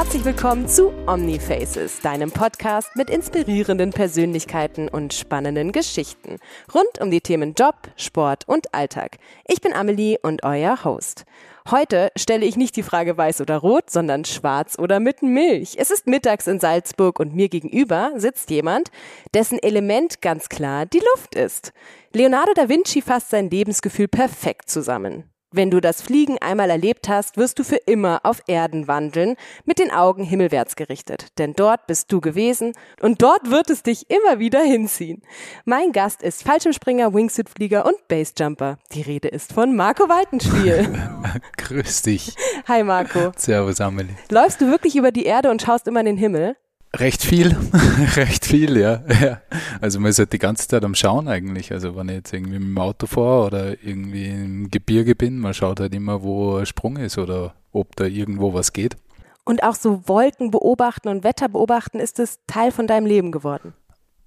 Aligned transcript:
Herzlich 0.00 0.24
willkommen 0.24 0.66
zu 0.66 0.94
Omnifaces, 1.06 2.00
deinem 2.00 2.32
Podcast 2.32 2.96
mit 2.96 3.10
inspirierenden 3.10 3.90
Persönlichkeiten 3.90 4.88
und 4.88 5.12
spannenden 5.12 5.72
Geschichten 5.72 6.38
rund 6.74 7.02
um 7.02 7.10
die 7.10 7.20
Themen 7.20 7.52
Job, 7.52 7.74
Sport 7.96 8.48
und 8.48 8.72
Alltag. 8.72 9.18
Ich 9.46 9.60
bin 9.60 9.74
Amelie 9.74 10.16
und 10.22 10.42
euer 10.42 10.84
Host. 10.84 11.26
Heute 11.70 12.10
stelle 12.16 12.46
ich 12.46 12.56
nicht 12.56 12.76
die 12.76 12.82
Frage 12.82 13.18
weiß 13.18 13.42
oder 13.42 13.58
rot, 13.58 13.90
sondern 13.90 14.24
schwarz 14.24 14.78
oder 14.78 15.00
mit 15.00 15.20
Milch. 15.20 15.74
Es 15.76 15.90
ist 15.90 16.06
mittags 16.06 16.46
in 16.46 16.60
Salzburg 16.60 17.20
und 17.20 17.34
mir 17.34 17.50
gegenüber 17.50 18.12
sitzt 18.16 18.48
jemand, 18.48 18.90
dessen 19.34 19.58
Element 19.58 20.22
ganz 20.22 20.48
klar 20.48 20.86
die 20.86 21.02
Luft 21.14 21.34
ist. 21.34 21.74
Leonardo 22.14 22.52
da 22.54 22.70
Vinci 22.70 23.02
fasst 23.02 23.28
sein 23.28 23.50
Lebensgefühl 23.50 24.08
perfekt 24.08 24.70
zusammen. 24.70 25.30
Wenn 25.52 25.72
du 25.72 25.80
das 25.80 26.00
Fliegen 26.00 26.38
einmal 26.38 26.70
erlebt 26.70 27.08
hast, 27.08 27.36
wirst 27.36 27.58
du 27.58 27.64
für 27.64 27.74
immer 27.74 28.20
auf 28.22 28.40
Erden 28.46 28.86
wandeln, 28.86 29.34
mit 29.64 29.80
den 29.80 29.90
Augen 29.90 30.22
himmelwärts 30.22 30.76
gerichtet. 30.76 31.26
Denn 31.38 31.54
dort 31.54 31.88
bist 31.88 32.12
du 32.12 32.20
gewesen 32.20 32.72
und 33.00 33.20
dort 33.20 33.50
wird 33.50 33.68
es 33.68 33.82
dich 33.82 34.08
immer 34.10 34.38
wieder 34.38 34.60
hinziehen. 34.60 35.22
Mein 35.64 35.90
Gast 35.90 36.22
ist 36.22 36.44
Fallschirmspringer, 36.44 37.12
Wingsuitflieger 37.14 37.84
und 37.84 37.96
Basejumper. 38.06 38.78
Die 38.92 39.02
Rede 39.02 39.26
ist 39.26 39.52
von 39.52 39.74
Marco 39.74 40.08
Waltenspiel. 40.08 40.88
Grüß 41.56 42.02
dich. 42.02 42.36
Hi 42.68 42.84
Marco. 42.84 43.32
Servus 43.36 43.80
Amelie. 43.80 44.14
Läufst 44.30 44.60
du 44.60 44.70
wirklich 44.70 44.94
über 44.94 45.10
die 45.10 45.24
Erde 45.24 45.50
und 45.50 45.62
schaust 45.62 45.88
immer 45.88 45.98
in 45.98 46.06
den 46.06 46.16
Himmel? 46.16 46.54
Recht 46.96 47.22
viel, 47.22 47.56
recht 48.16 48.44
viel, 48.44 48.76
ja. 48.76 49.02
ja. 49.22 49.40
Also 49.80 50.00
man 50.00 50.10
ist 50.10 50.18
halt 50.18 50.32
die 50.32 50.38
ganze 50.38 50.66
Zeit 50.66 50.84
am 50.84 50.96
Schauen 50.96 51.28
eigentlich. 51.28 51.72
Also 51.72 51.94
wenn 51.94 52.08
ich 52.08 52.16
jetzt 52.16 52.32
irgendwie 52.32 52.58
mit 52.58 52.68
dem 52.68 52.78
Auto 52.78 53.06
fahre 53.06 53.46
oder 53.46 53.84
irgendwie 53.84 54.26
im 54.26 54.70
Gebirge 54.70 55.14
bin, 55.14 55.38
man 55.38 55.54
schaut 55.54 55.78
halt 55.78 55.94
immer, 55.94 56.22
wo 56.22 56.56
ein 56.56 56.66
Sprung 56.66 56.96
ist 56.96 57.16
oder 57.16 57.54
ob 57.72 57.94
da 57.94 58.06
irgendwo 58.06 58.54
was 58.54 58.72
geht. 58.72 58.96
Und 59.44 59.62
auch 59.62 59.76
so 59.76 60.02
Wolken 60.08 60.50
beobachten 60.50 61.08
und 61.08 61.22
Wetter 61.22 61.48
beobachten, 61.48 62.00
ist 62.00 62.18
es 62.18 62.40
Teil 62.46 62.72
von 62.72 62.88
deinem 62.88 63.06
Leben 63.06 63.30
geworden? 63.30 63.72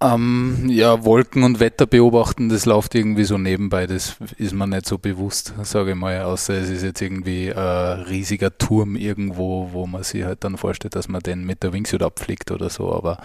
Ähm, 0.04 0.66
ja, 0.68 1.06
Wolken 1.06 1.44
und 1.44 1.62
Wetter 1.62 1.86
beobachten, 1.86 2.50
das 2.50 2.66
läuft 2.66 2.94
irgendwie 2.94 3.24
so 3.24 3.38
nebenbei, 3.38 3.88
das 3.88 4.18
ist 4.38 4.54
mir 4.54 4.68
nicht 4.68 4.86
so 4.86 4.98
bewusst, 4.98 5.54
sage 5.64 5.92
ich 5.92 5.96
mal, 5.96 6.22
außer 6.24 6.56
es 6.56 6.70
ist 6.70 6.84
jetzt 6.84 7.02
irgendwie 7.02 7.54
ein 7.54 8.02
riesiger 8.02 8.58
Turm 8.58 8.98
irgendwo, 8.98 9.70
wo 9.72 9.88
man 9.88 10.04
sich 10.04 10.26
halt 10.26 10.44
dann 10.44 10.58
vorstellt, 10.58 10.96
dass 10.96 11.08
man 11.08 11.22
den 11.22 11.46
mit 11.46 11.64
der 11.64 11.72
Wingsuit 11.72 12.04
abfliegt 12.04 12.52
oder 12.52 12.70
so, 12.70 12.94
aber 12.94 13.18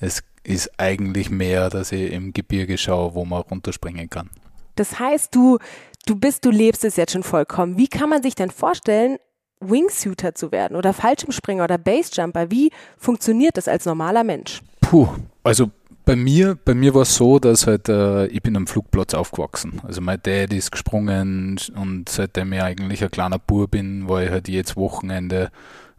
es 0.00 0.24
ist 0.42 0.72
eigentlich 0.76 1.30
mehr, 1.30 1.70
dass 1.70 1.92
ich 1.92 2.10
im 2.10 2.32
Gebirge 2.32 2.78
schaue, 2.78 3.14
wo 3.14 3.24
man 3.24 3.42
runterspringen 3.42 4.10
kann. 4.10 4.28
Das 4.74 4.98
heißt, 4.98 5.32
du, 5.32 5.58
du 6.06 6.16
bist, 6.16 6.44
du 6.44 6.50
lebst 6.50 6.84
es 6.84 6.96
jetzt 6.96 7.12
schon 7.12 7.22
vollkommen. 7.22 7.76
Wie 7.76 7.88
kann 7.88 8.08
man 8.08 8.22
sich 8.24 8.34
denn 8.34 8.50
vorstellen, 8.50 9.18
Wingsuiter 9.60 10.34
zu 10.34 10.50
werden 10.50 10.76
oder 10.76 10.92
Fallschirmspringer 10.92 11.64
oder 11.64 11.78
Basejumper? 11.78 12.50
Wie 12.50 12.70
funktioniert 12.96 13.56
das 13.56 13.68
als 13.68 13.86
normaler 13.86 14.24
Mensch? 14.24 14.62
Puh, 14.80 15.08
also 15.42 15.70
bei 16.08 16.16
mir, 16.16 16.56
bei 16.64 16.72
mir 16.72 16.94
war 16.94 17.02
es 17.02 17.16
so, 17.16 17.38
dass 17.38 17.66
halt, 17.66 17.90
äh, 17.90 18.28
ich 18.28 18.40
bin 18.40 18.56
am 18.56 18.66
Flugplatz 18.66 19.12
aufgewachsen. 19.12 19.82
Also 19.86 20.00
mein 20.00 20.18
Dad 20.22 20.54
ist 20.54 20.72
gesprungen 20.72 21.60
und 21.76 22.08
seitdem 22.08 22.50
ich 22.54 22.62
eigentlich 22.62 23.04
ein 23.04 23.10
kleiner 23.10 23.38
Bub 23.38 23.72
bin, 23.72 24.08
war 24.08 24.22
ich 24.22 24.30
halt 24.30 24.48
jedes 24.48 24.74
Wochenende 24.74 25.50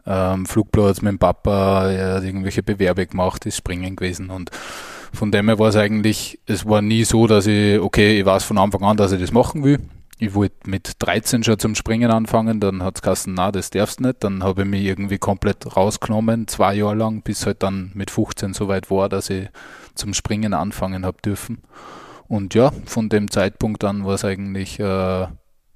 am 0.04 0.40
ähm, 0.40 0.46
Flugplatz 0.46 1.00
mit 1.00 1.12
dem 1.12 1.18
Papa, 1.20 1.92
er 1.92 2.14
hat 2.14 2.24
irgendwelche 2.24 2.64
Bewerbe 2.64 3.06
gemacht, 3.06 3.46
ist 3.46 3.58
springen 3.58 3.94
gewesen 3.94 4.30
und 4.30 4.50
von 5.12 5.30
dem 5.30 5.46
her 5.46 5.60
war 5.60 5.68
es 5.68 5.76
eigentlich, 5.76 6.40
es 6.44 6.66
war 6.66 6.82
nie 6.82 7.04
so, 7.04 7.28
dass 7.28 7.46
ich, 7.46 7.78
okay, 7.78 8.18
ich 8.18 8.26
weiß 8.26 8.42
von 8.42 8.58
Anfang 8.58 8.82
an, 8.82 8.96
dass 8.96 9.12
ich 9.12 9.20
das 9.20 9.30
machen 9.30 9.62
will 9.62 9.78
ich 10.20 10.34
wollte 10.34 10.68
mit 10.68 10.96
13 10.98 11.42
schon 11.42 11.58
zum 11.58 11.74
Springen 11.74 12.10
anfangen, 12.10 12.60
dann 12.60 12.82
hat 12.82 12.96
es 12.96 13.02
geheißen, 13.02 13.32
na, 13.32 13.50
das 13.50 13.70
darfst 13.70 14.02
nicht. 14.02 14.22
Dann 14.22 14.44
habe 14.44 14.62
ich 14.62 14.68
mich 14.68 14.84
irgendwie 14.84 15.16
komplett 15.16 15.76
rausgenommen, 15.76 16.46
zwei 16.46 16.74
Jahre 16.74 16.94
lang, 16.94 17.22
bis 17.22 17.46
halt 17.46 17.62
dann 17.62 17.90
mit 17.94 18.10
15 18.10 18.52
so 18.52 18.68
weit 18.68 18.90
war, 18.90 19.08
dass 19.08 19.30
ich 19.30 19.48
zum 19.94 20.12
Springen 20.12 20.52
anfangen 20.52 21.06
habe 21.06 21.16
dürfen. 21.24 21.62
Und 22.28 22.54
ja, 22.54 22.70
von 22.84 23.08
dem 23.08 23.30
Zeitpunkt 23.30 23.82
an 23.82 24.04
war 24.04 24.14
es 24.14 24.24
eigentlich, 24.26 24.78
äh, 24.78 25.22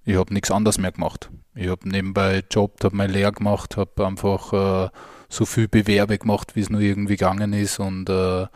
ich 0.04 0.16
habe 0.16 0.34
nichts 0.34 0.50
anderes 0.50 0.76
mehr 0.76 0.92
gemacht. 0.92 1.30
Ich 1.54 1.68
habe 1.68 1.88
nebenbei 1.88 2.44
Job, 2.50 2.84
habe 2.84 2.96
meine 2.96 3.14
Lehre 3.14 3.32
gemacht, 3.32 3.78
habe 3.78 4.06
einfach 4.06 4.52
äh, 4.52 4.90
so 5.30 5.46
viel 5.46 5.68
Bewerbe 5.68 6.18
gemacht, 6.18 6.54
wie 6.54 6.60
es 6.60 6.68
nur 6.68 6.82
irgendwie 6.82 7.16
gegangen 7.16 7.54
ist 7.54 7.80
und 7.80 8.10
äh, 8.10 8.46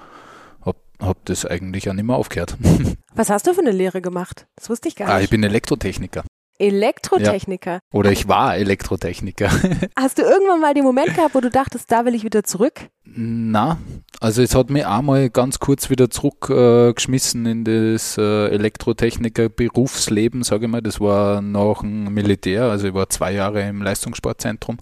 habe 1.00 1.19
das 1.25 1.44
eigentlich 1.44 1.88
auch 1.88 1.94
nicht 1.94 2.04
mehr 2.04 2.16
aufgehört. 2.16 2.56
Was 3.14 3.31
hast 3.31 3.47
du 3.47 3.54
für 3.54 3.60
eine 3.60 3.72
Lehre 3.72 4.00
gemacht? 4.00 4.47
Das 4.56 4.70
wusste 4.70 4.88
ich 4.88 4.97
gar 4.97 5.06
nicht. 5.06 5.14
Ah, 5.14 5.20
ich 5.20 5.31
bin 5.31 5.42
Elektrotechniker. 5.42 6.25
Elektrotechniker. 6.59 7.75
Ja. 7.75 7.81
Oder 7.92 8.10
ich 8.10 8.28
war 8.28 8.56
Elektrotechniker. 8.56 9.50
Hast 9.97 10.19
du 10.19 10.22
irgendwann 10.22 10.60
mal 10.60 10.75
den 10.75 10.84
Moment 10.84 11.14
gehabt, 11.14 11.34
wo 11.34 11.41
du 11.41 11.50
dachtest, 11.50 11.91
da 11.91 12.04
will 12.04 12.14
ich 12.14 12.25
wieder 12.25 12.42
zurück? 12.42 12.88
Na, 13.04 13.78
also 14.20 14.42
es 14.42 14.54
hat 14.54 14.69
mich 14.70 14.84
einmal 14.87 15.31
ganz 15.31 15.60
kurz 15.60 15.88
wieder 15.88 16.10
zurückgeschmissen 16.10 17.47
äh, 17.47 17.50
in 17.50 17.64
das 17.64 18.19
äh, 18.19 18.48
Elektrotechniker-Berufsleben, 18.48 20.42
sage 20.42 20.66
ich 20.66 20.70
mal. 20.70 20.82
Das 20.82 21.00
war 21.00 21.41
nach 21.41 21.81
dem 21.81 22.12
Militär, 22.12 22.64
also 22.64 22.88
ich 22.88 22.94
war 22.94 23.08
zwei 23.08 23.32
Jahre 23.32 23.62
im 23.62 23.81
Leistungssportzentrum 23.82 24.78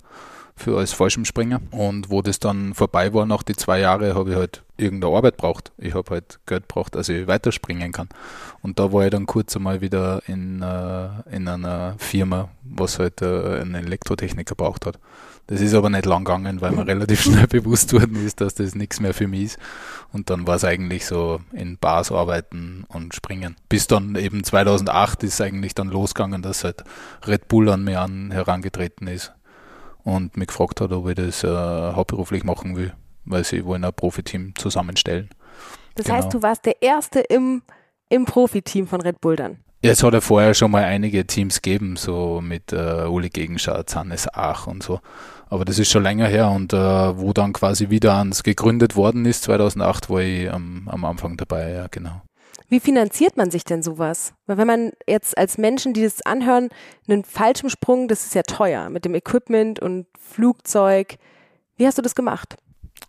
für 0.56 0.78
als 0.78 0.93
Fallschirmspringer. 0.93 1.60
Und 1.71 2.10
wo 2.10 2.22
das 2.22 2.38
dann 2.41 2.75
vorbei 2.75 3.12
war, 3.12 3.26
nach 3.26 3.43
die 3.43 3.55
zwei 3.55 3.81
Jahre, 3.81 4.15
habe 4.15 4.31
ich 4.31 4.37
halt 4.37 4.62
irgendeine 4.76 5.14
Arbeit 5.14 5.37
braucht. 5.37 5.72
Ich 5.78 5.94
habe 5.94 6.10
halt 6.10 6.38
Geld 6.47 6.69
braucht, 6.69 6.94
dass 6.94 7.09
ich 7.09 7.26
weiterspringen 7.26 7.92
kann. 7.92 8.09
Und 8.62 8.78
da 8.78 8.92
war 8.92 9.04
ich 9.04 9.10
dann 9.10 9.26
kurz 9.26 9.56
einmal 9.56 9.81
wieder 9.81 10.22
in, 10.26 10.62
äh, 10.62 11.09
in 11.31 11.48
einer 11.48 11.94
Firma, 11.98 12.48
was 12.62 12.98
halt 12.98 13.22
äh, 13.22 13.60
einen 13.60 13.75
Elektrotechniker 13.75 14.54
braucht 14.54 14.87
hat. 14.87 14.98
Das 15.48 15.60
ist 15.60 15.75
aber 15.75 15.91
nicht 15.91 16.06
lang 16.06 16.25
gegangen, 16.25 16.60
weil 16.60 16.72
mir 16.72 16.87
relativ 16.87 17.22
schnell 17.22 17.47
bewusst 17.47 17.92
worden 17.92 18.25
ist, 18.26 18.41
dass 18.41 18.54
das 18.54 18.75
nichts 18.75 19.00
mehr 19.00 19.14
für 19.14 19.28
mich 19.28 19.44
ist. 19.44 19.59
Und 20.12 20.31
dann 20.31 20.47
war 20.47 20.56
es 20.56 20.64
eigentlich 20.64 21.06
so 21.06 21.41
in 21.53 21.78
Bars 21.78 22.10
arbeiten 22.10 22.84
und 22.88 23.14
springen. 23.14 23.56
Bis 23.69 23.87
dann 23.87 24.16
eben 24.16 24.44
2008 24.44 25.22
ist 25.22 25.41
eigentlich 25.41 25.75
dann 25.75 25.88
losgegangen, 25.88 26.43
dass 26.43 26.64
halt 26.64 26.84
Red 27.26 27.48
Bull 27.48 27.69
an 27.69 27.84
mir 27.84 28.00
an 28.00 28.31
herangetreten 28.31 29.06
ist 29.06 29.32
und 30.03 30.37
mich 30.37 30.48
gefragt 30.48 30.81
hat, 30.81 30.93
ob 30.93 31.08
ich 31.08 31.16
das 31.16 31.43
äh, 31.44 31.48
hauptberuflich 31.48 32.44
machen 32.44 32.76
will, 32.76 32.93
weil 33.26 33.44
sie 33.44 33.64
wollen 33.64 33.84
ein 33.84 33.92
Profiteam 33.92 34.54
zusammenstellen. 34.56 35.28
Das 35.94 36.06
genau. 36.06 36.19
heißt, 36.19 36.34
du 36.34 36.42
warst 36.42 36.64
der 36.64 36.82
Erste 36.82 37.20
im, 37.20 37.62
im 38.09 38.25
Profiteam 38.25 38.87
von 38.87 39.00
Red 39.00 39.20
Bull 39.20 39.37
dann? 39.37 39.59
Ja, 39.82 39.92
es 39.92 40.03
hat 40.03 40.14
ja 40.14 40.20
vorher 40.20 40.54
schon 40.54 40.70
mal 40.70 40.84
einige 40.84 41.26
Teams 41.26 41.60
gegeben, 41.62 41.97
so 41.97 42.41
mit 42.42 42.72
äh, 42.72 43.04
Uli 43.04 43.28
Gegenschatz, 43.28 43.94
Hannes 43.94 44.26
Ach 44.32 44.66
und 44.66 44.82
so. 44.82 45.00
Aber 45.48 45.64
das 45.64 45.78
ist 45.78 45.91
schon 45.91 46.03
länger 46.03 46.26
her 46.26 46.50
und 46.50 46.72
äh, 46.72 46.76
wo 46.76 47.32
dann 47.32 47.53
quasi 47.53 47.91
wieder 47.91 48.14
ans 48.14 48.42
gegründet 48.42 48.97
worden 48.97 49.25
ist, 49.26 49.44
2008, 49.44 50.10
war 50.10 50.20
ich 50.20 50.50
am, 50.50 50.88
am 50.88 51.04
Anfang 51.04 51.37
dabei, 51.37 51.70
ja, 51.70 51.87
genau. 51.88 52.22
Wie 52.69 52.81
finanziert 52.81 53.37
man 53.37 53.50
sich 53.50 53.64
denn 53.64 53.82
sowas? 53.82 54.34
Weil 54.47 54.56
wenn 54.58 54.66
man 54.66 54.93
jetzt 55.06 55.38
als 55.38 55.56
Menschen, 55.56 55.93
die 55.93 56.03
das 56.03 56.22
anhören, 56.22 56.70
einen 57.06 57.22
Fallschirmsprung, 57.22 58.08
das 58.08 58.26
ist 58.26 58.34
ja 58.34 58.43
teuer 58.43 58.91
mit 58.91 59.04
dem 59.04 59.14
Equipment 59.14 59.78
und 59.78 60.06
Flugzeug. 60.19 61.16
Wie 61.76 61.87
hast 61.87 61.97
du 61.97 62.03
das 62.03 62.16
gemacht? 62.16 62.56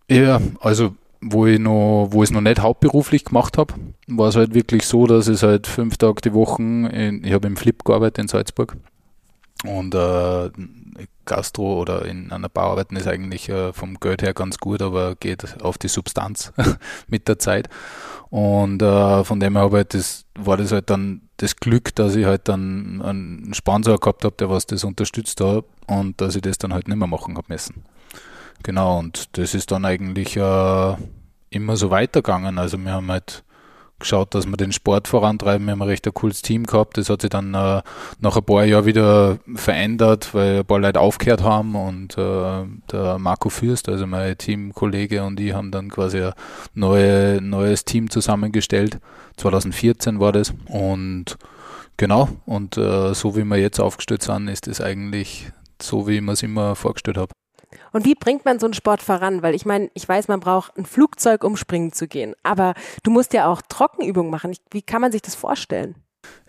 Ja, 0.10 0.40
also 0.60 0.96
wo 1.22 1.46
ich 1.48 1.60
noch, 1.60 2.10
wo 2.12 2.24
ich 2.24 2.30
es 2.30 2.34
noch 2.34 2.42
nicht 2.42 2.60
hauptberuflich 2.60 3.26
gemacht 3.26 3.58
habe, 3.58 3.74
war 4.08 4.30
es 4.30 4.36
halt 4.36 4.54
wirklich 4.54 4.86
so, 4.86 5.08
dass 5.08 5.28
es 5.28 5.44
halt 5.44 5.68
fünf 5.68 5.98
Tage 5.98 6.22
die 6.22 6.34
Woche, 6.34 6.62
in, 6.62 7.24
ich 7.24 7.34
habe 7.34 7.48
im 7.48 7.58
Flip 7.58 7.84
gearbeitet 7.84 8.20
in 8.20 8.28
Salzburg 8.28 8.78
und 9.66 9.96
äh, 9.96 10.50
Gastro 11.26 11.80
oder 11.80 12.06
in 12.06 12.32
einer 12.32 12.50
Bar 12.50 12.72
arbeiten 12.72 12.96
ist 12.96 13.08
eigentlich 13.08 13.50
äh, 13.50 13.74
vom 13.74 14.00
Geld 14.00 14.22
her 14.22 14.34
ganz 14.34 14.58
gut, 14.60 14.82
aber 14.82 15.16
geht 15.16 15.62
auf 15.62 15.78
die 15.78 15.88
Substanz 15.88 16.54
mit 17.08 17.28
der 17.28 17.40
Zeit. 17.40 17.70
Und 18.30 18.82
äh, 18.82 19.24
von 19.24 19.40
dem 19.40 19.56
her 19.56 19.72
halt 19.72 19.94
das, 19.94 20.26
war 20.36 20.58
das 20.58 20.72
halt 20.72 20.90
dann 20.90 21.22
das 21.38 21.56
Glück, 21.56 21.96
dass 21.96 22.16
ich 22.16 22.26
halt 22.26 22.48
dann 22.48 23.02
einen 23.02 23.54
Sponsor 23.54 24.00
gehabt 24.00 24.24
habe, 24.26 24.36
der 24.38 24.50
was 24.50 24.66
das 24.66 24.84
unterstützt 24.84 25.42
hat 25.42 25.66
und 25.88 26.20
dass 26.22 26.36
ich 26.36 26.42
das 26.42 26.58
dann 26.58 26.74
halt 26.74 26.88
nicht 26.88 26.98
mehr 26.98 27.08
machen 27.08 27.38
habe 27.38 27.48
müssen. 27.50 27.84
Genau, 28.64 29.00
und 29.00 29.38
das 29.38 29.54
ist 29.54 29.72
dann 29.72 29.86
eigentlich 29.86 30.36
äh, 30.36 30.96
immer 31.50 31.78
so 31.78 31.90
weitergegangen. 31.90 32.58
Also 32.58 32.78
wir 32.78 32.92
haben 32.92 33.12
halt 33.12 33.44
geschaut, 34.00 34.36
dass 34.36 34.46
wir 34.46 34.58
den 34.58 34.72
Sport 34.72 35.08
vorantreiben. 35.08 35.66
Wir 35.66 35.72
haben 35.72 35.82
ein 35.82 35.88
recht 35.88 36.06
ein 36.06 36.14
cooles 36.14 36.42
Team 36.42 36.66
gehabt. 36.66 36.98
Das 36.98 37.10
hat 37.10 37.22
sich 37.22 37.30
dann 37.30 37.54
äh, 37.54 37.82
nach 38.20 38.38
ein 38.38 38.44
paar 38.44 38.64
Jahren 38.64 38.86
wieder 38.86 39.40
verändert, 39.56 40.34
weil 40.34 40.60
ein 40.60 40.66
paar 40.66 40.80
Leute 40.80 41.00
aufgehört 41.00 41.44
haben 41.44 41.76
und 41.76 42.18
äh, 42.18 42.66
der 42.92 43.18
Marco 43.18 43.50
Fürst, 43.50 43.90
also 43.90 44.06
mein 44.06 44.38
Teamkollege 44.38 45.24
und 45.24 45.40
ich 45.40 45.54
haben 45.54 45.72
dann 45.72 45.90
quasi 45.90 46.22
ein 46.22 46.34
neue, 46.74 47.42
neues 47.42 47.86
Team 47.86 48.10
zusammengestellt. 48.10 49.00
2014 49.38 50.20
war 50.20 50.32
das 50.32 50.54
und 50.68 51.38
genau, 51.98 52.30
und 52.46 52.78
äh, 52.78 53.14
so 53.14 53.36
wie 53.36 53.44
wir 53.44 53.58
jetzt 53.58 53.80
aufgestellt 53.80 54.24
sind, 54.24 54.48
ist 54.48 54.68
es 54.68 54.82
eigentlich 54.82 55.52
so, 55.82 56.08
wie 56.08 56.18
ich 56.18 56.22
mir 56.22 56.34
es 56.34 56.44
immer 56.44 56.76
vorgestellt 56.76 57.18
habe. 57.18 57.32
Und 57.92 58.06
wie 58.06 58.16
bringt 58.16 58.46
man 58.46 58.60
so 58.60 58.68
einen 58.68 58.74
Sport 58.74 59.02
voran? 59.02 59.42
Weil 59.42 59.56
ich 59.56 59.66
meine, 59.66 59.90
ich 59.94 60.08
weiß, 60.08 60.28
man 60.28 60.40
braucht 60.40 60.78
ein 60.78 60.86
Flugzeug, 60.86 61.44
um 61.44 61.58
springen 61.58 61.92
zu 61.92 62.08
gehen. 62.08 62.36
Aber 62.44 62.74
du 63.04 63.12
musst 63.12 63.34
ja 63.34 63.48
auch 63.48 63.62
Trockenübungen 63.62 64.32
machen. 64.32 64.56
Wie 64.72 64.82
kann 64.82 65.02
man 65.02 65.12
sich 65.12 65.22
das 65.22 65.36
vorstellen? 65.36 65.96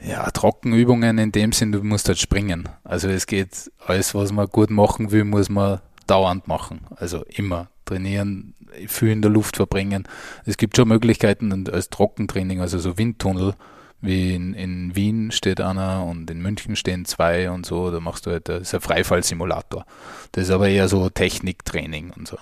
Ja, 0.00 0.30
Trockenübungen 0.30 1.18
in 1.18 1.32
dem 1.32 1.52
Sinn, 1.52 1.72
du 1.72 1.82
musst 1.82 2.08
halt 2.08 2.18
springen. 2.18 2.68
Also 2.84 3.08
es 3.08 3.26
geht, 3.26 3.70
alles, 3.86 4.14
was 4.14 4.32
man 4.32 4.46
gut 4.46 4.70
machen 4.70 5.10
will, 5.10 5.24
muss 5.24 5.48
man 5.48 5.80
dauernd 6.06 6.48
machen. 6.48 6.86
Also 6.96 7.24
immer 7.28 7.68
trainieren, 7.84 8.54
viel 8.86 9.08
in 9.08 9.22
der 9.22 9.30
Luft 9.30 9.56
verbringen. 9.56 10.06
Es 10.44 10.56
gibt 10.56 10.76
schon 10.76 10.88
Möglichkeiten 10.88 11.68
als 11.68 11.90
Trockentraining, 11.90 12.60
also 12.60 12.78
so 12.78 12.98
Windtunnel, 12.98 13.54
wie 14.00 14.34
in, 14.34 14.54
in 14.54 14.94
Wien 14.94 15.32
steht 15.32 15.60
einer 15.60 16.04
und 16.04 16.30
in 16.30 16.40
München 16.40 16.76
stehen 16.76 17.04
zwei 17.04 17.50
und 17.50 17.66
so. 17.66 17.90
Da 17.90 18.00
machst 18.00 18.26
du 18.26 18.30
halt, 18.30 18.48
das 18.48 18.62
ist 18.62 18.74
ein 18.74 18.80
Freifallsimulator. 18.80 19.84
Das 20.32 20.44
ist 20.44 20.50
aber 20.50 20.68
eher 20.68 20.88
so 20.88 21.08
Techniktraining 21.08 22.12
und 22.16 22.28
so. 22.28 22.38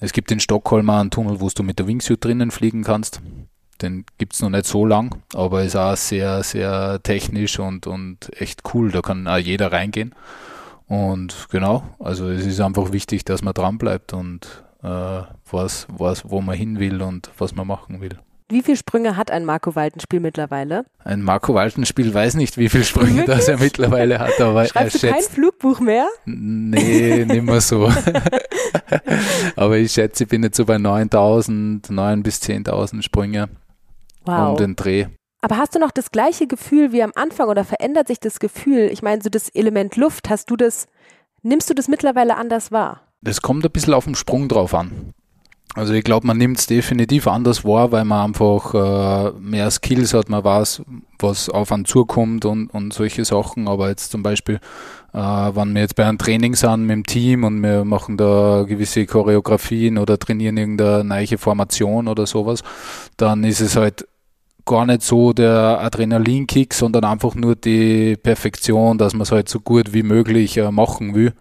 Es 0.00 0.12
gibt 0.12 0.32
in 0.32 0.40
Stockholm 0.40 0.90
einen 0.90 1.10
Tunnel, 1.10 1.40
wo 1.40 1.48
du 1.48 1.62
mit 1.62 1.78
der 1.78 1.86
Wingsuit 1.86 2.24
drinnen 2.24 2.50
fliegen 2.50 2.82
kannst. 2.82 3.20
Den 3.82 4.04
gibt 4.18 4.34
es 4.34 4.42
noch 4.42 4.50
nicht 4.50 4.66
so 4.66 4.84
lang, 4.84 5.22
aber 5.32 5.62
ist 5.62 5.76
auch 5.76 5.96
sehr, 5.96 6.42
sehr 6.42 7.00
technisch 7.02 7.58
und, 7.58 7.86
und 7.86 8.30
echt 8.40 8.62
cool. 8.74 8.90
Da 8.90 9.00
kann 9.00 9.26
auch 9.26 9.38
jeder 9.38 9.72
reingehen. 9.72 10.14
Und 10.86 11.46
genau, 11.50 11.84
also 12.00 12.28
es 12.28 12.44
ist 12.44 12.60
einfach 12.60 12.92
wichtig, 12.92 13.24
dass 13.24 13.42
man 13.42 13.54
dran 13.54 13.78
bleibt 13.78 14.12
und 14.12 14.64
äh, 14.82 15.22
weiß, 15.50 15.86
weiß, 15.88 16.24
wo 16.26 16.40
man 16.40 16.56
hin 16.56 16.80
will 16.80 17.00
und 17.00 17.30
was 17.38 17.54
man 17.54 17.68
machen 17.68 18.00
will. 18.00 18.18
Wie 18.50 18.62
viele 18.62 18.76
Sprünge 18.76 19.16
hat 19.16 19.30
ein 19.30 19.44
Marco 19.44 19.76
Waltenspiel 19.76 20.18
mittlerweile? 20.20 20.84
Ein 21.04 21.22
Marco 21.22 21.54
Waltenspiel 21.54 22.12
weiß 22.12 22.34
nicht, 22.34 22.58
wie 22.58 22.68
viele 22.68 22.82
Sprünge 22.84 23.24
das 23.24 23.46
er 23.48 23.58
mittlerweile 23.58 24.18
hat, 24.18 24.40
aber 24.40 24.66
Schreibst 24.66 24.96
er 25.04 25.10
du 25.12 25.14
schätzt. 25.14 25.28
kein 25.28 25.34
Flugbuch 25.36 25.78
mehr? 25.80 26.08
Nee, 26.26 27.24
nicht 27.26 27.42
mehr 27.44 27.60
so. 27.60 27.90
aber 29.56 29.76
ich 29.78 29.92
schätze, 29.92 30.24
ich 30.24 30.28
bin 30.30 30.42
jetzt 30.42 30.56
so 30.56 30.64
bei 30.64 30.78
9000, 30.78 31.90
9 31.90 32.22
bis 32.22 32.40
10.000 32.42 33.02
Sprünge 33.02 33.48
Wow. 34.24 34.50
um 34.50 34.56
den 34.56 34.76
Dreh. 34.76 35.06
Aber 35.42 35.56
hast 35.56 35.74
du 35.74 35.78
noch 35.78 35.90
das 35.92 36.10
gleiche 36.10 36.46
Gefühl 36.46 36.92
wie 36.92 37.02
am 37.02 37.12
Anfang 37.14 37.48
oder 37.48 37.64
verändert 37.64 38.08
sich 38.08 38.20
das 38.20 38.40
Gefühl? 38.40 38.90
Ich 38.92 39.00
meine, 39.00 39.22
so 39.22 39.30
das 39.30 39.48
Element 39.48 39.96
Luft, 39.96 40.28
hast 40.28 40.50
du 40.50 40.56
das, 40.56 40.86
nimmst 41.42 41.70
du 41.70 41.74
das 41.74 41.88
mittlerweile 41.88 42.36
anders 42.36 42.70
wahr? 42.70 43.00
Das 43.22 43.40
kommt 43.40 43.64
ein 43.64 43.70
bisschen 43.70 43.94
auf 43.94 44.04
den 44.04 44.14
Sprung 44.14 44.48
drauf 44.48 44.74
an. 44.74 45.12
Also 45.74 45.92
ich 45.92 46.02
glaube, 46.02 46.26
man 46.26 46.36
nimmt 46.36 46.58
es 46.58 46.66
definitiv 46.66 47.28
anders 47.28 47.64
wahr, 47.64 47.92
weil 47.92 48.04
man 48.04 48.26
einfach 48.26 48.74
äh, 48.74 49.32
mehr 49.38 49.70
Skills 49.70 50.14
hat, 50.14 50.28
man 50.28 50.42
weiß, 50.42 50.82
was 51.20 51.48
auf 51.48 51.70
einen 51.70 51.84
zukommt 51.84 52.44
und, 52.44 52.68
und 52.68 52.92
solche 52.92 53.24
Sachen. 53.24 53.68
Aber 53.68 53.88
jetzt 53.88 54.10
zum 54.10 54.24
Beispiel, 54.24 54.56
äh, 55.12 55.18
wenn 55.18 55.72
wir 55.72 55.82
jetzt 55.82 55.94
bei 55.94 56.06
einem 56.06 56.18
Training 56.18 56.56
sind 56.56 56.86
mit 56.86 56.90
dem 56.90 57.06
Team 57.06 57.44
und 57.44 57.62
wir 57.62 57.84
machen 57.84 58.16
da 58.16 58.64
gewisse 58.66 59.06
Choreografien 59.06 59.98
oder 59.98 60.18
trainieren 60.18 60.56
irgendeine 60.56 61.04
neue 61.04 61.38
Formation 61.38 62.08
oder 62.08 62.26
sowas, 62.26 62.62
dann 63.16 63.44
ist 63.44 63.60
es 63.60 63.76
halt 63.76 64.08
gar 64.66 64.86
nicht 64.86 65.02
so 65.02 65.32
der 65.32 65.80
Adrenalinkick, 65.80 66.74
sondern 66.74 67.04
einfach 67.04 67.36
nur 67.36 67.54
die 67.54 68.16
Perfektion, 68.16 68.98
dass 68.98 69.14
man 69.14 69.22
es 69.22 69.30
halt 69.30 69.48
so 69.48 69.60
gut 69.60 69.92
wie 69.92 70.02
möglich 70.02 70.56
äh, 70.56 70.72
machen 70.72 71.14
will. 71.14 71.32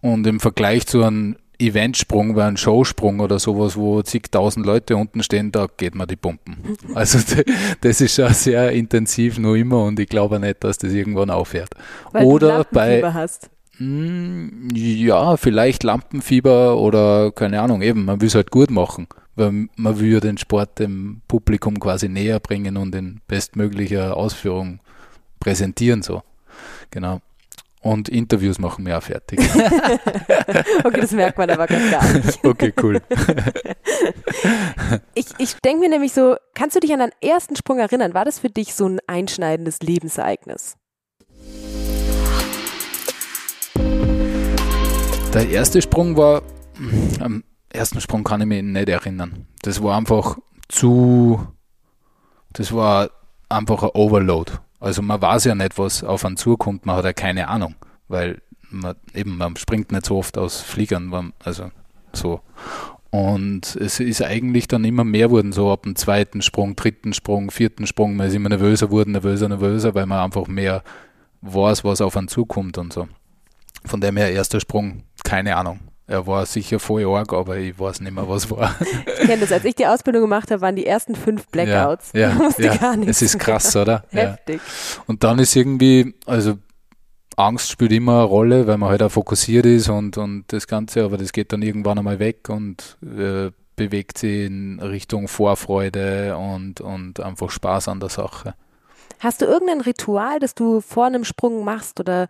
Und 0.00 0.26
im 0.28 0.38
Vergleich 0.38 0.86
zu 0.86 1.02
einem 1.02 1.36
Eventsprung, 1.58 2.36
wie 2.36 2.40
ein 2.40 2.56
Showsprung 2.56 3.20
oder 3.20 3.38
sowas, 3.38 3.76
wo 3.76 4.02
zigtausend 4.02 4.66
Leute 4.66 4.96
unten 4.96 5.22
stehen, 5.22 5.52
da 5.52 5.66
geht 5.76 5.94
man 5.94 6.08
die 6.08 6.16
Pumpen. 6.16 6.56
Also 6.94 7.18
das 7.80 8.00
ist 8.00 8.14
schon 8.16 8.32
sehr 8.34 8.72
intensiv 8.72 9.38
noch 9.38 9.54
immer 9.54 9.84
und 9.84 9.98
ich 10.00 10.08
glaube 10.08 10.40
nicht, 10.40 10.64
dass 10.64 10.78
das 10.78 10.92
irgendwann 10.92 11.30
aufhört. 11.30 11.70
Weil 12.12 12.24
Oder 12.24 12.64
bei- 12.70 13.02
hast. 13.12 13.50
Mm, 13.78 14.68
Ja, 14.74 15.36
vielleicht 15.36 15.82
Lampenfieber 15.82 16.76
oder 16.76 17.32
keine 17.32 17.60
Ahnung, 17.62 17.82
eben, 17.82 18.04
man 18.04 18.20
will 18.20 18.28
es 18.28 18.34
halt 18.34 18.50
gut 18.50 18.70
machen, 18.70 19.06
weil 19.34 19.68
man 19.76 19.98
will 19.98 20.12
ja 20.12 20.20
den 20.20 20.38
Sport 20.38 20.78
dem 20.78 21.22
Publikum 21.28 21.80
quasi 21.80 22.08
näher 22.08 22.38
bringen 22.40 22.76
und 22.76 22.94
in 22.94 23.20
bestmöglicher 23.28 24.16
Ausführung 24.16 24.80
präsentieren, 25.40 26.02
so. 26.02 26.22
Genau. 26.90 27.20
Und 27.82 28.08
Interviews 28.08 28.60
machen 28.60 28.86
wir 28.86 28.96
auch 28.96 29.02
fertig. 29.02 29.40
Okay, 30.84 31.00
das 31.00 31.12
merkt 31.12 31.38
man 31.38 31.50
aber 31.50 31.66
ganz 31.66 31.90
gar 31.90 32.12
nicht. 32.12 32.44
okay, 32.44 32.72
cool. 32.82 33.00
Ich, 35.14 35.26
ich 35.38 35.54
denke 35.60 35.80
mir 35.80 35.88
nämlich 35.88 36.12
so, 36.12 36.36
kannst 36.54 36.74
du 36.76 36.80
dich 36.80 36.92
an 36.92 36.98
deinen 36.98 37.12
ersten 37.20 37.54
Sprung 37.56 37.78
erinnern? 37.78 38.14
War 38.14 38.24
das 38.24 38.40
für 38.40 38.50
dich 38.50 38.74
so 38.74 38.86
ein 38.86 39.00
einschneidendes 39.06 39.80
Lebensereignis? 39.80 40.76
Der 45.34 45.48
erste 45.48 45.80
Sprung 45.80 46.16
war, 46.16 46.42
am 47.20 47.44
ersten 47.70 48.00
Sprung 48.00 48.24
kann 48.24 48.40
ich 48.40 48.46
mich 48.46 48.62
nicht 48.62 48.88
erinnern. 48.88 49.46
Das 49.62 49.82
war 49.82 49.96
einfach 49.96 50.38
zu, 50.68 51.46
das 52.52 52.72
war 52.72 53.10
einfach 53.48 53.82
ein 53.84 53.90
Overload. 53.94 54.52
Also 54.82 55.00
man 55.00 55.22
weiß 55.22 55.44
ja 55.44 55.54
nicht, 55.54 55.78
was 55.78 56.02
auf 56.02 56.24
einen 56.24 56.36
zukommt, 56.36 56.86
man 56.86 56.96
hat 56.96 57.04
ja 57.04 57.12
keine 57.12 57.46
Ahnung, 57.46 57.76
weil 58.08 58.42
man 58.68 58.96
eben, 59.14 59.36
man 59.36 59.54
springt 59.54 59.92
nicht 59.92 60.06
so 60.06 60.16
oft 60.18 60.36
aus 60.36 60.60
Fliegern, 60.60 61.32
also 61.44 61.70
so. 62.12 62.40
Und 63.10 63.76
es 63.76 64.00
ist 64.00 64.22
eigentlich 64.22 64.66
dann 64.66 64.84
immer 64.84 65.04
mehr 65.04 65.30
wurden, 65.30 65.52
so 65.52 65.70
ab 65.70 65.84
dem 65.84 65.94
zweiten 65.94 66.42
Sprung, 66.42 66.74
dritten 66.74 67.12
Sprung, 67.12 67.52
vierten 67.52 67.86
Sprung, 67.86 68.16
man 68.16 68.26
ist 68.26 68.34
immer 68.34 68.48
nervöser 68.48 68.90
wurden, 68.90 69.12
nervöser, 69.12 69.48
nervöser, 69.48 69.94
weil 69.94 70.06
man 70.06 70.18
einfach 70.18 70.48
mehr 70.48 70.82
weiß, 71.42 71.84
was 71.84 72.00
auf 72.00 72.16
einen 72.16 72.26
zukommt 72.26 72.76
und 72.76 72.92
so. 72.92 73.06
Von 73.84 74.00
dem 74.00 74.16
her, 74.16 74.32
erster 74.32 74.58
Sprung, 74.58 75.04
keine 75.22 75.54
Ahnung. 75.54 75.78
Er 76.06 76.26
war 76.26 76.44
sicher 76.46 76.78
voll 76.78 77.06
arg, 77.06 77.32
aber 77.32 77.56
ich 77.56 77.78
weiß 77.78 78.00
nicht 78.00 78.12
mehr, 78.12 78.28
was 78.28 78.50
war. 78.50 78.74
Ich 78.80 79.26
kenne 79.26 79.38
das, 79.38 79.52
als 79.52 79.64
ich 79.64 79.76
die 79.76 79.86
Ausbildung 79.86 80.22
gemacht 80.22 80.50
habe, 80.50 80.60
waren 80.60 80.76
die 80.76 80.86
ersten 80.86 81.14
fünf 81.14 81.46
Blackouts. 81.48 82.10
Ja, 82.12 82.36
ja, 82.58 82.96
nichts 82.96 83.22
es 83.22 83.34
ist 83.34 83.38
krass, 83.38 83.74
oder? 83.76 84.04
mehr. 84.10 84.24
Ja. 84.24 84.30
Heftig. 84.32 84.60
Und 85.06 85.22
dann 85.22 85.38
ist 85.38 85.54
irgendwie, 85.54 86.14
also 86.26 86.58
Angst 87.36 87.70
spielt 87.70 87.92
immer 87.92 88.18
eine 88.18 88.24
Rolle, 88.24 88.66
weil 88.66 88.78
man 88.78 88.90
halt 88.90 89.02
auch 89.02 89.10
fokussiert 89.10 89.64
ist 89.64 89.88
und, 89.88 90.18
und 90.18 90.44
das 90.48 90.66
Ganze, 90.66 91.04
aber 91.04 91.18
das 91.18 91.32
geht 91.32 91.52
dann 91.52 91.62
irgendwann 91.62 91.98
einmal 91.98 92.18
weg 92.18 92.48
und 92.48 92.98
äh, 93.02 93.50
bewegt 93.76 94.18
sich 94.18 94.46
in 94.46 94.80
Richtung 94.80 95.28
Vorfreude 95.28 96.36
und, 96.36 96.80
und 96.80 97.20
einfach 97.20 97.50
Spaß 97.50 97.88
an 97.88 98.00
der 98.00 98.10
Sache. 98.10 98.54
Hast 99.20 99.40
du 99.40 99.46
irgendein 99.46 99.80
Ritual, 99.80 100.40
das 100.40 100.54
du 100.54 100.80
vor 100.80 101.06
einem 101.06 101.24
Sprung 101.24 101.64
machst 101.64 102.00
oder 102.00 102.28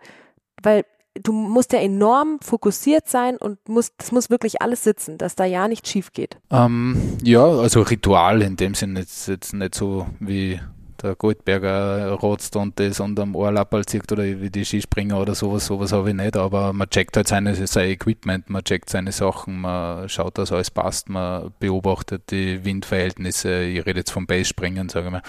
weil 0.61 0.85
du 1.21 1.31
musst 1.31 1.73
ja 1.73 1.79
enorm 1.79 2.39
fokussiert 2.41 3.07
sein 3.07 3.37
und 3.37 3.57
musst, 3.69 3.93
das 3.97 4.11
muss 4.11 4.29
wirklich 4.29 4.61
alles 4.61 4.83
sitzen, 4.83 5.17
dass 5.17 5.35
da 5.35 5.45
ja 5.45 5.67
nichts 5.67 5.89
schief 5.89 6.11
geht. 6.13 6.37
Ähm, 6.49 7.17
ja, 7.23 7.45
also 7.45 7.81
Ritual 7.81 8.41
in 8.41 8.55
dem 8.55 8.73
Sinne 8.73 9.01
jetzt, 9.01 9.27
jetzt 9.27 9.53
nicht 9.53 9.75
so 9.75 10.07
wie 10.19 10.59
der 11.01 11.15
Goldberger 11.15 12.11
rotzt 12.13 12.55
und 12.55 12.79
das 12.79 12.99
und 13.01 13.19
am 13.19 13.35
Ohrlappal 13.35 13.85
zieht 13.85 14.09
oder 14.11 14.23
wie 14.23 14.49
die 14.49 14.63
Skispringer 14.63 15.19
oder 15.19 15.35
sowas, 15.35 15.65
sowas 15.65 15.91
habe 15.91 16.09
ich 16.09 16.15
nicht, 16.15 16.37
aber 16.37 16.71
man 16.71 16.89
checkt 16.89 17.17
halt 17.17 17.27
seine, 17.27 17.55
sein 17.67 17.89
Equipment, 17.89 18.49
man 18.49 18.63
checkt 18.63 18.89
seine 18.89 19.11
Sachen, 19.11 19.61
man 19.61 20.07
schaut, 20.07 20.37
dass 20.37 20.53
alles 20.53 20.71
passt, 20.71 21.09
man 21.09 21.51
beobachtet 21.59 22.31
die 22.31 22.63
Windverhältnisse, 22.63 23.63
ich 23.63 23.85
rede 23.85 23.99
jetzt 23.99 24.11
vom 24.11 24.25
Basespringen, 24.25 24.87
sage 24.87 25.07
ich 25.07 25.11
mal. 25.11 25.23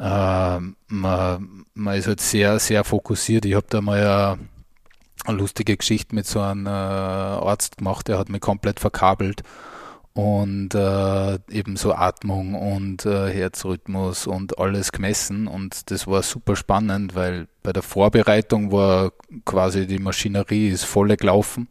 Ähm, 0.00 0.76
man, 0.88 1.66
man 1.74 1.96
ist 1.96 2.08
halt 2.08 2.20
sehr, 2.20 2.58
sehr 2.58 2.82
fokussiert. 2.82 3.44
Ich 3.44 3.54
habe 3.54 3.66
da 3.68 3.80
mal 3.80 4.38
eine, 5.24 5.38
lustige 5.38 5.76
Geschichte 5.76 6.14
mit 6.14 6.26
so 6.26 6.40
einem 6.40 6.66
äh, 6.66 6.70
Arzt 6.70 7.78
gemacht, 7.78 8.08
der 8.08 8.18
hat 8.18 8.28
mich 8.28 8.40
komplett 8.40 8.80
verkabelt 8.80 9.42
und 10.14 10.74
äh, 10.74 11.38
eben 11.50 11.76
so 11.76 11.92
Atmung 11.92 12.54
und 12.54 13.04
äh, 13.04 13.32
Herzrhythmus 13.32 14.26
und 14.28 14.58
alles 14.58 14.92
gemessen 14.92 15.48
und 15.48 15.90
das 15.90 16.06
war 16.06 16.22
super 16.22 16.54
spannend, 16.54 17.14
weil 17.16 17.48
bei 17.62 17.72
der 17.72 17.82
Vorbereitung 17.82 18.70
war 18.70 19.12
quasi 19.44 19.86
die 19.86 19.98
Maschinerie 19.98 20.68
ist 20.68 20.84
volle 20.84 21.16
gelaufen 21.16 21.68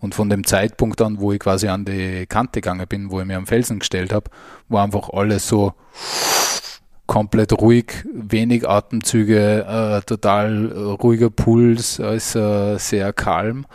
und 0.00 0.14
von 0.14 0.30
dem 0.30 0.44
Zeitpunkt 0.44 1.00
an, 1.02 1.20
wo 1.20 1.32
ich 1.32 1.38
quasi 1.38 1.68
an 1.68 1.84
die 1.84 2.26
Kante 2.26 2.60
gegangen 2.60 2.86
bin, 2.88 3.10
wo 3.10 3.20
ich 3.20 3.26
mir 3.26 3.36
am 3.36 3.46
Felsen 3.46 3.78
gestellt 3.78 4.12
habe, 4.12 4.30
war 4.68 4.84
einfach 4.84 5.10
alles 5.10 5.46
so 5.46 5.74
komplett 7.06 7.52
ruhig, 7.52 8.04
wenig 8.12 8.68
Atemzüge, 8.68 9.64
äh, 9.66 10.02
total 10.02 10.66
ruhiger 11.00 11.30
Puls, 11.30 12.00
alles 12.00 12.34
äh, 12.34 12.78
sehr 12.78 13.12
kalm 13.12 13.66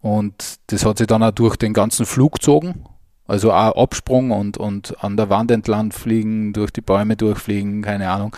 und 0.00 0.58
das 0.68 0.84
hat 0.84 0.98
sich 0.98 1.06
dann 1.06 1.22
auch 1.22 1.32
durch 1.32 1.56
den 1.56 1.72
ganzen 1.72 2.06
Flug 2.06 2.34
gezogen 2.34 2.84
also 3.28 3.52
auch 3.52 3.76
Absprung 3.76 4.30
und, 4.30 4.56
und 4.56 4.96
an 5.04 5.16
der 5.16 5.28
Wand 5.28 5.50
entlang 5.50 5.92
fliegen, 5.92 6.54
durch 6.54 6.72
die 6.72 6.80
Bäume 6.80 7.14
durchfliegen, 7.14 7.82
keine 7.82 8.10
Ahnung. 8.10 8.34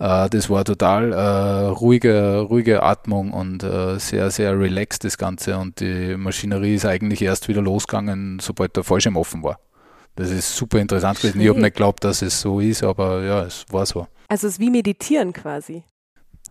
Äh, 0.00 0.28
das 0.28 0.50
war 0.50 0.64
total 0.64 1.12
äh, 1.12 1.66
ruhige, 1.68 2.40
ruhige 2.40 2.82
Atmung 2.82 3.32
und 3.32 3.62
äh, 3.62 3.98
sehr, 3.98 4.30
sehr 4.30 4.58
relaxed 4.58 5.04
das 5.04 5.16
Ganze. 5.16 5.56
Und 5.58 5.78
die 5.78 6.16
Maschinerie 6.16 6.74
ist 6.74 6.84
eigentlich 6.84 7.22
erst 7.22 7.48
wieder 7.48 7.62
losgegangen, 7.62 8.40
sobald 8.40 8.76
der 8.76 8.82
Fallschirm 8.82 9.16
offen 9.16 9.44
war. 9.44 9.60
Das 10.14 10.30
ist 10.30 10.54
super 10.54 10.78
interessant 10.78 11.18
gewesen. 11.18 11.40
Ich 11.40 11.48
habe 11.48 11.60
nicht 11.60 11.74
geglaubt, 11.74 12.04
dass 12.04 12.22
es 12.22 12.40
so 12.40 12.60
ist, 12.60 12.82
aber 12.82 13.22
ja, 13.22 13.42
es 13.44 13.64
war 13.70 13.86
so. 13.86 14.06
Also 14.28 14.46
es 14.46 14.54
ist 14.54 14.60
wie 14.60 14.70
Meditieren 14.70 15.32
quasi. 15.32 15.84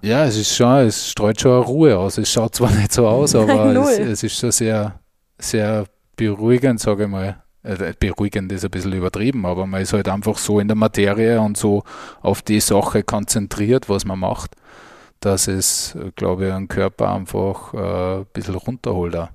Ja, 0.01 0.25
es 0.25 0.35
ist 0.35 0.55
schon, 0.55 0.87
es 0.87 1.09
strahlt 1.09 1.39
schon 1.39 1.61
Ruhe 1.61 1.97
aus. 1.97 2.17
Es 2.17 2.31
schaut 2.31 2.55
zwar 2.55 2.71
nicht 2.75 2.91
so 2.91 3.07
aus, 3.07 3.35
aber 3.35 3.75
es, 3.75 3.99
es 3.99 4.23
ist 4.23 4.39
schon 4.39 4.51
sehr, 4.51 4.99
sehr 5.37 5.85
beruhigend, 6.15 6.79
sage 6.79 7.03
ich 7.03 7.09
mal. 7.09 7.43
Äh, 7.63 7.93
Beruhigend 7.99 8.51
ist 8.51 8.65
ein 8.65 8.71
bisschen 8.71 8.93
übertrieben, 8.93 9.45
aber 9.45 9.67
man 9.67 9.81
ist 9.81 9.93
halt 9.93 10.07
einfach 10.07 10.37
so 10.37 10.59
in 10.59 10.67
der 10.67 10.75
Materie 10.75 11.39
und 11.39 11.57
so 11.57 11.83
auf 12.21 12.41
die 12.41 12.59
Sache 12.59 13.03
konzentriert, 13.03 13.87
was 13.87 14.05
man 14.05 14.19
macht, 14.19 14.55
dass 15.19 15.47
es, 15.47 15.93
äh, 15.95 16.11
glaube 16.15 16.47
ich, 16.47 16.53
einen 16.53 16.67
Körper 16.67 17.13
einfach 17.13 17.73
äh, 17.75 18.21
ein 18.21 18.25
bisschen 18.33 18.55
runterholt. 18.55 19.15
Auch. 19.15 19.29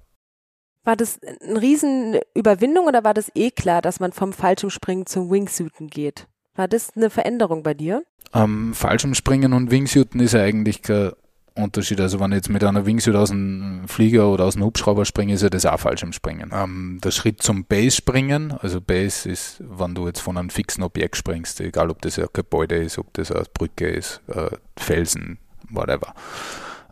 War 0.87 0.95
das 0.95 1.19
eine 1.23 1.61
Riesenüberwindung 1.61 2.87
oder 2.87 3.02
war 3.02 3.12
das 3.12 3.33
eh 3.35 3.50
klar, 3.50 3.83
dass 3.83 3.99
man 3.99 4.12
vom 4.12 4.33
Fallschirmspringen 4.33 5.05
zum 5.05 5.33
Wingsuiten 5.33 5.88
geht? 5.88 6.28
War 6.55 6.69
das 6.69 6.90
eine 6.95 7.11
Veränderung 7.11 7.64
bei 7.64 7.75
dir? 7.75 8.05
Ähm, 8.33 8.73
Fallschirmspringen 8.73 9.52
und 9.52 9.73
Wingsuiten 9.73 10.21
ist 10.21 10.37
eigentlich 10.37 10.83
kein 10.83 11.11
Unterschied. 11.57 12.00
Also 12.00 12.21
wenn 12.21 12.31
ich 12.31 12.37
jetzt 12.37 12.50
mit 12.50 12.62
einer 12.62 12.87
Wingsuit 12.87 13.16
aus 13.16 13.31
dem 13.31 13.83
Flieger 13.88 14.31
oder 14.31 14.45
aus 14.45 14.55
dem 14.55 14.62
Hubschrauber 14.62 15.05
springe, 15.05 15.35
ist 15.35 15.43
ja 15.43 15.50
das 15.50 15.66
auch 15.66 15.81
Fallschirmspringen. 15.81 16.52
Ähm, 16.55 17.00
der 17.02 17.11
Schritt 17.11 17.43
zum 17.43 17.64
Base-Springen, 17.64 18.52
also 18.52 18.81
Base 18.81 19.28
ist, 19.28 19.57
wenn 19.59 19.97
du 19.97 20.07
jetzt 20.07 20.21
von 20.21 20.38
einem 20.38 20.50
fixen 20.50 20.85
Objekt 20.85 21.16
springst, 21.16 21.61
egal 21.62 21.90
ob 21.90 22.00
das 22.02 22.16
ein 22.16 22.26
Gebäude 22.33 22.76
ist, 22.76 22.97
ob 22.97 23.12
das 23.14 23.33
eine 23.33 23.45
Brücke 23.52 23.88
ist, 23.88 24.21
äh, 24.28 24.50
Felsen, 24.76 25.38
whatever. 25.69 26.14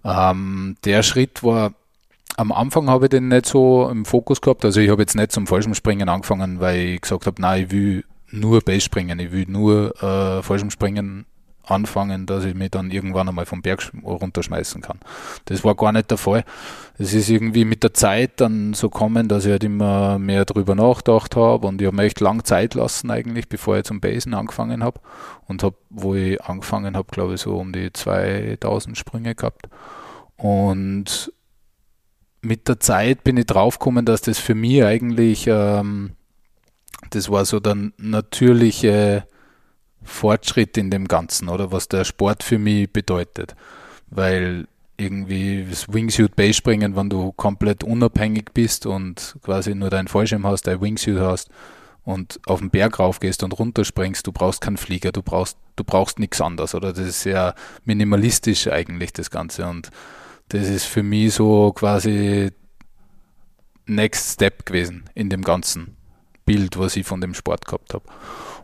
Ähm, 0.04 0.74
der 0.84 1.04
Schritt 1.04 1.44
war 1.44 1.74
am 2.36 2.52
Anfang 2.52 2.88
habe 2.90 3.06
ich 3.06 3.10
den 3.10 3.28
nicht 3.28 3.46
so 3.46 3.88
im 3.88 4.04
Fokus 4.04 4.40
gehabt. 4.40 4.64
Also 4.64 4.80
ich 4.80 4.90
habe 4.90 5.02
jetzt 5.02 5.14
nicht 5.14 5.32
zum 5.32 5.46
Fallschirmspringen 5.46 6.08
angefangen, 6.08 6.60
weil 6.60 6.80
ich 6.80 7.00
gesagt 7.00 7.26
habe, 7.26 7.40
nein, 7.40 7.64
ich 7.64 7.70
will 7.70 8.04
nur 8.30 8.60
Base 8.60 8.80
springen, 8.80 9.18
ich 9.18 9.32
will 9.32 9.46
nur 9.48 9.94
äh, 10.02 10.42
Fallschirmspringen 10.42 11.26
anfangen, 11.66 12.26
dass 12.26 12.44
ich 12.44 12.54
mich 12.54 12.70
dann 12.70 12.90
irgendwann 12.90 13.28
einmal 13.28 13.46
vom 13.46 13.62
Berg 13.62 13.90
runterschmeißen 14.02 14.82
kann. 14.82 15.00
Das 15.46 15.64
war 15.64 15.74
gar 15.74 15.92
nicht 15.92 16.10
der 16.10 16.18
Fall. 16.18 16.44
Es 16.98 17.14
ist 17.14 17.30
irgendwie 17.30 17.64
mit 17.64 17.82
der 17.82 17.94
Zeit 17.94 18.40
dann 18.40 18.74
so 18.74 18.90
kommen, 18.90 19.28
dass 19.28 19.44
ich 19.46 19.50
halt 19.50 19.64
immer 19.64 20.18
mehr 20.18 20.44
drüber 20.44 20.74
nachgedacht 20.74 21.36
habe 21.36 21.66
und 21.66 21.80
ich 21.80 21.86
habe 21.86 21.96
mir 21.96 22.02
echt 22.02 22.20
lang 22.20 22.44
Zeit 22.44 22.74
lassen 22.74 23.10
eigentlich, 23.10 23.48
bevor 23.48 23.78
ich 23.78 23.84
zum 23.84 24.00
Basen 24.00 24.34
angefangen 24.34 24.84
habe 24.84 25.00
und 25.46 25.62
habe, 25.62 25.76
wo 25.90 26.14
ich 26.14 26.42
angefangen 26.42 26.96
habe, 26.96 27.08
glaube 27.10 27.34
ich 27.34 27.40
so 27.40 27.56
um 27.56 27.72
die 27.72 27.92
2000 27.92 28.98
Sprünge 28.98 29.34
gehabt 29.34 29.68
und 30.36 31.32
mit 32.44 32.68
der 32.68 32.80
Zeit 32.80 33.24
bin 33.24 33.36
ich 33.36 33.46
draufgekommen, 33.46 34.04
dass 34.04 34.22
das 34.22 34.38
für 34.38 34.54
mich 34.54 34.84
eigentlich, 34.84 35.46
ähm, 35.46 36.12
das 37.10 37.30
war 37.30 37.44
so 37.44 37.60
der 37.60 37.76
natürliche 37.96 39.26
Fortschritt 40.02 40.76
in 40.76 40.90
dem 40.90 41.08
Ganzen, 41.08 41.48
oder 41.48 41.72
was 41.72 41.88
der 41.88 42.04
Sport 42.04 42.42
für 42.42 42.58
mich 42.58 42.92
bedeutet. 42.92 43.54
Weil 44.10 44.66
irgendwie 44.96 45.66
das 45.68 45.92
Wingsuit 45.92 46.36
Base 46.36 46.54
springen, 46.54 46.94
wenn 46.94 47.10
du 47.10 47.32
komplett 47.32 47.82
unabhängig 47.82 48.52
bist 48.54 48.86
und 48.86 49.36
quasi 49.42 49.74
nur 49.74 49.90
dein 49.90 50.08
Fallschirm 50.08 50.46
hast, 50.46 50.66
dein 50.66 50.80
Wingsuit 50.80 51.18
hast 51.18 51.50
und 52.04 52.38
auf 52.46 52.60
den 52.60 52.70
Berg 52.70 52.98
raufgehst 52.98 53.42
und 53.42 53.58
runterspringst, 53.58 54.26
du 54.26 54.32
brauchst 54.32 54.60
keinen 54.60 54.76
Flieger, 54.76 55.10
du 55.10 55.22
brauchst, 55.22 55.58
du 55.76 55.84
brauchst 55.84 56.18
nichts 56.18 56.40
anderes, 56.40 56.74
oder? 56.74 56.92
Das 56.92 57.06
ist 57.06 57.22
sehr 57.22 57.54
minimalistisch 57.84 58.68
eigentlich, 58.68 59.12
das 59.12 59.30
Ganze. 59.30 59.66
Und 59.66 59.90
das 60.48 60.68
ist 60.68 60.84
für 60.84 61.02
mich 61.02 61.34
so 61.34 61.72
quasi 61.72 62.50
Next 63.86 64.34
Step 64.34 64.66
gewesen 64.66 65.04
in 65.14 65.28
dem 65.28 65.42
ganzen 65.42 65.96
Bild, 66.44 66.78
was 66.78 66.96
ich 66.96 67.06
von 67.06 67.20
dem 67.20 67.34
Sport 67.34 67.66
gehabt 67.66 67.94
habe. 67.94 68.04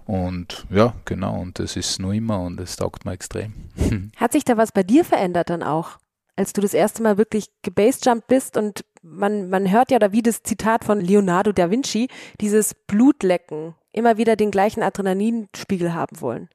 Und 0.07 0.67
ja, 0.71 0.95
genau, 1.05 1.39
und 1.39 1.59
das 1.59 1.77
ist 1.77 1.99
nur 1.99 2.13
immer 2.15 2.41
und 2.41 2.61
es 2.61 2.77
taugt 2.77 3.05
mir 3.05 3.13
extrem. 3.13 3.53
Hat 4.17 4.33
sich 4.33 4.45
da 4.45 4.57
was 4.57 4.73
bei 4.73 4.83
dir 4.83 5.05
verändert 5.05 5.51
dann 5.51 5.63
auch? 5.63 5.99
Als 6.37 6.53
du 6.53 6.61
das 6.61 6.75
erste 6.75 7.03
Mal 7.03 7.19
wirklich 7.19 7.49
gebasejumpt 7.63 8.27
bist 8.27 8.57
und 8.57 8.85
man, 9.03 9.51
man 9.51 9.71
hört 9.71 9.91
ja, 9.91 9.97
oder 9.97 10.13
wie 10.13 10.23
das 10.23 10.43
Zitat 10.43 10.85
von 10.85 11.01
Leonardo 11.01 11.53
da 11.53 11.71
Vinci, 11.71 12.09
dieses 12.41 12.75
Blutlecken, 12.75 13.75
immer 13.93 14.17
wieder 14.17 14.37
den 14.37 14.51
gleichen 14.51 14.83
Adrenalinspiegel 14.83 15.93
haben 15.93 16.21
wollen. 16.21 16.49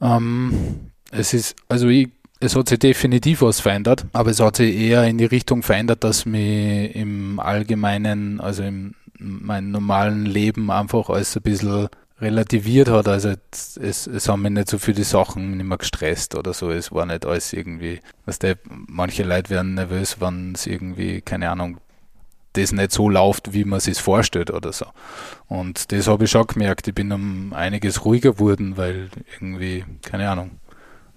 Ähm, 0.00 0.90
es 1.10 1.34
ist, 1.34 1.56
also 1.68 1.88
ich 1.88 2.10
es 2.42 2.56
hat 2.56 2.68
sich 2.68 2.78
definitiv 2.80 3.42
was 3.42 3.60
verändert, 3.60 4.04
aber 4.12 4.30
es 4.30 4.40
hat 4.40 4.56
sich 4.56 4.74
eher 4.74 5.04
in 5.04 5.16
die 5.16 5.24
Richtung 5.24 5.62
verändert, 5.62 6.02
dass 6.02 6.26
mich 6.26 6.94
im 6.94 7.38
Allgemeinen, 7.38 8.40
also 8.40 8.64
in 8.64 8.94
meinem 9.18 9.70
normalen 9.70 10.26
Leben 10.26 10.70
einfach 10.70 11.08
alles 11.08 11.36
ein 11.36 11.42
bisschen 11.42 11.88
relativiert 12.20 12.88
hat. 12.88 13.06
Also 13.06 13.34
es, 13.50 14.06
es 14.06 14.28
haben 14.28 14.42
mich 14.42 14.50
nicht 14.50 14.68
so 14.68 14.78
viele 14.78 15.04
Sachen 15.04 15.56
nicht 15.56 15.66
mehr 15.66 15.78
gestresst 15.78 16.34
oder 16.34 16.52
so. 16.52 16.70
Es 16.70 16.90
war 16.90 17.06
nicht 17.06 17.24
alles 17.24 17.52
irgendwie, 17.52 18.00
was 18.26 18.40
der, 18.40 18.58
manche 18.68 19.22
Leute 19.22 19.50
werden 19.50 19.74
nervös, 19.74 20.20
wenn 20.20 20.54
es 20.54 20.66
irgendwie, 20.66 21.20
keine 21.20 21.50
Ahnung, 21.50 21.78
das 22.54 22.72
nicht 22.72 22.92
so 22.92 23.08
läuft, 23.08 23.52
wie 23.54 23.64
man 23.64 23.78
es 23.78 23.84
sich 23.84 23.98
vorstellt 23.98 24.50
oder 24.50 24.72
so. 24.72 24.86
Und 25.46 25.92
das 25.92 26.08
habe 26.08 26.24
ich 26.24 26.30
schon 26.30 26.46
gemerkt. 26.46 26.88
Ich 26.88 26.94
bin 26.94 27.12
um 27.12 27.52
einiges 27.52 28.04
ruhiger 28.04 28.32
geworden, 28.32 28.76
weil 28.76 29.08
irgendwie, 29.32 29.84
keine 30.02 30.28
Ahnung, 30.28 30.50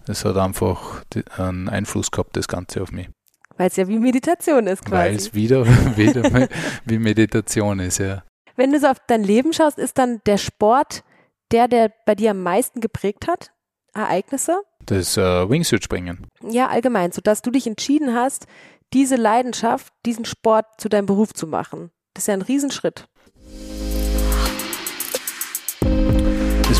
es 0.08 0.26
hat 0.26 0.38
einfach 0.38 1.04
einen 1.38 1.70
Einfluss 1.70 2.12
gehabt, 2.12 2.36
das 2.38 2.48
Ganze 2.48 2.82
auf 2.82 2.92
mich. 2.92 3.10
Weil 3.58 3.68
es 3.68 3.76
ja 3.78 3.88
wie 3.88 4.00
Meditation 4.00 4.68
ist 4.68 4.84
quasi. 4.84 5.10
Weil 5.10 5.16
es 5.16 5.34
wieder, 5.34 5.66
wieder 5.98 6.50
wie 6.86 7.00
Meditation 7.00 7.80
ist, 7.80 8.00
ja. 8.00 8.24
Wenn 8.56 8.72
du 8.72 8.80
so 8.80 8.88
auf 8.88 8.98
dein 9.08 9.24
Leben 9.24 9.54
schaust, 9.54 9.78
ist 9.78 9.98
dann 9.98 10.22
der 10.26 10.38
Sport 10.38 11.04
der, 11.52 11.68
der 11.68 11.92
bei 12.06 12.16
dir 12.16 12.32
am 12.32 12.42
meisten 12.42 12.82
geprägt 12.82 13.28
hat? 13.28 13.52
Ereignisse? 13.94 14.62
Das 14.86 15.18
äh, 15.18 15.50
Wingsuit-Springen. 15.50 16.28
Ja, 16.42 16.68
allgemein, 16.68 17.12
sodass 17.12 17.42
du 17.42 17.52
dich 17.52 17.68
entschieden 17.68 18.14
hast, 18.14 18.48
diese 18.94 19.16
Leidenschaft, 19.16 19.94
diesen 20.06 20.26
Sport 20.26 20.66
zu 20.78 20.90
deinem 20.90 21.06
Beruf 21.06 21.34
zu 21.34 21.48
machen. 21.48 21.92
Das 22.14 22.24
ist 22.24 22.28
ja 22.28 22.34
ein 22.34 22.42
Riesenschritt. 22.42 23.08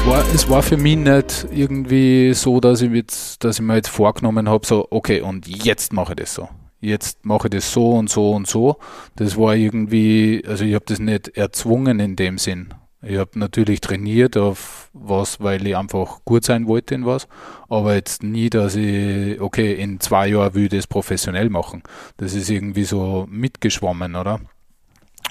War, 0.06 0.24
es 0.34 0.50
war 0.50 0.62
für 0.62 0.78
mich 0.78 0.98
nicht 0.98 1.48
irgendwie 1.52 2.34
so, 2.34 2.60
dass 2.60 2.82
ich, 2.82 2.92
jetzt, 2.92 3.44
dass 3.44 3.58
ich 3.58 3.66
mir 3.66 3.76
jetzt 3.76 3.90
vorgenommen 3.90 4.48
habe, 4.50 4.66
so, 4.66 4.88
okay, 4.92 5.22
und 5.22 5.48
jetzt 5.48 5.94
mache 5.94 6.14
ich 6.14 6.18
das 6.18 6.36
so. 6.36 6.48
Jetzt 6.80 7.26
mache 7.26 7.48
ich 7.48 7.52
das 7.52 7.72
so 7.72 7.94
und 7.94 8.10
so 8.10 8.32
und 8.32 8.48
so. 8.48 8.78
Das 9.16 9.38
war 9.38 9.56
irgendwie, 9.56 10.44
also 10.48 10.64
ich 10.64 10.76
habe 10.76 10.86
das 10.88 11.00
nicht 11.00 11.30
erzwungen 11.30 12.00
in 12.00 12.16
dem 12.16 12.38
Sinn. 12.38 12.74
Ich 13.02 13.18
habe 13.18 13.38
natürlich 13.40 13.82
trainiert 13.82 14.38
auf 14.38 14.90
was, 14.94 15.40
weil 15.40 15.66
ich 15.66 15.76
einfach 15.76 16.24
gut 16.26 16.44
sein 16.44 16.68
wollte 16.68 16.96
in 16.96 17.06
was, 17.06 17.28
aber 17.70 17.96
jetzt 17.96 18.22
nie, 18.22 18.50
dass 18.50 18.76
ich, 18.76 19.40
okay, 19.42 19.74
in 19.74 20.00
zwei 20.00 20.28
Jahren 20.28 20.54
will 20.54 20.66
ich 20.66 20.70
das 20.70 20.88
professionell 20.88 21.50
machen. 21.50 21.82
Das 22.18 22.34
ist 22.34 22.50
irgendwie 22.50 22.84
so 22.84 23.26
mitgeschwommen, 23.30 24.16
oder? 24.16 24.40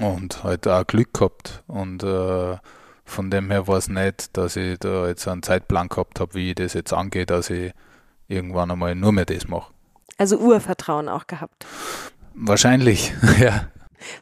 Und 0.00 0.42
halt 0.42 0.66
auch 0.66 0.86
Glück 0.86 1.14
gehabt 1.14 1.62
und 1.68 2.02
äh, 2.02 2.56
von 3.04 3.30
dem 3.30 3.50
her 3.50 3.68
war 3.68 3.78
es 3.78 3.88
nicht, 3.88 4.36
dass 4.36 4.56
ich 4.56 4.78
da 4.78 5.06
jetzt 5.06 5.28
einen 5.28 5.42
Zeitplan 5.42 5.88
gehabt 5.88 6.20
habe, 6.20 6.34
wie 6.34 6.50
ich 6.50 6.54
das 6.54 6.72
jetzt 6.72 6.92
angeht, 6.92 7.30
dass 7.30 7.50
ich 7.50 7.72
irgendwann 8.28 8.70
einmal 8.70 8.94
nur 8.94 9.12
mehr 9.12 9.26
das 9.26 9.46
mache. 9.46 9.72
Also 10.16 10.38
Urvertrauen 10.38 11.08
auch 11.08 11.26
gehabt. 11.26 11.66
Wahrscheinlich, 12.34 13.12
ja. 13.40 13.68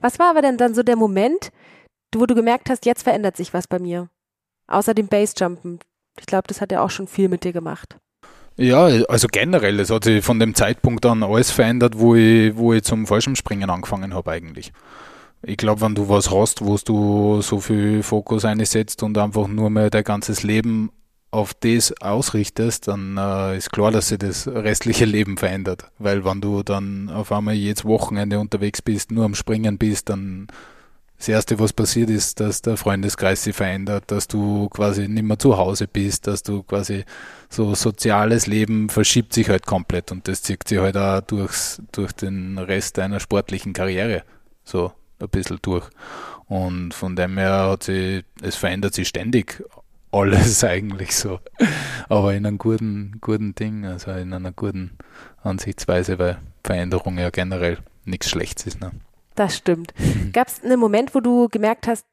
Was 0.01 0.19
war 0.19 0.31
aber 0.31 0.43
denn 0.43 0.59
dann 0.59 0.75
so 0.75 0.83
der 0.83 0.97
Moment, 0.97 1.51
wo 2.15 2.27
du 2.27 2.35
gemerkt 2.35 2.71
hast, 2.71 2.87
jetzt 2.87 3.03
verändert 3.03 3.37
sich 3.37 3.55
was 3.55 3.67
bei 3.67 3.79
mir? 3.79 4.09
Außer 4.67 4.95
dem 4.95 5.09
Basejumpen. 5.09 5.81
Ich 6.19 6.27
glaube, 6.27 6.49
das 6.49 6.61
hat 6.61 6.73
ja 6.73 6.83
auch 6.83 6.91
schon 6.91 7.07
viel 7.07 7.29
mit 7.29 7.45
dir 7.45 7.53
gemacht. 7.53 7.97
Ja, 8.57 8.85
also 8.85 9.29
generell, 9.29 9.81
es 9.81 9.91
hat 9.91 10.05
sich 10.05 10.23
von 10.23 10.39
dem 10.39 10.55
Zeitpunkt 10.55 11.07
an 11.07 11.23
alles 11.23 11.51
verändert, 11.51 11.99
wo 11.99 12.15
ich, 12.15 12.55
wo 12.55 12.75
ich 12.75 12.83
zum 12.83 13.07
Fallschirmspringen 13.07 13.71
angefangen 13.71 14.13
habe 14.13 14.31
eigentlich 14.31 14.73
ich 15.43 15.57
glaube, 15.57 15.81
wenn 15.81 15.95
du 15.95 16.09
was 16.09 16.31
hast, 16.31 16.65
wo 16.65 16.77
du 16.77 17.43
so 17.43 17.61
viel 17.61 18.03
Fokus 18.03 18.45
einsetzt 18.45 19.03
und 19.03 19.19
einfach 19.19 19.49
nur 19.49 19.71
mehr 19.71 19.91
dein 19.91 20.05
ganzes 20.05 20.43
Leben 20.43 20.91
auf 21.33 21.55
das 21.55 21.95
ausrichtest, 22.01 22.89
dann 22.89 23.17
äh, 23.17 23.57
ist 23.57 23.73
klar, 23.73 23.91
dass 23.91 24.09
sich 24.09 24.19
das 24.19 24.47
restliche 24.47 25.07
Leben 25.07 25.39
verändert. 25.39 25.87
Weil 25.99 26.25
wenn 26.25 26.41
du 26.41 26.63
dann 26.63 27.09
auf 27.09 27.33
einmal 27.33 27.55
jedes 27.55 27.85
Wochenende 27.85 28.39
unterwegs 28.39 28.83
bist, 28.83 29.11
nur 29.11 29.25
am 29.25 29.35
Springen 29.35 29.79
bist, 29.79 30.11
dann 30.11 30.49
das 31.17 31.29
Erste, 31.29 31.59
was 31.59 31.73
passiert 31.73 32.11
ist, 32.11 32.41
dass 32.41 32.63
der 32.63 32.77
Freundeskreis 32.77 33.45
sich 33.45 33.55
verändert, 33.55 34.05
dass 34.09 34.29
du 34.29 34.69
quasi 34.69 35.09
nicht 35.09 35.23
mehr 35.23 35.39
zu 35.39 35.57
Hause 35.57 35.87
bist, 35.87 36.27
dass 36.27 36.43
du 36.43 36.65
quasi 36.65 37.05
so 37.49 37.75
soziales 37.75 38.47
Leben 38.47 38.89
verschiebt 38.89 39.33
sich 39.33 39.49
halt 39.49 39.65
komplett 39.65 40.11
und 40.11 40.27
das 40.27 40.43
zieht 40.43 40.67
sich 40.67 40.81
halt 40.81 40.97
auch 40.97 41.21
durchs, 41.21 41.81
durch 41.93 42.13
den 42.13 42.59
Rest 42.59 42.99
deiner 42.99 43.21
sportlichen 43.21 43.73
Karriere. 43.73 44.25
So, 44.65 44.93
ein 45.23 45.29
bisschen 45.29 45.59
durch. 45.63 45.89
Und 46.47 46.93
von 46.95 47.17
dem 47.17 47.39
her 47.39 47.71
hat 47.71 47.85
sich, 47.85 48.25
es 48.43 48.57
verändert 48.57 48.95
sich 48.95 49.09
ständig 49.09 49.63
alles 50.11 50.63
eigentlich 50.65 51.17
so. 51.17 51.41
Aber 52.09 52.35
in 52.35 52.47
einem 52.47 52.59
guten, 52.59 53.19
guten 53.21 53.55
Ding, 53.55 53.87
also 53.87 54.11
in 54.13 54.33
einer 54.33 54.53
guten 54.53 54.99
Ansichtsweise, 55.43 56.19
weil 56.19 56.39
Veränderung 56.65 57.19
ja 57.19 57.31
generell 57.31 57.79
nichts 58.05 58.29
Schlechtes 58.29 58.67
ist. 58.67 58.81
Ne? 58.81 58.93
Das 59.35 59.57
stimmt. 59.57 59.95
Gab 60.33 60.49
es 60.49 60.63
einen 60.63 60.79
Moment, 60.79 61.15
wo 61.15 61.21
du 61.21 61.49
gemerkt 61.49 61.87
hast, 61.87 62.07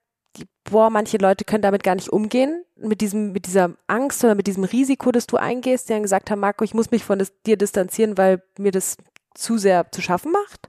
boah, 0.69 0.89
manche 0.89 1.17
Leute 1.17 1.43
können 1.43 1.61
damit 1.61 1.83
gar 1.83 1.95
nicht 1.95 2.09
umgehen, 2.09 2.63
mit 2.77 3.01
diesem, 3.01 3.33
mit 3.33 3.45
dieser 3.45 3.75
Angst 3.87 4.23
oder 4.23 4.35
mit 4.35 4.47
diesem 4.47 4.63
Risiko, 4.63 5.11
das 5.11 5.27
du 5.27 5.37
eingehst, 5.37 5.89
die 5.89 5.93
dann 5.93 6.03
gesagt 6.03 6.31
haben, 6.31 6.39
Marco, 6.39 6.63
ich 6.63 6.73
muss 6.73 6.91
mich 6.91 7.03
von 7.03 7.19
das, 7.19 7.33
dir 7.45 7.57
distanzieren, 7.57 8.17
weil 8.17 8.41
mir 8.57 8.71
das 8.71 8.97
zu 9.33 9.57
sehr 9.57 9.91
zu 9.91 10.01
schaffen 10.01 10.31
macht? 10.31 10.68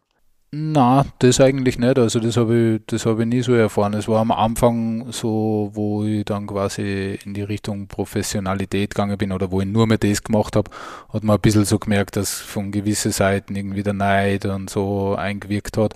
Na, 0.52 1.06
das 1.20 1.40
eigentlich 1.40 1.78
nicht. 1.78 1.96
Also 1.96 2.18
das 2.18 2.36
habe 2.36 2.76
ich, 2.76 2.86
das 2.86 3.06
habe 3.06 3.22
ich 3.22 3.28
nie 3.28 3.40
so 3.42 3.54
erfahren. 3.54 3.94
Es 3.94 4.08
war 4.08 4.20
am 4.20 4.32
Anfang 4.32 5.12
so, 5.12 5.70
wo 5.74 6.02
ich 6.04 6.24
dann 6.24 6.48
quasi 6.48 7.20
in 7.24 7.34
die 7.34 7.42
Richtung 7.42 7.86
Professionalität 7.86 8.90
gegangen 8.90 9.16
bin 9.16 9.30
oder 9.30 9.52
wo 9.52 9.60
ich 9.60 9.68
nur 9.68 9.86
mehr 9.86 9.98
das 9.98 10.24
gemacht 10.24 10.56
habe, 10.56 10.68
hat 11.12 11.22
man 11.22 11.36
ein 11.36 11.40
bisschen 11.40 11.64
so 11.64 11.78
gemerkt, 11.78 12.16
dass 12.16 12.40
von 12.40 12.72
gewissen 12.72 13.12
Seiten 13.12 13.54
irgendwie 13.54 13.84
der 13.84 13.92
Neid 13.92 14.44
und 14.44 14.68
so 14.68 15.14
eingewirkt 15.14 15.76
hat. 15.76 15.94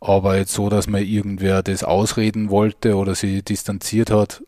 Aber 0.00 0.36
jetzt 0.36 0.52
so, 0.52 0.68
dass 0.68 0.88
mir 0.88 1.02
irgendwer 1.02 1.62
das 1.62 1.84
ausreden 1.84 2.50
wollte 2.50 2.96
oder 2.96 3.14
sie 3.14 3.42
distanziert 3.42 4.10
hat, 4.10 4.42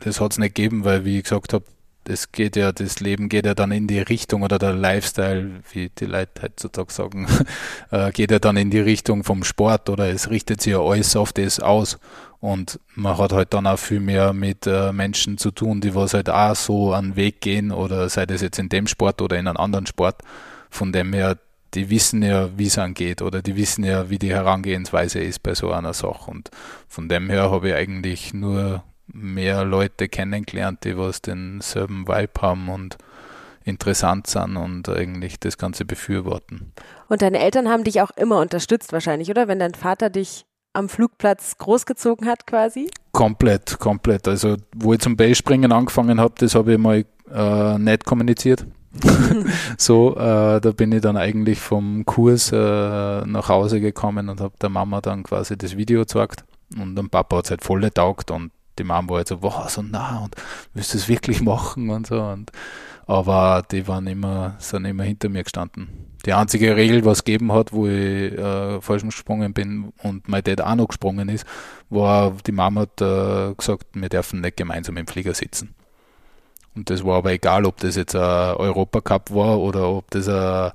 das 0.00 0.20
hat 0.20 0.32
es 0.32 0.38
nicht 0.38 0.56
gegeben, 0.56 0.84
weil, 0.84 1.04
wie 1.04 1.18
ich 1.18 1.24
gesagt 1.24 1.52
habe, 1.52 1.64
das 2.04 2.32
geht 2.32 2.56
ja, 2.56 2.72
das 2.72 3.00
Leben 3.00 3.28
geht 3.28 3.46
ja 3.46 3.54
dann 3.54 3.72
in 3.72 3.86
die 3.86 3.98
Richtung 3.98 4.42
oder 4.42 4.58
der 4.58 4.74
Lifestyle, 4.74 5.62
wie 5.72 5.90
die 5.90 6.04
Leute 6.04 6.42
heutzutage 6.42 6.92
sagen, 6.92 7.26
äh, 7.90 8.12
geht 8.12 8.30
ja 8.30 8.38
dann 8.38 8.56
in 8.56 8.70
die 8.70 8.80
Richtung 8.80 9.24
vom 9.24 9.42
Sport 9.42 9.88
oder 9.88 10.08
es 10.08 10.30
richtet 10.30 10.60
sich 10.60 10.72
ja 10.72 10.80
alles 10.80 11.16
auf 11.16 11.32
das 11.32 11.60
aus. 11.60 11.98
Und 12.40 12.78
man 12.94 13.16
hat 13.16 13.32
halt 13.32 13.54
dann 13.54 13.66
auch 13.66 13.78
viel 13.78 14.00
mehr 14.00 14.34
mit 14.34 14.66
äh, 14.66 14.92
Menschen 14.92 15.38
zu 15.38 15.50
tun, 15.50 15.80
die 15.80 15.94
was 15.94 16.12
halt 16.12 16.28
auch 16.28 16.54
so 16.54 16.92
einen 16.92 17.16
Weg 17.16 17.40
gehen 17.40 17.72
oder 17.72 18.08
sei 18.10 18.26
das 18.26 18.42
jetzt 18.42 18.58
in 18.58 18.68
dem 18.68 18.86
Sport 18.86 19.22
oder 19.22 19.38
in 19.38 19.48
einem 19.48 19.56
anderen 19.56 19.86
Sport. 19.86 20.16
Von 20.68 20.92
dem 20.92 21.14
her, 21.14 21.38
die 21.72 21.88
wissen 21.88 22.22
ja, 22.22 22.50
wie 22.58 22.66
es 22.66 22.76
angeht 22.76 23.22
oder 23.22 23.40
die 23.40 23.56
wissen 23.56 23.82
ja, 23.82 24.10
wie 24.10 24.18
die 24.18 24.30
Herangehensweise 24.30 25.20
ist 25.20 25.42
bei 25.42 25.54
so 25.54 25.72
einer 25.72 25.94
Sache. 25.94 26.30
Und 26.30 26.50
von 26.86 27.08
dem 27.08 27.30
her 27.30 27.50
habe 27.50 27.70
ich 27.70 27.74
eigentlich 27.74 28.34
nur 28.34 28.84
mehr 29.06 29.64
Leute 29.64 30.08
kennengelernt, 30.08 30.84
die 30.84 30.96
was 30.96 31.22
denselben 31.22 32.08
Vibe 32.08 32.40
haben 32.40 32.68
und 32.68 32.96
interessant 33.64 34.26
sind 34.26 34.56
und 34.56 34.88
eigentlich 34.88 35.40
das 35.40 35.58
Ganze 35.58 35.84
befürworten. 35.84 36.72
Und 37.08 37.22
deine 37.22 37.38
Eltern 37.38 37.68
haben 37.68 37.84
dich 37.84 38.00
auch 38.00 38.10
immer 38.16 38.40
unterstützt 38.40 38.92
wahrscheinlich, 38.92 39.30
oder? 39.30 39.48
Wenn 39.48 39.58
dein 39.58 39.74
Vater 39.74 40.10
dich 40.10 40.44
am 40.74 40.88
Flugplatz 40.88 41.56
großgezogen 41.58 42.28
hat 42.28 42.46
quasi? 42.46 42.90
Komplett, 43.12 43.78
komplett. 43.78 44.28
Also 44.28 44.56
wo 44.76 44.92
ich 44.92 45.00
zum 45.00 45.16
Beispringen 45.16 45.72
angefangen 45.72 46.20
habe, 46.20 46.34
das 46.38 46.54
habe 46.54 46.72
ich 46.72 46.78
mal 46.78 47.04
äh, 47.32 47.78
nicht 47.78 48.04
kommuniziert. 48.04 48.66
so, 49.78 50.14
äh, 50.16 50.60
da 50.60 50.72
bin 50.76 50.92
ich 50.92 51.00
dann 51.00 51.16
eigentlich 51.16 51.58
vom 51.58 52.04
Kurs 52.04 52.52
äh, 52.52 52.56
nach 52.56 53.48
Hause 53.48 53.80
gekommen 53.80 54.28
und 54.28 54.40
habe 54.40 54.54
der 54.60 54.68
Mama 54.68 55.00
dann 55.00 55.22
quasi 55.22 55.56
das 55.56 55.76
Video 55.76 56.00
gezeigt. 56.00 56.44
Und 56.78 56.96
dem 56.96 57.08
Papa 57.08 57.38
hat 57.38 57.44
es 57.44 57.50
halt 57.50 57.64
voll 57.64 57.80
getaugt 57.80 58.30
und 58.30 58.50
die 58.78 58.84
Mama 58.84 59.10
war 59.10 59.16
halt 59.18 59.28
so, 59.28 59.42
wow, 59.42 59.68
so 59.68 59.82
nah 59.82 60.24
und 60.24 60.36
du 60.74 60.80
es 60.80 61.08
wirklich 61.08 61.40
machen 61.40 61.90
und 61.90 62.06
so. 62.06 62.20
Und, 62.20 62.50
aber 63.06 63.62
die 63.70 63.86
waren 63.86 64.06
immer, 64.06 64.56
sind 64.58 64.84
immer 64.84 65.04
hinter 65.04 65.28
mir 65.28 65.42
gestanden. 65.42 65.88
Die 66.24 66.32
einzige 66.32 66.74
Regel, 66.74 67.04
was 67.04 67.18
es 67.18 67.24
gegeben 67.24 67.52
hat, 67.52 67.72
wo 67.72 67.86
ich 67.86 68.32
äh, 68.32 68.80
falsch 68.80 69.02
gesprungen 69.02 69.52
bin 69.52 69.92
und 70.02 70.26
mein 70.26 70.42
Dad 70.42 70.62
auch 70.62 70.74
noch 70.74 70.88
gesprungen 70.88 71.28
ist, 71.28 71.46
war, 71.90 72.34
die 72.46 72.52
Mama 72.52 72.82
hat 72.82 73.00
äh, 73.02 73.54
gesagt, 73.54 73.86
wir 73.92 74.08
dürfen 74.08 74.40
nicht 74.40 74.56
gemeinsam 74.56 74.96
im 74.96 75.06
Flieger 75.06 75.34
sitzen. 75.34 75.74
Und 76.74 76.90
das 76.90 77.04
war 77.04 77.18
aber 77.18 77.32
egal, 77.32 77.66
ob 77.66 77.78
das 77.78 77.96
jetzt 77.96 78.16
ein 78.16 78.56
Europacup 78.56 79.32
war 79.32 79.60
oder 79.60 79.88
ob 79.88 80.10
das 80.10 80.28
ein, 80.28 80.72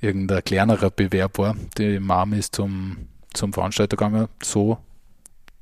irgendein 0.00 0.44
kleinerer 0.44 0.90
Bewerb 0.90 1.38
war. 1.38 1.56
Die 1.78 1.98
Mama 1.98 2.36
ist 2.36 2.54
zum, 2.54 3.08
zum 3.32 3.52
Veranstalter 3.52 3.96
gegangen, 3.96 4.28
so 4.42 4.78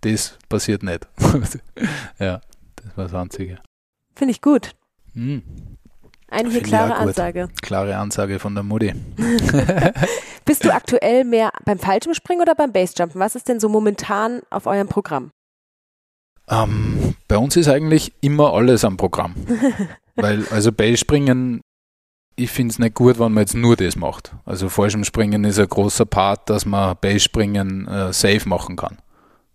das 0.01 0.39
passiert 0.49 0.83
nicht. 0.83 1.07
ja, 2.19 2.41
das 2.77 2.97
war 2.97 3.05
das 3.05 3.15
Einzige. 3.15 3.59
Finde 4.15 4.33
ich 4.33 4.41
gut. 4.41 4.73
Hm. 5.15 5.43
Eine 6.31 6.61
klare 6.61 6.95
Ansage. 6.97 7.49
Klare 7.63 7.97
Ansage 7.97 8.39
von 8.39 8.55
der 8.55 8.63
Mutti. 8.63 8.93
Bist 10.45 10.65
du 10.65 10.75
aktuell 10.75 11.25
mehr 11.25 11.51
beim 11.65 11.79
Fallschirmspringen 11.79 12.43
oder 12.43 12.55
beim 12.55 12.73
Basejumpen? 12.73 13.19
Was 13.19 13.35
ist 13.35 13.49
denn 13.49 13.61
so 13.61 13.69
momentan 13.69 14.43
auf 14.51 14.67
eurem 14.67 14.89
Programm? 14.89 15.31
Ähm, 16.51 17.15
bei 17.29 17.39
uns 17.39 17.57
ist 17.57 17.69
eigentlich 17.69 18.13
immer 18.21 18.53
alles 18.53 18.85
am 18.85 18.97
Programm. 18.99 19.35
Weil, 20.17 20.47
also 20.51 20.71
Basespringen, 20.71 21.63
ich 22.37 22.51
finde 22.51 22.73
es 22.73 22.79
nicht 22.79 22.95
gut, 22.95 23.19
wenn 23.19 23.33
man 23.33 23.43
jetzt 23.43 23.55
nur 23.55 23.77
das 23.77 23.97
macht. 23.97 24.35
Also 24.45 24.69
Fallschirmspringen 24.69 25.45
ist 25.45 25.59
ein 25.59 25.69
großer 25.69 26.05
Part, 26.05 26.51
dass 26.51 26.67
man 26.67 26.97
Basespringen 27.01 27.89
äh, 27.89 28.13
safe 28.13 28.47
machen 28.47 28.77
kann 28.77 28.99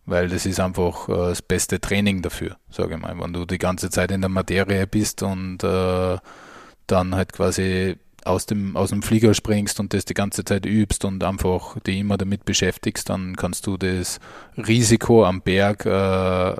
weil 0.05 0.29
das 0.29 0.45
ist 0.45 0.59
einfach 0.59 1.07
äh, 1.09 1.13
das 1.13 1.41
beste 1.41 1.79
Training 1.79 2.21
dafür, 2.21 2.57
sage 2.69 2.95
ich 2.95 3.01
mal. 3.01 3.17
Wenn 3.19 3.33
du 3.33 3.45
die 3.45 3.57
ganze 3.57 3.89
Zeit 3.89 4.11
in 4.11 4.21
der 4.21 4.29
Materie 4.29 4.87
bist 4.87 5.23
und 5.23 5.63
äh, 5.63 6.17
dann 6.87 7.15
halt 7.15 7.33
quasi 7.33 7.97
aus 8.25 8.45
dem, 8.45 8.77
aus 8.77 8.89
dem 8.89 9.01
Flieger 9.01 9.33
springst 9.33 9.79
und 9.79 9.93
das 9.93 10.05
die 10.05 10.13
ganze 10.13 10.45
Zeit 10.45 10.65
übst 10.65 11.05
und 11.05 11.23
einfach 11.23 11.79
dich 11.81 11.99
immer 11.99 12.17
damit 12.17 12.45
beschäftigst, 12.45 13.09
dann 13.09 13.35
kannst 13.35 13.67
du 13.67 13.77
das 13.77 14.19
Risiko 14.57 15.25
am 15.25 15.41
Berg 15.41 15.85
äh, 15.85 16.55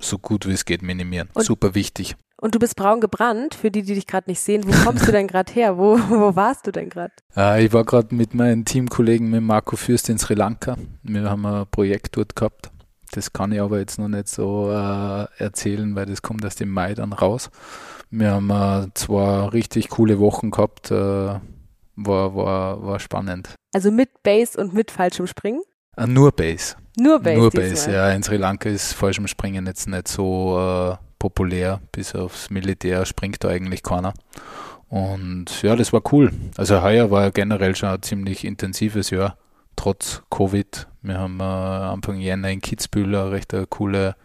so 0.00 0.18
gut 0.18 0.46
wie 0.46 0.52
es 0.52 0.64
geht 0.64 0.82
minimieren. 0.82 1.28
Und, 1.34 1.44
Super 1.44 1.74
wichtig. 1.74 2.16
Und 2.40 2.54
du 2.54 2.58
bist 2.58 2.76
braun 2.76 3.00
gebrannt, 3.00 3.54
für 3.54 3.70
die, 3.70 3.82
die 3.82 3.94
dich 3.94 4.06
gerade 4.06 4.30
nicht 4.30 4.40
sehen. 4.40 4.62
Wo 4.66 4.84
kommst 4.84 5.06
du 5.06 5.12
denn 5.12 5.26
gerade 5.26 5.52
her? 5.52 5.76
Wo, 5.76 5.98
wo 6.08 6.36
warst 6.36 6.66
du 6.66 6.70
denn 6.70 6.88
gerade? 6.88 7.12
Äh, 7.36 7.64
ich 7.64 7.72
war 7.72 7.84
gerade 7.84 8.14
mit 8.14 8.34
meinen 8.34 8.64
Teamkollegen, 8.64 9.30
mit 9.30 9.42
Marco 9.42 9.76
Fürst 9.76 10.08
in 10.08 10.18
Sri 10.18 10.34
Lanka. 10.34 10.76
Wir 11.02 11.28
haben 11.28 11.44
ein 11.46 11.66
Projekt 11.70 12.16
dort 12.16 12.36
gehabt. 12.36 12.70
Das 13.12 13.32
kann 13.32 13.52
ich 13.52 13.60
aber 13.60 13.78
jetzt 13.78 13.98
noch 13.98 14.08
nicht 14.08 14.28
so 14.28 14.70
äh, 14.70 15.26
erzählen, 15.38 15.96
weil 15.96 16.06
das 16.06 16.22
kommt 16.22 16.44
erst 16.44 16.60
im 16.60 16.70
Mai 16.70 16.94
dann 16.94 17.12
raus. 17.12 17.50
Wir 18.10 18.32
haben 18.32 18.50
äh, 18.50 18.88
zwei 18.94 19.46
richtig 19.48 19.88
coole 19.88 20.18
Wochen 20.20 20.50
gehabt. 20.50 20.90
Äh, 20.90 20.94
war, 20.94 22.36
war, 22.36 22.86
war 22.86 23.00
spannend. 23.00 23.54
Also 23.74 23.90
mit 23.90 24.22
Base 24.22 24.58
und 24.58 24.72
mit 24.72 24.90
Fallschirmspringen? 24.90 25.62
Äh, 25.98 26.06
nur 26.06 26.32
Base. 26.32 26.76
Nur 26.96 27.20
Base. 27.20 27.38
Nur 27.38 27.50
Base, 27.50 27.92
ja. 27.92 28.10
In 28.10 28.22
Sri 28.22 28.36
Lanka 28.36 28.68
ist 28.68 28.92
Fallschirmspringen 28.92 29.66
jetzt 29.66 29.88
nicht 29.88 30.08
so 30.08 30.58
äh, 30.58 30.96
populär. 31.18 31.80
Bis 31.92 32.14
aufs 32.14 32.50
Militär 32.50 33.04
springt 33.04 33.42
da 33.42 33.48
eigentlich 33.48 33.82
keiner. 33.82 34.14
Und 34.88 35.62
ja, 35.62 35.76
das 35.76 35.92
war 35.92 36.00
cool. 36.12 36.32
Also 36.56 36.82
heuer 36.82 37.10
war 37.10 37.30
generell 37.30 37.76
schon 37.76 37.90
ein 37.90 38.02
ziemlich 38.02 38.44
intensives 38.44 39.10
Jahr, 39.10 39.36
trotz 39.76 40.22
Covid. 40.30 40.86
Wir 41.02 41.18
haben 41.18 41.40
äh, 41.40 41.42
Anfang 41.42 42.18
Jänner 42.18 42.50
in 42.50 42.60
Kitzbühel 42.60 43.14
eine 43.14 43.30
recht 43.30 43.52
eine 43.52 43.66
coole 43.66 44.16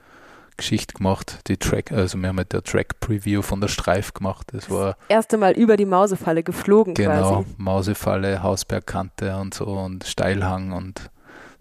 Geschichte 0.56 0.94
gemacht, 0.94 1.40
die 1.48 1.58
Track, 1.58 1.92
also 1.92 2.18
wir 2.20 2.30
haben 2.30 2.38
halt 2.38 2.54
der 2.54 2.64
Track-Preview 2.64 3.42
von 3.42 3.60
der 3.60 3.68
Streif 3.68 4.14
gemacht. 4.14 4.48
Das 4.54 4.70
war 4.70 4.90
das 4.92 5.10
erste 5.10 5.38
Mal 5.38 5.54
über 5.54 5.78
die 5.78 5.86
Mausefalle 5.86 6.44
geflogen 6.44 6.94
genau, 6.94 7.42
quasi. 7.42 7.56
Mausefalle, 7.58 8.44
Hausbergkante 8.44 9.36
und 9.36 9.56
so 9.56 9.66
und 9.66 10.04
Steilhang 10.04 10.72
und 10.72 11.10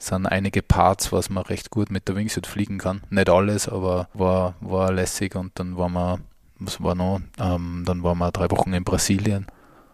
sind 0.06 0.26
einige 0.26 0.62
Parts, 0.62 1.12
was 1.12 1.30
man 1.30 1.44
recht 1.44 1.70
gut 1.70 1.90
mit 1.90 2.08
der 2.08 2.16
Wingsuit 2.16 2.46
fliegen 2.46 2.78
kann. 2.78 3.02
Nicht 3.10 3.28
alles, 3.28 3.68
aber 3.68 4.08
war, 4.14 4.54
war 4.60 4.92
lässig 4.92 5.34
und 5.34 5.52
dann 5.58 5.76
waren 5.76 5.92
wir, 5.92 6.18
was 6.58 6.82
war 6.82 6.94
noch, 6.94 7.20
ähm, 7.38 7.84
dann 7.86 8.02
waren 8.02 8.18
wir 8.18 8.32
drei 8.32 8.50
Wochen 8.50 8.72
in 8.72 8.84
Brasilien 8.84 9.46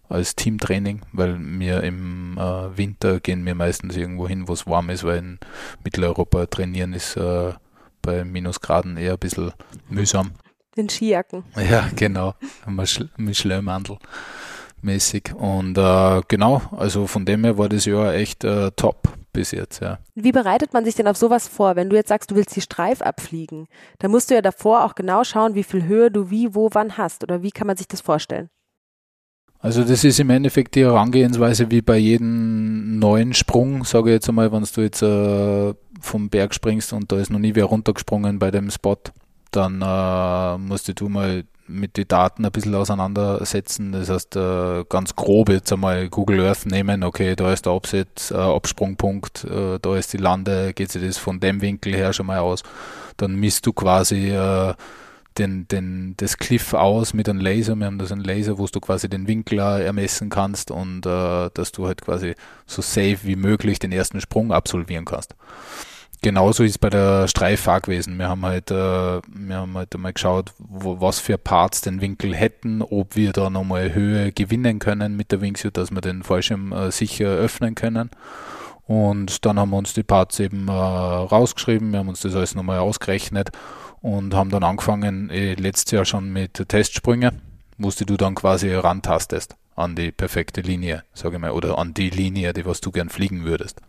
als 0.09 0.35
Teamtraining, 0.35 1.03
weil 1.13 1.39
wir 1.39 1.83
im 1.83 2.39
äh, 2.39 2.77
Winter 2.77 3.21
gehen 3.21 3.45
wir 3.45 3.55
meistens 3.55 3.97
irgendwo 3.97 4.27
hin, 4.27 4.49
wo 4.49 4.55
es 4.55 4.67
warm 4.67 4.91
ist, 4.91 5.05
weil 5.05 5.19
in 5.19 5.39
Mitteleuropa 5.85 6.47
trainieren 6.47 6.95
ist 6.95 7.17
äh, 7.17 7.53
bei 8.01 8.25
Minusgraden 8.25 8.97
eher 8.97 9.13
ein 9.13 9.19
bisschen 9.19 9.53
mühsam. 9.89 10.33
Den 10.77 10.89
Skijacken. 10.89 11.45
Ja, 11.57 11.89
genau. 11.95 12.35
Mit 13.17 13.37
Schleimhandel 13.37 13.99
mäßig. 14.83 15.35
Und 15.35 15.77
äh, 15.79 16.21
genau, 16.29 16.63
also 16.77 17.07
von 17.07 17.25
dem 17.25 17.45
her 17.45 17.59
war 17.59 17.69
das 17.69 17.85
Jahr 17.85 18.15
echt 18.15 18.45
äh, 18.45 18.71
top 18.73 19.09
bis 19.39 19.53
jetzt, 19.53 19.81
ja. 19.81 19.99
Wie 20.17 20.33
bereitet 20.33 20.73
man 20.73 20.85
sich 20.85 20.97
denn 20.97 21.07
auf 21.07 21.17
sowas 21.17 21.47
vor, 21.47 21.77
wenn 21.77 21.89
du 21.89 21.95
jetzt 21.95 22.09
sagst, 22.09 22.33
du 22.33 22.35
willst 22.35 22.57
die 22.57 22.61
Streif 22.61 23.03
abfliegen? 23.03 23.69
Da 24.01 24.09
musst 24.09 24.31
du 24.31 24.35
ja 24.35 24.43
davor 24.43 24.85
auch 24.85 24.97
genau 24.97 25.23
schauen, 25.23 25.55
wie 25.55 25.63
viel 25.63 25.85
Höhe 25.85 26.11
du 26.11 26.29
wie, 26.29 26.57
wo, 26.57 26.71
wann 26.73 26.99
hast. 26.99 27.23
Oder 27.23 27.45
wie 27.45 27.53
kann 27.53 27.69
man 27.69 27.77
sich 27.77 27.87
das 27.87 28.01
vorstellen? 28.01 28.51
Also 29.61 29.85
das 29.85 30.03
ist 30.03 30.19
im 30.19 30.31
Endeffekt 30.31 30.75
die 30.75 30.85
Herangehensweise 30.85 31.71
wie 31.71 31.83
bei 31.83 31.99
jedem 31.99 32.99
neuen 32.99 33.33
Sprung, 33.33 33.85
sage 33.85 34.11
ich 34.11 34.15
jetzt 34.15 34.29
einmal, 34.29 34.51
wenn 34.51 34.65
du 34.65 34.81
jetzt 34.81 35.03
äh, 35.03 35.75
vom 36.01 36.29
Berg 36.29 36.53
springst 36.53 36.93
und 36.93 37.13
da 37.13 37.19
ist 37.19 37.31
noch 37.31 37.39
nie 37.39 37.55
wer 37.55 37.67
runtergesprungen 37.67 38.41
bei 38.41 38.51
dem 38.51 38.71
Spot, 38.73 38.99
dann 39.53 39.83
äh, 39.83 40.59
musst 40.59 41.01
du 41.01 41.09
mal 41.09 41.45
mit 41.69 41.97
den 41.97 42.09
Daten 42.09 42.45
ein 42.45 42.53
bisschen 42.53 42.75
auseinandersetzen. 42.75 43.93
Das 43.93 44.09
heißt, 44.09 44.37
äh, 44.37 44.85
ganz 44.89 45.15
grob 45.15 45.51
jetzt 45.51 45.73
einmal 45.73 46.09
Google 46.09 46.41
Earth 46.41 46.67
nehmen, 46.67 47.05
okay, 47.05 47.37
da 47.37 47.53
ist 47.53 47.67
der 47.67 47.73
Absatz, 47.73 48.31
äh, 48.31 48.37
Absprungpunkt, 48.37 49.45
äh, 49.45 49.79
da 49.81 49.97
ist 49.97 50.13
die 50.13 50.19
Lande, 50.19 50.73
geht 50.75 50.91
sich 50.91 51.05
das 51.05 51.19
von 51.19 51.41
dem 51.41 51.61
Winkel 51.61 51.95
her 51.95 52.13
schon 52.13 52.27
mal 52.27 52.39
aus. 52.39 52.63
Dann 53.17 53.37
misst 53.37 53.67
du 53.67 53.73
quasi 53.73 54.33
den, 55.39 55.67
den, 55.67 56.15
das 56.19 56.37
Cliff 56.37 56.73
aus 56.73 57.15
mit 57.15 57.29
einem 57.29 57.41
Laser. 57.41 57.75
Wir 57.75 57.87
haben 57.87 57.99
da 57.99 58.07
so 58.07 58.15
einen 58.15 58.23
Laser, 58.23 58.59
wo 58.59 58.67
du 58.67 58.79
quasi 58.79 59.09
den 59.09 59.27
Winkel 59.27 59.59
ermessen 59.59 60.31
kannst 60.31 60.71
und 60.71 61.01
dass 61.01 61.73
du 61.73 61.89
halt 61.89 62.03
quasi 62.03 62.37
so 62.65 62.81
safe 62.81 63.19
wie 63.23 63.35
möglich 63.35 63.81
den 63.81 63.91
ersten 63.91 64.21
Sprung 64.21 64.53
absolvieren 64.53 65.05
kannst. 65.05 65.35
Genauso 66.21 66.65
ist 66.65 66.73
es 66.73 66.79
bei 66.79 66.91
der 66.91 67.29
Streiffahrt 67.29 67.85
gewesen. 67.85 68.19
Wir 68.19 68.29
haben 68.29 68.45
halt, 68.45 68.71
äh, 68.73 68.75
wir 68.75 69.57
haben 69.57 69.77
halt 69.77 69.95
einmal 69.95 70.13
geschaut, 70.13 70.53
wo, 70.59 71.01
was 71.01 71.21
für 71.21 71.39
Parts 71.39 71.81
den 71.81 72.01
Winkel 72.01 72.35
hätten, 72.35 72.83
ob 72.83 73.15
wir 73.15 73.33
da 73.33 73.51
nochmal 73.51 73.95
Höhe 73.95 74.33
gewinnen 74.33 74.81
können 74.81 75.17
mit 75.17 75.31
der 75.31 75.41
Wingsuit, 75.41 75.77
dass 75.77 75.93
wir 75.93 76.01
den 76.01 76.25
Fallschirm 76.25 76.73
äh, 76.73 76.91
sicher 76.91 77.29
öffnen 77.29 77.77
können. 77.77 78.11
Und 78.87 79.45
dann 79.45 79.61
haben 79.61 79.71
wir 79.71 79.77
uns 79.77 79.93
die 79.93 80.03
Parts 80.03 80.41
eben 80.41 80.67
äh, 80.67 80.73
rausgeschrieben, 80.73 81.93
wir 81.93 82.01
haben 82.01 82.09
uns 82.09 82.21
das 82.21 82.35
alles 82.35 82.55
nochmal 82.55 82.79
ausgerechnet 82.79 83.51
und 84.01 84.35
haben 84.35 84.51
dann 84.51 84.65
angefangen, 84.65 85.31
eh, 85.31 85.55
letztes 85.55 85.93
Jahr 85.93 86.05
schon 86.05 86.33
mit 86.33 86.55
Testsprüngen, 86.69 87.43
wo 87.77 87.91
du 87.91 88.17
dann 88.17 88.35
quasi 88.35 88.73
rantastest 88.73 89.57
an 89.77 89.95
die 89.95 90.11
perfekte 90.11 90.63
Linie, 90.63 91.05
sage 91.15 91.37
ich 91.37 91.41
mal, 91.41 91.53
oder 91.53 91.79
an 91.79 91.95
die 91.95 92.11
Linie, 92.11 92.55
die 92.55 92.67
was 92.67 92.81
du 92.81 92.91
gern 92.91 93.09
fliegen 93.09 93.45
würdest. 93.45 93.81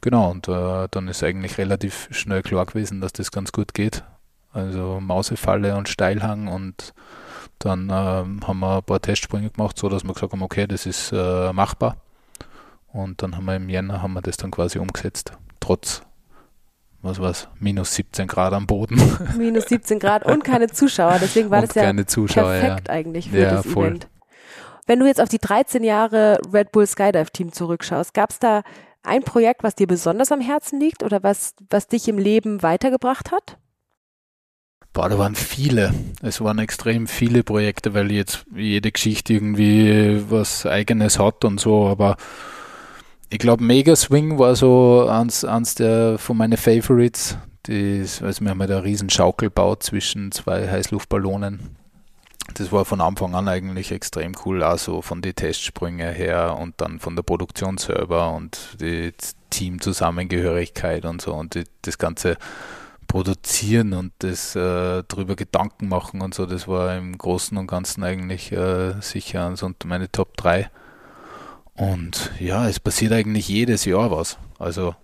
Genau, 0.00 0.30
und 0.30 0.48
äh, 0.48 0.88
dann 0.90 1.08
ist 1.08 1.22
eigentlich 1.22 1.58
relativ 1.58 2.08
schnell 2.10 2.42
klar 2.42 2.66
gewesen, 2.66 3.00
dass 3.00 3.12
das 3.12 3.30
ganz 3.30 3.52
gut 3.52 3.74
geht. 3.74 4.04
Also 4.52 4.98
Mausefalle 5.00 5.76
und 5.76 5.88
Steilhang 5.88 6.48
und 6.48 6.94
dann 7.58 7.90
ähm, 7.92 8.46
haben 8.46 8.60
wir 8.60 8.76
ein 8.76 8.82
paar 8.82 9.00
Testsprünge 9.00 9.50
gemacht, 9.50 9.78
so 9.78 9.88
dass 9.88 10.04
wir 10.04 10.14
gesagt 10.14 10.32
haben, 10.32 10.42
okay, 10.42 10.66
das 10.66 10.86
ist 10.86 11.12
äh, 11.12 11.52
machbar. 11.52 11.96
Und 12.92 13.22
dann 13.22 13.36
haben 13.36 13.44
wir 13.44 13.56
im 13.56 13.68
Jänner 13.68 14.02
haben 14.02 14.14
wir 14.14 14.22
das 14.22 14.36
dann 14.36 14.50
quasi 14.50 14.78
umgesetzt, 14.78 15.32
trotz 15.60 16.02
was 17.00 17.20
war's, 17.20 17.48
minus 17.60 17.94
17 17.94 18.26
Grad 18.26 18.52
am 18.52 18.66
Boden. 18.66 19.00
Minus 19.36 19.66
17 19.66 20.00
Grad 20.00 20.24
und 20.24 20.42
keine 20.42 20.66
Zuschauer, 20.66 21.18
deswegen 21.20 21.48
war 21.50 21.62
und 21.62 21.68
das 21.68 21.82
ja 21.82 22.06
Zuschauer, 22.06 22.58
perfekt 22.58 22.88
ja. 22.88 22.94
eigentlich 22.94 23.30
für 23.30 23.38
Ja, 23.38 23.50
das 23.52 23.66
voll. 23.66 23.86
Event. 23.88 24.08
Wenn 24.86 24.98
du 24.98 25.06
jetzt 25.06 25.20
auf 25.20 25.28
die 25.28 25.38
13 25.38 25.84
Jahre 25.84 26.40
Red 26.52 26.72
Bull 26.72 26.86
Skydive 26.86 27.30
Team 27.30 27.52
zurückschaust, 27.52 28.14
gab 28.14 28.30
es 28.30 28.38
da 28.40 28.62
ein 29.02 29.22
Projekt, 29.22 29.62
was 29.62 29.74
dir 29.74 29.86
besonders 29.86 30.32
am 30.32 30.40
Herzen 30.40 30.80
liegt 30.80 31.02
oder 31.02 31.22
was, 31.22 31.54
was 31.70 31.86
dich 31.86 32.08
im 32.08 32.18
Leben 32.18 32.62
weitergebracht 32.62 33.32
hat? 33.32 33.58
Boah, 34.92 35.08
da 35.08 35.18
waren 35.18 35.34
viele. 35.34 35.94
Es 36.22 36.40
waren 36.40 36.58
extrem 36.58 37.06
viele 37.06 37.44
Projekte, 37.44 37.94
weil 37.94 38.10
jetzt 38.10 38.46
jede 38.54 38.90
Geschichte 38.90 39.34
irgendwie 39.34 40.22
was 40.28 40.66
eigenes 40.66 41.18
hat 41.18 41.44
und 41.44 41.60
so, 41.60 41.86
aber 41.86 42.16
ich 43.30 43.38
glaube, 43.38 43.62
Mega 43.62 43.94
Swing 43.94 44.38
war 44.38 44.56
so 44.56 45.06
eins, 45.06 45.44
eins 45.44 45.74
der 45.74 46.18
von 46.18 46.36
meinen 46.36 46.56
Favorites. 46.56 47.36
Das, 47.64 48.22
also 48.22 48.42
wir 48.42 48.50
haben 48.50 48.60
halt 48.60 48.70
eine 48.70 48.82
riesen 48.82 49.10
Schaukel 49.10 49.50
gebaut 49.50 49.82
zwischen 49.82 50.32
zwei 50.32 50.68
Heißluftballonen. 50.68 51.76
Das 52.54 52.72
war 52.72 52.84
von 52.84 53.00
Anfang 53.00 53.34
an 53.34 53.46
eigentlich 53.46 53.92
extrem 53.92 54.34
cool, 54.44 54.62
also 54.62 55.02
von 55.02 55.22
den 55.22 55.34
Testsprünge 55.34 56.10
her 56.10 56.56
und 56.58 56.80
dann 56.80 56.98
von 56.98 57.14
der 57.14 57.22
Produktion 57.22 57.78
selber 57.78 58.32
und 58.32 58.76
die 58.80 59.12
Teamzusammengehörigkeit 59.50 61.04
und 61.04 61.20
so 61.20 61.34
und 61.34 61.54
die, 61.54 61.64
das 61.82 61.98
ganze 61.98 62.36
Produzieren 63.06 63.94
und 63.94 64.12
das 64.18 64.54
äh, 64.54 65.02
drüber 65.04 65.34
Gedanken 65.34 65.88
machen 65.88 66.20
und 66.20 66.34
so, 66.34 66.44
das 66.44 66.68
war 66.68 66.96
im 66.96 67.16
Großen 67.16 67.56
und 67.56 67.66
Ganzen 67.66 68.04
eigentlich 68.04 68.52
äh, 68.52 69.00
sicher 69.00 69.48
unter 69.48 69.88
meine 69.88 70.12
Top 70.12 70.36
3. 70.36 70.70
Und 71.74 72.32
ja, 72.38 72.68
es 72.68 72.80
passiert 72.80 73.12
eigentlich 73.12 73.48
jedes 73.48 73.86
Jahr 73.86 74.10
was. 74.10 74.36
Also 74.58 74.94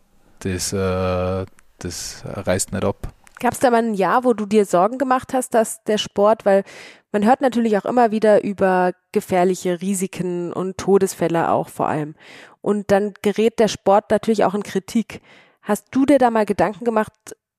das, 0.40 0.72
äh, 0.72 1.46
das 1.78 2.22
reißt 2.24 2.72
nicht 2.72 2.84
ab. 2.84 3.12
Gab 3.44 3.52
es 3.52 3.60
da 3.60 3.70
mal 3.70 3.82
ein 3.82 3.92
Jahr, 3.92 4.24
wo 4.24 4.32
du 4.32 4.46
dir 4.46 4.64
Sorgen 4.64 4.96
gemacht 4.96 5.34
hast, 5.34 5.52
dass 5.52 5.84
der 5.84 5.98
Sport, 5.98 6.46
weil 6.46 6.64
man 7.12 7.26
hört 7.26 7.42
natürlich 7.42 7.76
auch 7.76 7.84
immer 7.84 8.10
wieder 8.10 8.42
über 8.42 8.92
gefährliche 9.12 9.82
Risiken 9.82 10.50
und 10.50 10.78
Todesfälle 10.78 11.50
auch 11.50 11.68
vor 11.68 11.86
allem. 11.86 12.14
Und 12.62 12.90
dann 12.90 13.12
gerät 13.20 13.58
der 13.58 13.68
Sport 13.68 14.10
natürlich 14.10 14.44
auch 14.44 14.54
in 14.54 14.62
Kritik. 14.62 15.20
Hast 15.60 15.88
du 15.90 16.06
dir 16.06 16.16
da 16.16 16.30
mal 16.30 16.46
Gedanken 16.46 16.86
gemacht, 16.86 17.12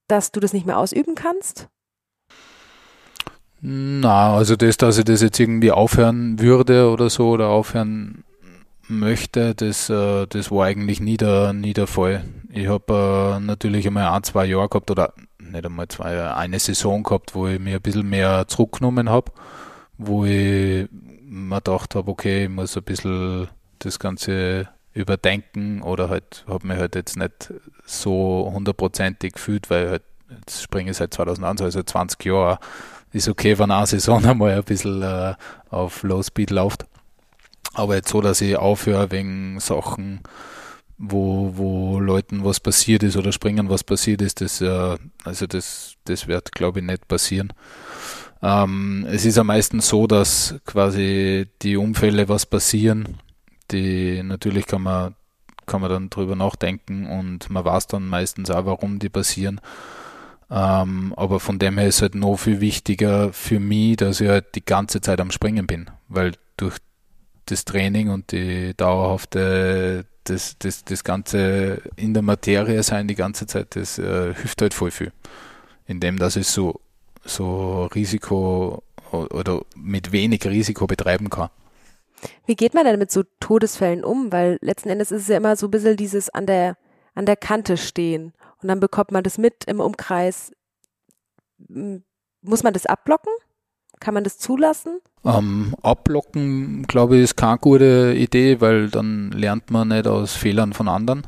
dass 0.08 0.32
du 0.32 0.40
das 0.40 0.54
nicht 0.54 0.66
mehr 0.66 0.80
ausüben 0.80 1.14
kannst? 1.14 1.68
Na, 3.62 4.36
also 4.36 4.56
das, 4.56 4.78
dass 4.78 4.98
ich 4.98 5.06
das 5.06 5.22
jetzt 5.22 5.40
irgendwie 5.40 5.72
aufhören 5.72 6.40
würde 6.40 6.90
oder 6.90 7.12
so 7.12 7.30
oder 7.30 7.50
aufhören 7.50 8.24
möchte, 8.88 9.54
das, 9.54 9.92
äh, 9.92 10.26
das 10.26 10.50
war 10.50 10.66
eigentlich 10.66 11.00
nie 11.00 11.18
der, 11.18 11.54
nie 11.54 11.74
der 11.74 11.86
Fall. 11.86 12.26
Ich 12.52 12.68
habe 12.68 13.38
äh, 13.38 13.40
natürlich 13.40 13.86
einmal 13.86 14.08
ein, 14.08 14.24
zwei 14.24 14.46
Jahre 14.46 14.70
gehabt 14.70 14.90
oder 14.90 15.14
nicht 15.52 15.66
einmal 15.66 15.88
zwei 15.88 16.32
eine 16.34 16.60
Saison 16.60 17.04
gehabt, 17.04 17.36
wo 17.36 17.48
ich 17.48 17.60
mir 17.60 17.76
ein 17.76 17.82
bisschen 17.82 18.10
mehr 18.10 18.48
zurückgenommen 18.48 19.10
habe, 19.10 19.32
wo 19.98 20.26
ich 20.26 20.88
mir 20.92 21.56
gedacht 21.56 21.96
habe, 21.96 22.12
okay, 22.12 22.44
ich 22.46 22.50
muss 22.50 22.78
ein 22.78 22.84
bisschen 22.84 23.48
das 23.80 24.00
Ganze 24.00 24.70
überdenken 24.94 25.82
oder 25.82 26.10
halt 26.10 26.46
habe 26.48 26.68
mir 26.68 26.78
halt 26.78 26.96
jetzt 26.96 27.18
nicht 27.18 27.54
so 27.86 28.50
hundertprozentig 28.54 29.34
gefühlt, 29.34 29.70
weil 29.70 29.90
halt 29.90 30.04
jetzt 30.30 30.64
springe 30.64 30.92
ich 30.92 30.98
seit 30.98 31.14
2001, 31.14 31.62
also 31.62 31.84
20 31.84 32.24
Jahre, 32.26 32.60
ist 33.12 33.28
okay, 33.28 33.58
wenn 33.60 33.72
eine 33.72 33.86
Saison 33.86 34.26
einmal 34.26 34.52
ein 34.52 34.64
bisschen 34.64 35.02
äh, 35.02 35.36
auf 35.70 36.04
Low 36.04 36.24
Speed 36.24 36.52
läuft. 36.52 36.86
Aber 37.74 37.96
jetzt 37.96 38.10
so, 38.10 38.22
dass 38.22 38.42
ich 38.42 38.56
aufhöre 38.56 39.12
wegen 39.12 39.60
Sachen, 39.60 40.22
wo, 40.98 41.52
wo 41.56 42.00
Leuten 42.00 42.44
was 42.44 42.60
passiert 42.60 43.04
ist 43.04 43.18
oder 43.18 43.32
Springen 43.32 43.70
was 43.70 43.84
passiert 43.84 44.22
ist, 44.22 44.42
das, 44.42 44.62
äh, 44.62 44.98
also 45.24 45.48
das, 45.48 45.96
das 46.06 46.28
wird, 46.28 46.52
glaube 46.54 46.80
ich, 46.80 46.86
nicht 46.86 47.08
passieren. 47.08 47.54
Ähm, 48.42 49.06
es 49.10 49.26
ist 49.26 49.38
ja 49.38 49.44
meistens 49.44 49.88
so, 49.88 50.08
dass 50.08 50.56
quasi 50.66 51.48
die 51.62 51.78
Unfälle 51.78 52.30
was 52.30 52.46
passieren, 52.46 53.18
die 53.72 54.22
natürlich 54.24 54.68
kann 54.68 54.84
man, 54.84 55.16
kann 55.66 55.82
man 55.82 55.90
dann 55.90 56.10
drüber 56.10 56.36
nachdenken 56.36 57.08
und 57.08 57.50
man 57.50 57.66
weiß 57.66 57.88
dann 57.88 58.08
meistens 58.08 58.52
auch, 58.52 58.66
warum 58.66 59.00
die 59.00 59.10
passieren. 59.10 59.60
Ähm, 60.50 61.14
aber 61.18 61.40
von 61.40 61.58
dem 61.58 61.78
her 61.78 61.88
ist 61.88 62.02
halt 62.02 62.14
noch 62.14 62.38
viel 62.38 62.62
wichtiger 62.62 63.34
für 63.34 63.60
mich, 63.60 63.98
dass 63.98 64.22
ich 64.22 64.30
halt 64.30 64.54
die 64.56 64.64
ganze 64.64 65.02
Zeit 65.02 65.20
am 65.20 65.32
Springen 65.32 65.66
bin, 65.66 65.90
weil 66.08 66.34
durch 66.56 66.78
das 67.46 67.66
Training 67.66 68.10
und 68.10 68.32
die 68.32 68.76
dauerhafte, 68.76 70.06
das, 70.26 70.58
das, 70.60 70.84
das 70.84 71.04
Ganze 71.04 71.82
in 71.96 72.14
der 72.14 72.24
Materie 72.24 72.84
sein 72.84 73.08
die 73.08 73.16
ganze 73.16 73.48
Zeit, 73.48 73.76
das 73.76 73.98
äh, 73.98 74.34
hilft 74.34 74.62
halt 74.62 74.74
voll 74.74 74.92
viel. 74.92 75.12
Indem, 75.88 76.18
dass 76.18 76.36
ich 76.36 76.48
so, 76.48 76.82
so 77.24 77.86
Risiko 77.86 78.84
oder 79.12 79.62
mit 79.76 80.12
wenig 80.12 80.46
Risiko 80.46 80.88
betreiben 80.88 81.30
kann. 81.30 81.50
Wie 82.46 82.56
geht 82.56 82.74
man 82.74 82.86
denn 82.86 83.00
mit 83.00 83.12
so 83.12 83.24
Todesfällen 83.40 84.04
um? 84.04 84.32
Weil 84.32 84.58
letzten 84.62 84.90
Endes 84.90 85.12
ist 85.12 85.24
es 85.24 85.28
ja 85.28 85.38
immer 85.38 85.56
so 85.56 85.68
ein 85.68 85.72
bisschen 85.72 85.98
dieses 85.98 86.30
an 86.30 86.46
der, 86.46 86.78
an 87.14 87.26
der 87.26 87.36
Kante 87.36 87.78
stehen 87.78 88.34
und 88.62 88.68
dann 88.68 88.80
bekommt 88.80 89.12
man 89.12 89.24
das 89.24 89.38
mit 89.38 89.66
im 89.66 89.80
Umkreis. 89.80 90.52
Muss 91.58 92.64
man 92.64 92.74
das 92.74 92.86
abblocken? 92.86 93.32
Kann 94.00 94.14
man 94.14 94.24
das 94.24 94.38
zulassen? 94.38 95.00
Ähm, 95.24 95.76
abblocken, 95.82 96.84
glaube 96.84 97.18
ich, 97.18 97.24
ist 97.24 97.36
keine 97.36 97.58
gute 97.58 98.14
Idee, 98.16 98.62
weil 98.62 98.90
dann 98.90 99.32
lernt 99.32 99.72
man 99.72 99.88
nicht 99.88 100.08
aus 100.08 100.34
Fehlern 100.34 100.74
von 100.74 100.88
anderen. 100.88 101.26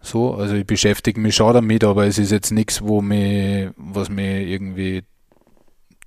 So, 0.00 0.34
also 0.34 0.54
ich 0.54 0.66
beschäftige 0.66 1.20
mich 1.20 1.34
schon 1.34 1.52
damit, 1.52 1.82
aber 1.82 2.06
es 2.06 2.18
ist 2.18 2.30
jetzt 2.30 2.52
nichts, 2.52 2.80
wo 2.82 3.02
mich, 3.02 3.70
was 3.76 4.08
mich 4.08 4.48
irgendwie 4.48 5.02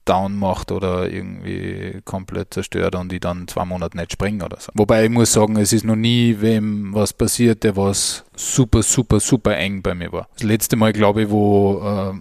down 0.05 0.39
macht 0.39 0.71
oder 0.71 1.09
irgendwie 1.09 2.01
komplett 2.03 2.53
zerstört 2.53 2.95
und 2.95 3.13
ich 3.13 3.19
dann 3.19 3.47
zwei 3.47 3.65
Monate 3.65 3.97
nicht 3.97 4.13
springe 4.13 4.43
oder 4.43 4.57
so. 4.59 4.71
Wobei 4.73 5.03
ich 5.03 5.11
muss 5.11 5.33
sagen, 5.33 5.55
es 5.57 5.71
ist 5.71 5.85
noch 5.85 5.95
nie 5.95 6.37
wem 6.39 6.93
was 6.93 7.13
passiert, 7.13 7.63
der 7.63 7.77
was 7.77 8.23
super, 8.35 8.81
super, 8.81 9.19
super 9.19 9.55
eng 9.57 9.83
bei 9.83 9.93
mir 9.93 10.11
war. 10.11 10.27
Das 10.33 10.43
letzte 10.43 10.77
Mal, 10.77 10.93
glaube 10.93 11.23
ich, 11.23 11.29
wo 11.29 11.81
äh, 11.83 12.13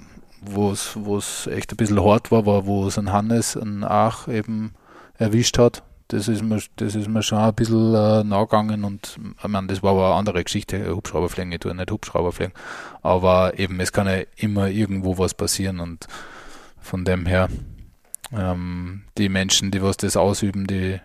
wo 0.54 0.72
es 0.72 1.46
echt 1.46 1.72
ein 1.72 1.76
bisschen 1.76 2.02
hart 2.02 2.30
war, 2.30 2.46
war, 2.46 2.66
wo 2.66 2.87
es 2.87 2.98
ein 2.98 3.12
Hannes, 3.12 3.56
ein 3.56 3.84
Ach 3.84 4.28
eben 4.28 4.74
erwischt 5.18 5.58
hat. 5.58 5.82
Das 6.08 6.26
ist 6.26 6.42
mir, 6.42 6.58
das 6.76 6.94
ist 6.94 7.08
mir 7.08 7.22
schon 7.22 7.38
ein 7.38 7.54
bisschen 7.54 7.94
äh, 7.94 8.24
nachgegangen 8.24 8.84
und 8.84 9.18
ich 9.42 9.48
meine, 9.48 9.66
das 9.66 9.82
war 9.82 9.90
aber 9.90 10.06
eine 10.06 10.14
andere 10.14 10.42
Geschichte, 10.42 10.94
Hubschrauberfliegen, 10.94 11.52
ich 11.52 11.58
tue 11.58 11.74
nicht 11.74 11.90
Hubschrauberfliegen, 11.90 12.54
aber 13.02 13.58
eben, 13.58 13.78
es 13.80 13.92
kann 13.92 14.06
ja 14.06 14.22
immer 14.37 14.68
irgendwo 14.68 15.18
was 15.18 15.34
passieren 15.34 15.80
und 15.80 16.06
von 16.80 17.04
dem 17.04 17.26
her, 17.26 17.50
ähm, 18.32 19.02
die 19.18 19.28
Menschen, 19.28 19.70
die 19.70 19.82
was 19.82 19.98
das 19.98 20.16
ausüben, 20.16 20.66
die 20.66 20.98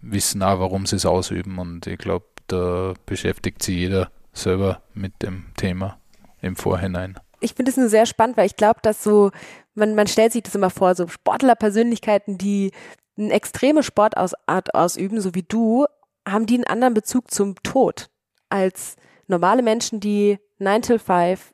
wissen 0.00 0.42
auch, 0.42 0.58
warum 0.58 0.86
sie 0.86 0.96
es 0.96 1.06
ausüben 1.06 1.58
und 1.58 1.86
ich 1.86 1.98
glaube, 1.98 2.26
da 2.48 2.94
beschäftigt 3.06 3.62
sich 3.62 3.76
jeder 3.76 4.10
selber 4.32 4.82
mit 4.92 5.22
dem 5.22 5.46
Thema 5.56 5.98
im 6.40 6.56
Vorhinein. 6.56 7.20
Ich 7.40 7.54
finde 7.54 7.70
es 7.70 7.76
nur 7.76 7.88
sehr 7.88 8.06
spannend, 8.06 8.36
weil 8.36 8.46
ich 8.46 8.56
glaube, 8.56 8.80
dass 8.82 9.02
so, 9.02 9.30
man, 9.74 9.94
man 9.94 10.06
stellt 10.06 10.32
sich 10.32 10.42
das 10.42 10.54
immer 10.54 10.70
vor, 10.70 10.94
so 10.94 11.06
Sportlerpersönlichkeiten, 11.06 12.38
die 12.38 12.72
eine 13.16 13.32
extreme 13.32 13.82
Sportart 13.82 14.74
ausüben, 14.74 15.20
so 15.20 15.34
wie 15.34 15.42
du, 15.42 15.86
haben 16.26 16.46
die 16.46 16.54
einen 16.54 16.64
anderen 16.64 16.94
Bezug 16.94 17.30
zum 17.30 17.54
Tod 17.62 18.08
als 18.48 18.96
normale 19.26 19.62
Menschen, 19.62 20.00
die 20.00 20.38
9 20.58 20.82
till 20.82 20.98
5, 20.98 21.52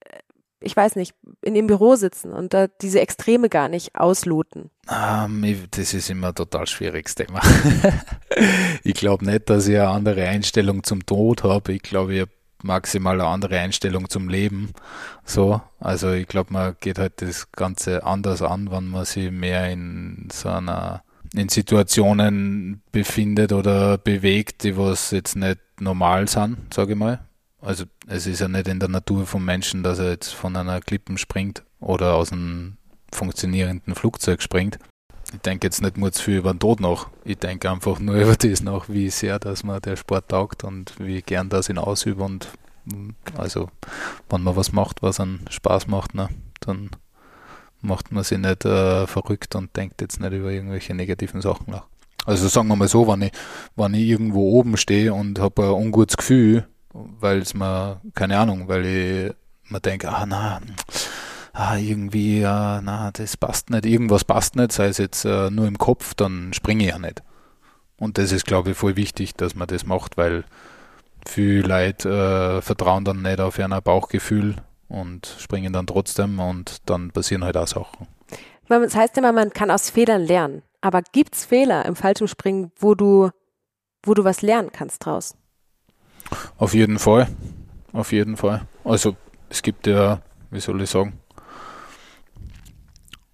äh, 0.00 0.18
ich 0.60 0.76
weiß 0.76 0.96
nicht, 0.96 1.14
in 1.42 1.54
ihrem 1.56 1.66
Büro 1.66 1.94
sitzen 1.96 2.32
und 2.32 2.54
da 2.54 2.66
diese 2.68 3.00
Extreme 3.00 3.48
gar 3.48 3.68
nicht 3.68 3.94
ausloten. 3.96 4.70
Ähm, 4.90 5.44
ich- 5.44 5.70
das 5.70 5.94
ist 5.94 6.10
immer 6.10 6.28
ein 6.28 6.34
total 6.34 6.66
schwieriges 6.66 7.14
Thema. 7.14 7.40
ich 8.82 8.94
glaube 8.94 9.24
nicht, 9.24 9.48
dass 9.50 9.68
ich 9.68 9.76
eine 9.76 9.88
andere 9.88 10.26
Einstellung 10.26 10.82
zum 10.84 11.04
Tod 11.06 11.42
habe. 11.44 11.72
Ich 11.72 11.82
glaube, 11.82 12.14
ich 12.14 12.20
habe 12.22 12.30
maximal 12.64 13.20
eine 13.20 13.28
andere 13.28 13.58
Einstellung 13.58 14.08
zum 14.08 14.28
Leben. 14.28 14.72
So, 15.24 15.60
also 15.78 16.12
ich 16.12 16.26
glaube, 16.26 16.52
man 16.52 16.76
geht 16.80 16.98
halt 16.98 17.22
das 17.22 17.52
Ganze 17.52 18.04
anders 18.04 18.42
an, 18.42 18.70
wenn 18.70 18.88
man 18.88 19.04
sich 19.04 19.30
mehr 19.30 19.70
in 19.70 20.28
so 20.32 20.48
einer 20.48 21.02
in 21.34 21.48
Situationen 21.48 22.82
befindet 22.92 23.52
oder 23.52 23.98
bewegt, 23.98 24.62
die 24.62 24.76
was 24.76 25.10
jetzt 25.10 25.34
nicht 25.36 25.58
normal 25.80 26.28
sind, 26.28 26.72
sage 26.72 26.92
ich 26.92 26.98
mal. 26.98 27.20
Also 27.60 27.84
es 28.06 28.26
ist 28.26 28.40
ja 28.40 28.48
nicht 28.48 28.68
in 28.68 28.78
der 28.78 28.88
Natur 28.88 29.26
vom 29.26 29.44
Menschen, 29.44 29.82
dass 29.82 29.98
er 29.98 30.10
jetzt 30.10 30.32
von 30.32 30.54
einer 30.54 30.80
Klippen 30.80 31.18
springt 31.18 31.64
oder 31.80 32.14
aus 32.14 32.30
einem 32.30 32.76
funktionierenden 33.10 33.94
Flugzeug 33.94 34.42
springt. 34.42 34.78
Ich 35.34 35.40
denke 35.40 35.66
jetzt 35.66 35.82
nicht 35.82 35.96
nur 35.96 36.12
zu 36.12 36.22
viel 36.22 36.38
über 36.38 36.52
den 36.52 36.60
Tod 36.60 36.80
nach. 36.80 37.08
Ich 37.24 37.38
denke 37.38 37.70
einfach 37.70 37.98
nur 37.98 38.14
über 38.20 38.36
das 38.36 38.62
nach, 38.62 38.88
wie 38.88 39.10
sehr, 39.10 39.38
dass 39.38 39.64
mir 39.64 39.80
der 39.80 39.96
Sport 39.96 40.28
taugt 40.28 40.64
und 40.64 40.94
wie 40.98 41.22
gern 41.22 41.48
das 41.48 41.68
ihn 41.68 41.78
ausübe 41.78 42.22
und 42.22 42.48
Also, 43.36 43.70
wenn 44.28 44.42
man 44.42 44.56
was 44.56 44.72
macht, 44.72 45.02
was 45.02 45.18
einen 45.18 45.46
Spaß 45.48 45.86
macht, 45.86 46.14
ne, 46.14 46.28
dann 46.60 46.90
macht 47.80 48.12
man 48.12 48.24
sich 48.24 48.38
nicht 48.38 48.64
äh, 48.64 49.06
verrückt 49.06 49.54
und 49.54 49.74
denkt 49.76 50.00
jetzt 50.00 50.20
nicht 50.20 50.32
über 50.32 50.50
irgendwelche 50.50 50.94
negativen 50.94 51.40
Sachen 51.40 51.70
nach. 51.70 51.84
Also 52.26 52.48
sagen 52.48 52.68
wir 52.68 52.76
mal 52.76 52.88
so, 52.88 53.06
wenn 53.06 53.22
ich, 53.22 53.32
wenn 53.76 53.94
ich 53.94 54.02
irgendwo 54.02 54.50
oben 54.52 54.76
stehe 54.76 55.12
und 55.12 55.38
habe 55.38 55.64
ein 55.64 55.72
ungutes 55.72 56.16
Gefühl, 56.16 56.66
weil 56.92 57.38
es 57.38 57.52
mir, 57.52 58.00
keine 58.14 58.38
Ahnung, 58.38 58.68
weil 58.68 58.86
ich 58.86 59.34
mir 59.70 59.80
denke, 59.80 60.08
ah 60.08 60.24
na, 60.26 60.60
ah, 61.54 61.76
irgendwie, 61.76 62.40
äh, 62.40 62.42
na, 62.42 63.10
das 63.12 63.36
passt 63.36 63.70
nicht, 63.70 63.86
irgendwas 63.86 64.24
passt 64.24 64.56
nicht, 64.56 64.72
sei 64.72 64.88
es 64.88 64.98
jetzt 64.98 65.24
äh, 65.24 65.50
nur 65.50 65.66
im 65.66 65.78
Kopf, 65.78 66.14
dann 66.14 66.52
springe 66.52 66.84
ich 66.84 66.90
ja 66.90 66.98
nicht. 66.98 67.22
Und 67.98 68.18
das 68.18 68.32
ist, 68.32 68.44
glaube 68.44 68.72
ich, 68.72 68.76
voll 68.76 68.96
wichtig, 68.96 69.34
dass 69.34 69.54
man 69.54 69.68
das 69.68 69.86
macht, 69.86 70.16
weil 70.16 70.44
viele 71.26 71.62
Leute 71.62 72.58
äh, 72.58 72.62
vertrauen 72.62 73.04
dann 73.04 73.22
nicht 73.22 73.40
auf 73.40 73.58
ihr 73.58 73.68
Bauchgefühl 73.68 74.56
und 74.88 75.34
springen 75.38 75.72
dann 75.72 75.86
trotzdem 75.86 76.38
und 76.38 76.78
dann 76.86 77.12
passieren 77.12 77.44
halt 77.44 77.56
auch 77.56 77.68
Sachen. 77.68 78.08
Das 78.68 78.96
heißt 78.96 79.16
immer, 79.18 79.32
man 79.32 79.50
kann 79.50 79.70
aus 79.70 79.90
Fehlern 79.90 80.22
lernen. 80.22 80.62
Aber 80.80 81.02
gibt 81.12 81.34
es 81.34 81.44
Fehler 81.44 81.86
im 81.86 81.96
Fallschirmspringen, 81.96 82.72
wo 82.78 82.94
du, 82.94 83.30
wo 84.02 84.14
du 84.14 84.24
was 84.24 84.42
lernen 84.42 84.70
kannst 84.72 85.06
draus? 85.06 85.34
Auf 86.58 86.74
jeden 86.74 86.98
Fall. 86.98 87.28
Auf 87.92 88.12
jeden 88.12 88.36
Fall. 88.36 88.66
Also 88.84 89.16
es 89.48 89.62
gibt 89.62 89.86
ja, 89.86 90.20
wie 90.50 90.60
soll 90.60 90.82
ich 90.82 90.90
sagen, 90.90 91.18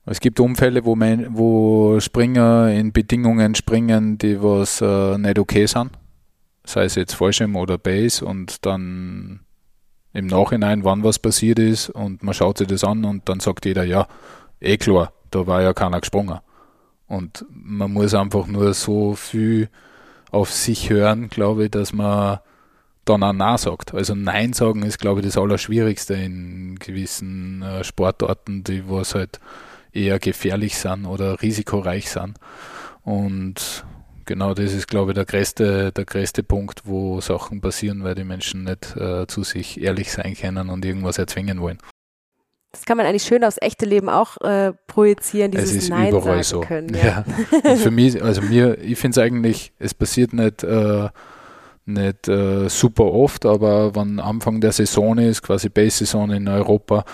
es 0.07 0.21
gibt 0.21 0.41
Umfälle, 0.41 0.85
wo, 0.85 0.97
man, 0.97 1.37
wo 1.37 2.01
Springer 2.01 2.71
in 2.71 2.93
Bedingungen 2.93 3.55
springen, 3.55 4.19
die 4.19 4.43
was 4.43 4.81
äh, 4.81 5.19
nicht 5.19 5.39
okay 5.39 5.67
sind. 5.67 5.91
Sei 6.65 6.85
es 6.85 6.95
jetzt 6.95 7.15
Fallschirm 7.15 7.57
oder 7.57 7.79
Base 7.79 8.25
und 8.25 8.65
dann 8.67 9.41
im 10.13 10.27
Nachhinein, 10.27 10.85
wann 10.85 11.05
was 11.05 11.19
passiert 11.19 11.59
ist 11.59 11.91
und 11.91 12.23
man 12.23 12.35
schaut 12.35 12.59
sich 12.59 12.67
das 12.67 12.85
an 12.85 13.05
und 13.05 13.29
dann 13.29 13.41
sagt 13.41 13.65
jeder, 13.65 13.85
ja, 13.85 14.09
eh 14.61 14.77
klar, 14.77 15.13
da 15.31 15.47
war 15.47 15.63
ja 15.63 15.73
keiner 15.73 16.01
gesprungen. 16.01 16.41
Und 17.07 17.45
man 17.51 17.93
muss 17.93 18.15
einfach 18.15 18.47
nur 18.47 18.73
so 18.75 19.15
viel 19.15 19.69
auf 20.31 20.53
sich 20.53 20.91
hören, 20.91 21.29
glaube 21.29 21.65
ich, 21.65 21.71
dass 21.71 21.93
man 21.93 22.39
dann 23.05 23.23
auch 23.23 23.33
Nein 23.33 23.59
sagt. 23.59 23.95
Also 23.95 24.15
Nein 24.15 24.53
sagen 24.53 24.83
ist, 24.83 24.99
glaube 24.99 25.21
ich, 25.21 25.27
das 25.27 25.37
Allerschwierigste 25.37 26.15
in 26.15 26.77
gewissen 26.79 27.63
äh, 27.63 27.83
Sportarten, 27.85 28.63
die 28.63 28.89
was 28.89 29.15
halt 29.15 29.41
eher 29.93 30.19
gefährlich 30.19 30.79
sind 30.79 31.07
oder 31.07 31.41
risikoreich 31.43 32.11
sind. 32.11 32.37
Und 33.03 33.85
genau 34.25 34.55
das 34.55 34.73
ist, 34.73 34.87
glaube 34.87 35.13
ich, 35.13 35.15
der 35.15 35.25
größte, 35.25 35.93
der 35.93 36.05
größte 36.05 36.43
Punkt, 36.43 36.83
wo 36.85 37.21
Sachen 37.21 37.61
passieren, 37.61 38.05
weil 38.05 38.15
die 38.15 38.25
Menschen 38.25 38.65
nicht 38.65 38.97
äh, 38.97 39.27
zu 39.27 39.43
sich 39.43 39.81
ehrlich 39.81 40.13
sein 40.13 40.35
können 40.35 40.69
und 40.69 40.85
irgendwas 40.85 41.19
erzwingen 41.19 41.61
wollen. 41.61 41.79
Das 42.73 42.85
kann 42.85 42.97
man 42.97 43.07
eigentlich 43.07 43.25
schön 43.25 43.43
aufs 43.43 43.59
echte 43.61 43.85
Leben 43.85 44.09
auch 44.09 44.37
äh, 44.43 44.73
projizieren, 44.87 45.51
dieses 45.51 45.71
es 45.71 45.77
ist 45.85 45.89
Nein 45.89 46.15
überall 46.15 46.45
so. 46.45 46.61
können. 46.61 46.95
Ja. 46.95 47.25
ja. 47.65 47.77
für 47.77 47.91
mich, 47.91 48.23
also 48.23 48.43
mir, 48.43 48.79
ich 48.79 48.99
finde 48.99 49.21
es 49.21 49.27
eigentlich, 49.27 49.73
es 49.81 49.93
passiert 49.93 50.33
nicht, 50.33 50.63
äh, 50.63 51.09
nicht 51.85 52.29
äh, 52.29 52.69
super 52.69 53.07
oft, 53.07 53.45
aber 53.45 53.97
wenn 53.97 54.21
Anfang 54.21 54.61
der 54.61 54.71
Saison 54.71 55.19
ist, 55.19 55.43
quasi 55.43 55.69
Base-Saison 55.69 56.31
in 56.31 56.47
Europa, 56.47 57.05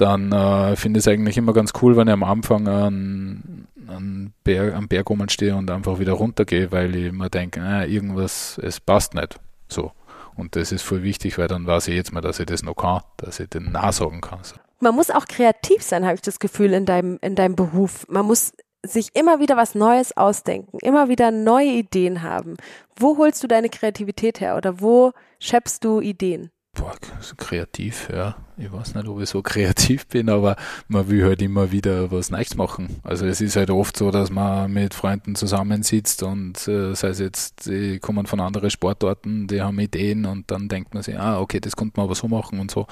dann 0.00 0.32
äh, 0.32 0.76
finde 0.76 0.98
ich 0.98 1.06
es 1.06 1.08
eigentlich 1.08 1.36
immer 1.36 1.52
ganz 1.52 1.72
cool, 1.82 1.96
wenn 1.96 2.08
ich 2.08 2.12
am 2.12 2.24
Anfang 2.24 2.68
an, 2.68 3.66
an 3.86 4.32
Berg, 4.44 4.74
am 4.74 4.88
Berg 4.88 5.10
oben 5.10 5.28
stehe 5.28 5.56
und 5.56 5.70
einfach 5.70 5.98
wieder 5.98 6.12
runtergehe, 6.12 6.70
weil 6.72 6.94
ich 6.94 7.12
mir 7.12 7.30
denke, 7.30 7.60
äh, 7.60 7.92
irgendwas, 7.92 8.58
es 8.62 8.80
passt 8.80 9.14
nicht. 9.14 9.38
So. 9.68 9.92
Und 10.36 10.54
das 10.54 10.70
ist 10.70 10.82
voll 10.82 11.02
wichtig, 11.02 11.36
weil 11.38 11.48
dann 11.48 11.66
weiß 11.66 11.88
ich 11.88 11.96
jetzt 11.96 12.12
mal, 12.12 12.20
dass 12.20 12.38
ich 12.38 12.46
das 12.46 12.62
noch 12.62 12.76
kann, 12.76 13.02
dass 13.16 13.40
ich 13.40 13.48
den 13.48 13.72
nachsagen 13.72 14.20
kann. 14.20 14.38
So. 14.42 14.56
Man 14.80 14.94
muss 14.94 15.10
auch 15.10 15.26
kreativ 15.26 15.82
sein, 15.82 16.04
habe 16.04 16.14
ich 16.14 16.22
das 16.22 16.38
Gefühl, 16.38 16.72
in 16.72 16.86
deinem, 16.86 17.18
in 17.20 17.34
deinem 17.34 17.56
Beruf. 17.56 18.06
Man 18.08 18.26
muss 18.26 18.52
sich 18.86 19.16
immer 19.16 19.40
wieder 19.40 19.56
was 19.56 19.74
Neues 19.74 20.16
ausdenken, 20.16 20.78
immer 20.82 21.08
wieder 21.08 21.32
neue 21.32 21.72
Ideen 21.72 22.22
haben. 22.22 22.56
Wo 22.96 23.18
holst 23.18 23.42
du 23.42 23.48
deine 23.48 23.68
Kreativität 23.68 24.40
her 24.40 24.56
oder 24.56 24.80
wo 24.80 25.12
schöpfst 25.40 25.80
du 25.82 26.00
Ideen? 26.00 26.50
Boah, 26.78 26.94
so 27.20 27.34
kreativ, 27.36 28.08
ja. 28.10 28.36
Ich 28.56 28.72
weiß 28.72 28.94
nicht, 28.94 29.06
ob 29.06 29.20
ich 29.20 29.28
so 29.28 29.42
kreativ 29.42 30.06
bin, 30.06 30.28
aber 30.28 30.56
man 30.88 31.08
will 31.08 31.24
halt 31.24 31.42
immer 31.42 31.70
wieder 31.72 32.10
was 32.10 32.30
Neues 32.30 32.56
machen. 32.56 33.00
Also 33.02 33.26
es 33.26 33.40
ist 33.40 33.56
halt 33.56 33.70
oft 33.70 33.96
so, 33.96 34.10
dass 34.10 34.30
man 34.30 34.72
mit 34.72 34.94
Freunden 34.94 35.34
zusammensitzt 35.34 36.22
und 36.22 36.66
äh, 36.68 36.94
sei 36.94 37.08
es 37.08 37.18
jetzt, 37.18 37.66
die 37.66 37.98
kommen 37.98 38.26
von 38.26 38.40
anderen 38.40 38.70
Sportarten, 38.70 39.46
die 39.46 39.60
haben 39.60 39.78
Ideen 39.78 40.26
und 40.26 40.50
dann 40.50 40.68
denkt 40.68 40.94
man 40.94 41.02
sich, 41.02 41.18
ah, 41.18 41.40
okay, 41.40 41.60
das 41.60 41.76
könnte 41.76 41.94
man 41.96 42.04
aber 42.04 42.14
so 42.14 42.28
machen 42.28 42.60
und 42.60 42.70
so. 42.70 42.86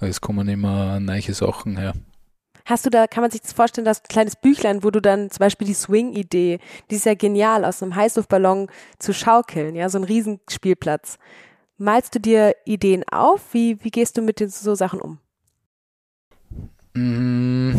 Es 0.00 0.20
kommen 0.20 0.48
immer 0.48 1.00
neue 1.00 1.34
Sachen 1.34 1.76
her. 1.76 1.94
Hast 2.66 2.86
du 2.86 2.90
da, 2.90 3.06
kann 3.06 3.20
man 3.20 3.30
sich 3.30 3.42
das 3.42 3.52
vorstellen, 3.52 3.84
das 3.84 4.02
kleines 4.04 4.36
Büchlein, 4.36 4.82
wo 4.82 4.90
du 4.90 5.02
dann 5.02 5.30
zum 5.30 5.40
Beispiel 5.40 5.66
die 5.66 5.74
Swing-Idee, 5.74 6.60
die 6.90 6.94
ist 6.94 7.04
ja 7.04 7.14
genial, 7.14 7.62
aus 7.62 7.82
einem 7.82 7.94
Heißluftballon 7.94 8.68
zu 8.98 9.12
schaukeln, 9.12 9.74
ja, 9.74 9.90
so 9.90 9.98
ein 9.98 10.04
Riesenspielplatz. 10.04 11.18
Malst 11.76 12.14
du 12.14 12.20
dir 12.20 12.54
Ideen 12.64 13.04
auf? 13.10 13.52
Wie, 13.52 13.82
wie 13.82 13.90
gehst 13.90 14.16
du 14.16 14.22
mit 14.22 14.38
so 14.38 14.74
Sachen 14.74 15.00
um? 15.00 15.18
Mm, 16.94 17.72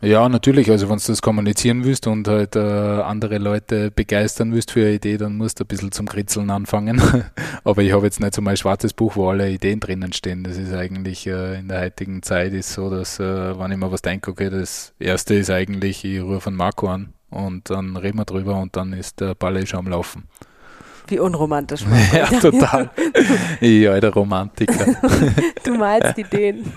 ja, 0.00 0.28
natürlich. 0.28 0.70
Also, 0.70 0.88
wenn 0.88 0.98
du 0.98 1.04
das 1.06 1.22
kommunizieren 1.22 1.84
willst 1.84 2.08
und 2.08 2.26
halt 2.26 2.56
äh, 2.56 2.58
andere 2.58 3.38
Leute 3.38 3.92
begeistern 3.92 4.52
willst 4.52 4.72
für 4.72 4.80
eine 4.80 4.94
Idee, 4.94 5.16
dann 5.18 5.36
musst 5.36 5.60
du 5.60 5.64
ein 5.64 5.68
bisschen 5.68 5.92
zum 5.92 6.06
Kritzeln 6.06 6.50
anfangen. 6.50 7.00
Aber 7.64 7.82
ich 7.82 7.92
habe 7.92 8.04
jetzt 8.06 8.18
nicht 8.20 8.34
so 8.34 8.42
mein 8.42 8.56
schwarzes 8.56 8.92
Buch, 8.92 9.14
wo 9.14 9.28
alle 9.28 9.50
Ideen 9.50 9.78
drinnen 9.78 10.12
stehen. 10.12 10.42
Das 10.42 10.56
ist 10.56 10.72
eigentlich 10.72 11.28
äh, 11.28 11.60
in 11.60 11.68
der 11.68 11.82
heutigen 11.82 12.22
Zeit 12.22 12.52
ist 12.52 12.72
so, 12.72 12.90
dass, 12.90 13.20
äh, 13.20 13.58
wenn 13.58 13.70
ich 13.70 13.78
mir 13.78 13.92
was 13.92 14.02
denke, 14.02 14.32
okay, 14.32 14.50
das 14.50 14.94
erste 14.98 15.34
ist 15.34 15.50
eigentlich, 15.50 16.04
ich 16.04 16.20
rufe 16.20 16.48
einen 16.48 16.56
Marco 16.56 16.88
an 16.88 17.12
und 17.30 17.70
dann 17.70 17.96
reden 17.96 18.18
wir 18.18 18.24
drüber 18.24 18.60
und 18.60 18.74
dann 18.74 18.92
ist 18.92 19.20
der 19.20 19.36
Ball 19.36 19.64
schon 19.66 19.80
am 19.80 19.88
Laufen. 19.88 20.24
Wie 21.08 21.18
unromantisch. 21.18 21.84
Ja, 22.12 22.26
total. 22.40 22.90
ja, 23.60 23.98
der 24.00 24.12
Romantiker. 24.12 24.96
du 25.64 25.74
malst 25.74 26.18
Ideen. 26.18 26.72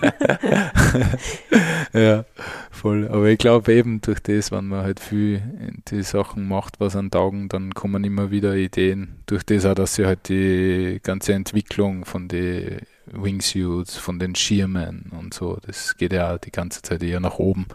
ja, 1.92 2.24
voll. 2.70 3.08
Aber 3.08 3.26
ich 3.26 3.38
glaube 3.38 3.72
eben 3.72 4.00
durch 4.00 4.20
das, 4.20 4.50
wenn 4.50 4.66
man 4.66 4.82
halt 4.82 5.00
viel 5.00 5.42
die 5.88 6.02
Sachen 6.02 6.46
macht, 6.46 6.80
was 6.80 6.96
an 6.96 7.10
Taugen, 7.10 7.48
dann 7.48 7.74
kommen 7.74 8.04
immer 8.04 8.30
wieder 8.30 8.54
Ideen. 8.54 9.20
Durch 9.26 9.44
das 9.44 9.64
auch, 9.66 9.74
dass 9.74 9.94
sie 9.94 10.06
halt 10.06 10.28
die 10.28 11.00
ganze 11.02 11.32
Entwicklung 11.32 12.04
von 12.04 12.28
den 12.28 12.80
Wingsuits, 13.06 13.96
von 13.96 14.18
den 14.18 14.34
Schirmen 14.34 15.10
und 15.18 15.34
so, 15.34 15.58
das 15.66 15.96
geht 15.96 16.12
ja 16.12 16.38
die 16.38 16.52
ganze 16.52 16.82
Zeit 16.82 17.02
eher 17.02 17.20
nach 17.20 17.38
oben. 17.38 17.66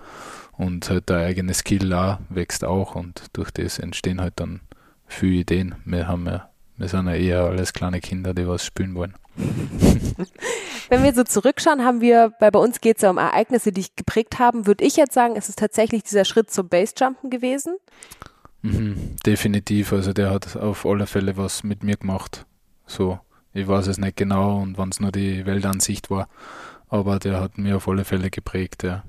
Und 0.57 0.89
halt 0.89 1.09
der 1.09 1.17
eigene 1.17 1.53
Skill 1.53 1.93
auch 1.93 2.19
wächst 2.29 2.63
auch 2.63 2.95
und 2.95 3.25
durch 3.33 3.51
das 3.51 3.77
entstehen 3.77 4.21
halt 4.21 4.33
dann 4.37 4.61
viele 5.07 5.41
Ideen. 5.41 5.75
Wir 5.85 6.07
haben 6.07 6.25
ja, 6.27 6.49
wir 6.77 6.87
sind 6.87 7.07
ja 7.07 7.15
eher 7.15 7.43
alles 7.43 7.73
kleine 7.73 7.99
Kinder, 7.99 8.33
die 8.33 8.47
was 8.47 8.65
spielen 8.65 8.95
wollen. 8.95 9.15
Wenn 10.89 11.03
wir 11.03 11.13
so 11.13 11.23
zurückschauen, 11.23 11.83
haben 11.83 12.01
wir, 12.01 12.33
weil 12.39 12.51
bei 12.51 12.59
uns 12.59 12.79
geht 12.79 12.97
es 12.97 13.01
ja 13.01 13.09
um 13.09 13.17
Ereignisse, 13.17 13.71
die 13.71 13.81
dich 13.81 13.95
geprägt 13.95 14.39
haben, 14.39 14.67
würde 14.67 14.83
ich 14.83 14.95
jetzt 14.95 15.13
sagen, 15.13 15.35
es 15.35 15.49
ist 15.49 15.59
tatsächlich 15.59 16.03
dieser 16.03 16.25
Schritt 16.25 16.51
zum 16.51 16.69
Basejumpen 16.69 17.29
gewesen. 17.29 17.75
Mhm, 18.61 19.15
definitiv, 19.25 19.93
also 19.93 20.13
der 20.13 20.31
hat 20.31 20.55
auf 20.55 20.85
alle 20.85 21.07
Fälle 21.07 21.37
was 21.37 21.63
mit 21.63 21.83
mir 21.83 21.97
gemacht. 21.97 22.45
So, 22.85 23.19
ich 23.53 23.67
weiß 23.67 23.87
es 23.87 23.97
nicht 23.97 24.17
genau 24.17 24.61
und 24.61 24.77
wann 24.77 24.89
es 24.89 24.99
nur 24.99 25.11
die 25.11 25.45
Weltansicht 25.45 26.09
war, 26.09 26.29
aber 26.87 27.19
der 27.19 27.39
hat 27.41 27.57
mir 27.57 27.77
auf 27.77 27.87
alle 27.87 28.05
Fälle 28.05 28.29
geprägt, 28.29 28.83
ja. 28.83 29.03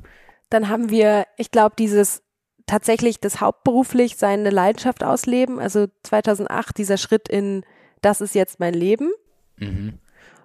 Dann 0.51 0.69
haben 0.69 0.91
wir, 0.91 1.27
ich 1.37 1.51
glaube, 1.51 1.75
dieses 1.79 2.23
tatsächlich 2.67 3.21
das 3.21 3.41
hauptberuflich 3.41 4.17
seine 4.17 4.51
Leidenschaft 4.51 5.05
ausleben. 5.05 5.59
Also 5.59 5.87
2008 6.03 6.77
dieser 6.77 6.97
Schritt 6.97 7.29
in 7.29 7.65
das 8.03 8.21
ist 8.21 8.35
jetzt 8.35 8.61
mein 8.61 8.75
Leben. 8.75 9.11
Mhm. 9.57 9.99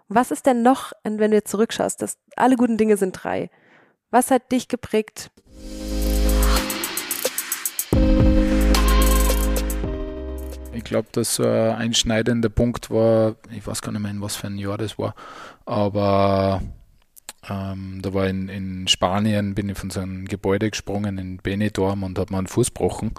Was 0.07 0.31
ist 0.31 0.45
denn 0.45 0.61
noch, 0.61 0.93
wenn 1.03 1.31
du 1.31 1.37
jetzt 1.37 1.51
zurückschaust, 1.51 2.01
dass 2.01 2.17
alle 2.35 2.55
guten 2.55 2.77
Dinge 2.77 2.97
sind 2.97 3.13
drei? 3.13 3.49
Was 4.09 4.31
hat 4.31 4.51
dich 4.51 4.67
geprägt? 4.67 5.31
Ich 10.73 10.83
glaube, 10.83 11.09
dass 11.11 11.35
so 11.35 11.43
ein 11.43 11.75
einschneidender 11.75 12.49
Punkt 12.49 12.89
war, 12.89 13.35
ich 13.51 13.65
weiß 13.65 13.81
gar 13.81 13.91
nicht 13.91 14.01
mehr, 14.01 14.11
in 14.11 14.21
was 14.21 14.35
für 14.35 14.47
ein 14.47 14.57
Jahr 14.57 14.77
das 14.77 14.97
war, 14.97 15.15
aber 15.65 16.61
ähm, 17.49 17.99
da 18.01 18.13
war 18.13 18.27
in, 18.27 18.49
in 18.49 18.87
Spanien, 18.87 19.55
bin 19.55 19.69
ich 19.69 19.77
von 19.77 19.89
so 19.89 19.99
einem 19.99 20.25
Gebäude 20.25 20.69
gesprungen 20.69 21.17
in 21.17 21.37
Benidorm 21.37 22.03
und 22.03 22.19
habe 22.19 22.33
mir 22.33 22.39
einen 22.39 22.47
Fuß 22.47 22.67
gebrochen. 22.67 23.11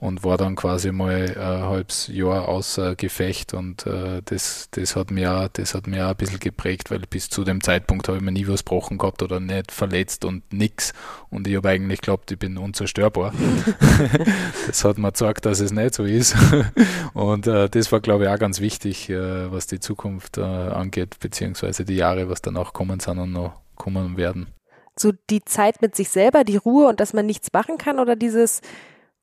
Und 0.00 0.24
war 0.24 0.38
dann 0.38 0.56
quasi 0.56 0.92
mal 0.92 1.36
ein 1.36 1.62
halbes 1.68 2.08
Jahr 2.08 2.48
außer 2.48 2.96
Gefecht 2.96 3.52
und 3.52 3.86
äh, 3.86 4.22
das, 4.24 4.68
das 4.70 4.96
hat 4.96 5.10
mir 5.10 5.32
auch, 5.32 5.48
das 5.48 5.74
hat 5.74 5.86
mir 5.86 6.06
auch 6.06 6.10
ein 6.10 6.16
bisschen 6.16 6.40
geprägt, 6.40 6.90
weil 6.90 7.00
bis 7.00 7.28
zu 7.28 7.44
dem 7.44 7.62
Zeitpunkt 7.62 8.08
habe 8.08 8.16
ich 8.16 8.24
mir 8.24 8.32
nie 8.32 8.48
was 8.48 8.64
gebrochen 8.64 8.96
gehabt 8.96 9.22
oder 9.22 9.40
nicht 9.40 9.70
verletzt 9.70 10.24
und 10.24 10.50
nix 10.52 10.94
und 11.28 11.46
ich 11.46 11.54
habe 11.54 11.68
eigentlich 11.68 12.00
geglaubt, 12.00 12.32
ich 12.32 12.38
bin 12.38 12.56
unzerstörbar. 12.56 13.34
das 14.66 14.84
hat 14.84 14.96
mir 14.96 15.08
gezeigt, 15.08 15.44
dass 15.44 15.60
es 15.60 15.70
nicht 15.70 15.94
so 15.94 16.04
ist 16.04 16.34
und 17.12 17.46
äh, 17.46 17.68
das 17.68 17.92
war 17.92 18.00
glaube 18.00 18.24
ich 18.24 18.30
auch 18.30 18.38
ganz 18.38 18.60
wichtig, 18.60 19.10
äh, 19.10 19.52
was 19.52 19.66
die 19.66 19.80
Zukunft 19.80 20.38
äh, 20.38 20.40
angeht, 20.40 21.18
beziehungsweise 21.20 21.84
die 21.84 21.96
Jahre, 21.96 22.30
was 22.30 22.40
danach 22.40 22.72
kommen 22.72 23.00
sind 23.00 23.18
und 23.18 23.32
noch 23.32 23.60
kommen 23.76 24.16
werden. 24.16 24.48
So 24.96 25.12
die 25.28 25.44
Zeit 25.44 25.82
mit 25.82 25.94
sich 25.94 26.08
selber, 26.08 26.44
die 26.44 26.56
Ruhe 26.56 26.88
und 26.88 27.00
dass 27.00 27.12
man 27.12 27.26
nichts 27.26 27.52
machen 27.52 27.78
kann 27.78 27.98
oder 27.98 28.16
dieses 28.16 28.60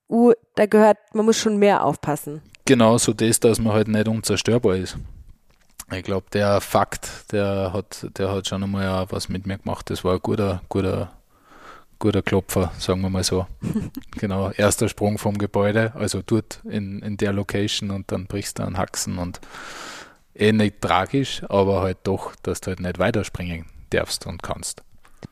uh, 0.10 0.34
da 0.56 0.65
gehört, 0.65 0.98
man 1.13 1.26
muss 1.26 1.38
schon 1.38 1.58
mehr 1.58 1.84
aufpassen. 1.84 2.41
Genau, 2.65 2.98
so 2.98 3.13
das, 3.13 3.39
dass 3.39 3.60
man 3.60 3.74
halt 3.74 3.88
nicht 3.88 4.08
unzerstörbar 4.08 4.76
ist. 4.76 4.98
Ich 5.91 6.04
glaube, 6.04 6.26
der 6.34 6.60
Fakt, 6.60 7.32
der 7.32 7.72
hat, 7.72 8.06
der 8.17 8.30
hat 8.30 8.48
schon 8.48 8.63
einmal 8.63 9.06
was 9.10 9.30
mit 9.30 9.48
mir 9.48 9.58
gemacht. 9.58 9.89
Das 9.89 10.04
war 10.04 10.15
ein 10.15 10.20
guter, 10.22 10.62
guter, 10.67 11.13
guter 11.98 12.22
Klopfer, 12.22 12.74
sagen 12.78 13.02
wir 13.02 13.10
mal 13.10 13.24
so. 13.24 13.48
genau, 14.12 14.52
erster 14.52 14.89
Sprung 14.89 15.17
vom 15.17 15.38
Gebäude, 15.38 15.93
also 15.96 16.22
dort 16.26 16.62
in, 16.65 17.02
in 17.02 17.15
der 17.15 17.32
Location 17.32 17.91
und 17.91 18.12
dann 18.12 18.28
brichst 18.28 18.60
du 18.60 18.63
einen 18.63 18.78
Haxen 18.78 19.17
und 19.17 19.39
eh 20.36 20.52
nicht 20.52 20.82
tragisch, 20.82 21.41
aber 21.48 21.82
halt 21.82 22.00
doch, 22.04 22.36
dass 22.43 22.60
du 22.60 22.67
halt 22.67 22.82
nicht 22.82 23.00
weiterspringen 23.00 23.65
darfst 23.91 24.28
und 24.28 24.43
kannst. 24.43 24.84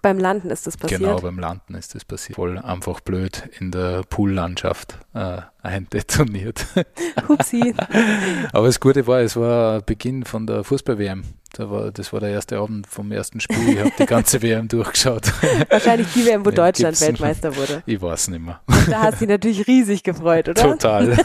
Beim 0.02 0.20
Landen 0.20 0.50
ist 0.52 0.68
das 0.68 0.78
passiert? 0.78 1.02
Genau, 1.02 1.20
beim 1.20 1.40
Landen 1.40 1.74
ist 1.76 1.96
das 1.96 2.06
passiert. 2.06 2.36
Voll 2.36 2.58
einfach 2.58 3.00
blöd 3.00 3.50
in 3.60 3.72
der 3.72 4.04
Poollandschaft 4.04 5.00
äh, 5.14 5.42
eindetoniert. 5.62 6.66
Hupsi. 7.28 7.74
Aber 8.54 8.68
das 8.68 8.80
Gute 8.80 9.08
war, 9.08 9.22
es 9.22 9.36
war 9.36 9.82
Beginn 9.82 10.24
von 10.24 10.46
der 10.46 10.64
Fußball-WM. 10.64 11.24
Da 11.54 11.72
war, 11.72 11.92
das 11.92 12.12
war 12.12 12.20
der 12.20 12.30
erste 12.30 12.58
Abend 12.58 12.86
vom 12.86 13.12
ersten 13.12 13.40
Spiel. 13.40 13.70
Ich 13.70 13.80
habe 13.80 13.92
die 13.98 14.06
ganze 14.06 14.42
WM 14.42 14.68
durchgeschaut. 14.70 15.32
Wahrscheinlich 15.70 16.12
die 16.14 16.26
WM, 16.26 16.46
wo 16.46 16.50
ja, 16.50 16.56
Deutschland 16.56 17.00
Weltmeister 17.00 17.56
wurde. 17.56 17.82
Ich 17.86 18.02
weiß 18.02 18.28
nicht 18.28 18.42
mehr. 18.42 18.60
Und 18.68 18.92
da 18.92 19.04
hast 19.04 19.16
du 19.16 19.20
dich 19.20 19.30
natürlich 19.30 19.68
riesig 19.68 20.04
gefreut, 20.04 20.50
oder? 20.50 20.62
Total. 20.62 21.18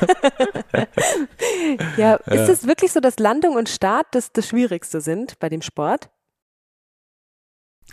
ja, 1.96 2.14
ist 2.14 2.48
es 2.48 2.66
wirklich 2.66 2.92
so, 2.92 3.00
dass 3.00 3.18
Landung 3.18 3.56
und 3.56 3.68
Start 3.68 4.06
das, 4.12 4.32
das 4.32 4.46
Schwierigste 4.48 5.00
sind 5.00 5.38
bei 5.40 5.48
dem 5.48 5.62
Sport? 5.62 6.10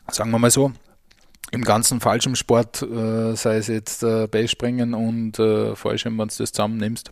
Sagen 0.09 0.31
wir 0.31 0.39
mal 0.39 0.51
so, 0.51 0.71
im 1.51 1.63
ganzen 1.63 2.01
Fallschirmsport, 2.01 2.81
äh, 2.81 3.35
sei 3.35 3.57
es 3.57 3.67
jetzt 3.67 4.03
äh, 4.03 4.27
Beispringen 4.27 4.93
und 4.93 5.39
äh, 5.39 5.75
Fallschirm, 5.75 6.17
wenn 6.17 6.27
du 6.27 6.35
das 6.37 6.51
zusammennimmst, 6.51 7.11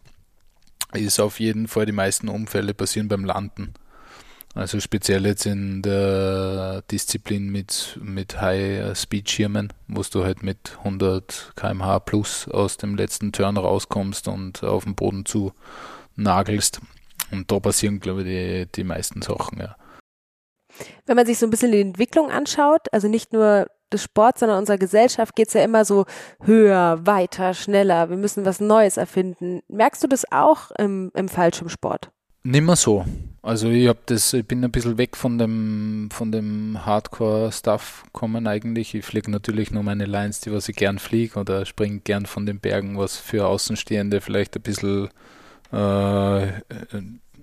ist 0.93 1.19
auf 1.19 1.39
jeden 1.39 1.67
Fall 1.67 1.86
die 1.86 1.91
meisten 1.91 2.28
Unfälle 2.28 2.74
passieren 2.74 3.08
beim 3.08 3.26
Landen. 3.26 3.74
Also 4.54 4.80
speziell 4.80 5.26
jetzt 5.26 5.45
in 5.45 5.82
der 5.82 6.82
Disziplin 6.89 7.50
mit, 7.50 8.00
mit 8.02 8.39
High-Speed-Schirmen, 8.39 9.74
wo 9.89 10.02
du 10.02 10.24
halt 10.24 10.43
mit 10.43 10.78
100 10.78 11.52
km/h 11.58 12.00
plus 12.00 12.48
aus 12.48 12.78
dem 12.78 12.95
letzten 12.95 13.34
Turn 13.34 13.58
rauskommst 13.58 14.30
und 14.30 14.63
auf 14.63 14.86
den 14.86 14.95
Boden 14.95 15.26
zu 15.26 15.52
nagelst. 16.15 16.80
Und 17.32 17.52
da 17.52 17.60
passieren, 17.60 18.00
glaube 18.00 18.21
ich, 18.21 18.28
die, 18.28 18.71
die 18.74 18.84
meisten 18.86 19.21
Sachen, 19.21 19.60
ja. 19.60 19.76
Wenn 21.05 21.15
man 21.15 21.25
sich 21.25 21.38
so 21.38 21.45
ein 21.45 21.49
bisschen 21.49 21.71
die 21.71 21.81
Entwicklung 21.81 22.31
anschaut, 22.31 22.91
also 22.91 23.07
nicht 23.07 23.33
nur 23.33 23.67
des 23.93 24.03
Sports, 24.03 24.39
sondern 24.39 24.59
unserer 24.59 24.77
Gesellschaft 24.77 25.35
geht 25.35 25.47
es 25.47 25.53
ja 25.53 25.63
immer 25.63 25.85
so 25.85 26.05
höher, 26.43 27.05
weiter, 27.05 27.53
schneller. 27.53 28.09
Wir 28.09 28.17
müssen 28.17 28.45
was 28.45 28.59
Neues 28.59 28.97
erfinden. 28.97 29.61
Merkst 29.67 30.03
du 30.03 30.07
das 30.07 30.31
auch 30.31 30.71
im, 30.77 31.11
im 31.13 31.29
Fallschirmsport? 31.29 32.09
Nimmer 32.43 32.75
so. 32.75 33.05
Also 33.41 33.69
ich 33.69 33.88
habe 33.88 33.99
das, 34.07 34.33
ich 34.33 34.45
bin 34.45 34.63
ein 34.63 34.71
bisschen 34.71 34.97
weg 34.97 35.15
von 35.15 35.38
dem, 35.38 36.09
von 36.11 36.31
dem 36.31 36.85
Hardcore-Stuff 36.85 38.05
kommen 38.11 38.47
eigentlich. 38.47 38.95
Ich 38.95 39.05
fliege 39.05 39.31
natürlich 39.31 39.71
nur 39.71 39.83
meine 39.83 40.05
Lines, 40.05 40.41
die 40.41 40.51
was 40.51 40.67
ich 40.67 40.75
gern 40.75 40.99
fliege 40.99 41.39
oder 41.39 41.65
springe 41.65 41.99
gern 41.99 42.25
von 42.25 42.45
den 42.45 42.59
Bergen, 42.59 42.97
was 42.97 43.17
für 43.17 43.47
Außenstehende 43.47 44.21
vielleicht 44.21 44.55
ein 44.55 44.61
bisschen 44.63 45.09
äh, 45.71 46.47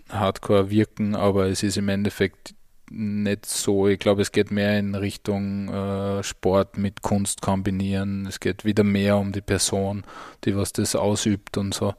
Hardcore 0.08 0.70
wirken, 0.70 1.14
aber 1.14 1.46
es 1.46 1.62
ist 1.62 1.76
im 1.76 1.88
Endeffekt 1.88 2.54
nicht 2.92 3.46
so. 3.46 3.88
Ich 3.88 3.98
glaube, 3.98 4.22
es 4.22 4.32
geht 4.32 4.50
mehr 4.50 4.78
in 4.78 4.94
Richtung 4.94 5.68
äh, 5.68 6.22
Sport 6.22 6.78
mit 6.78 7.02
Kunst 7.02 7.40
kombinieren. 7.40 8.26
Es 8.26 8.40
geht 8.40 8.64
wieder 8.64 8.84
mehr 8.84 9.16
um 9.16 9.32
die 9.32 9.40
Person, 9.40 10.04
die 10.44 10.56
was 10.56 10.72
das 10.72 10.94
ausübt 10.94 11.56
und 11.56 11.74
so. 11.74 11.94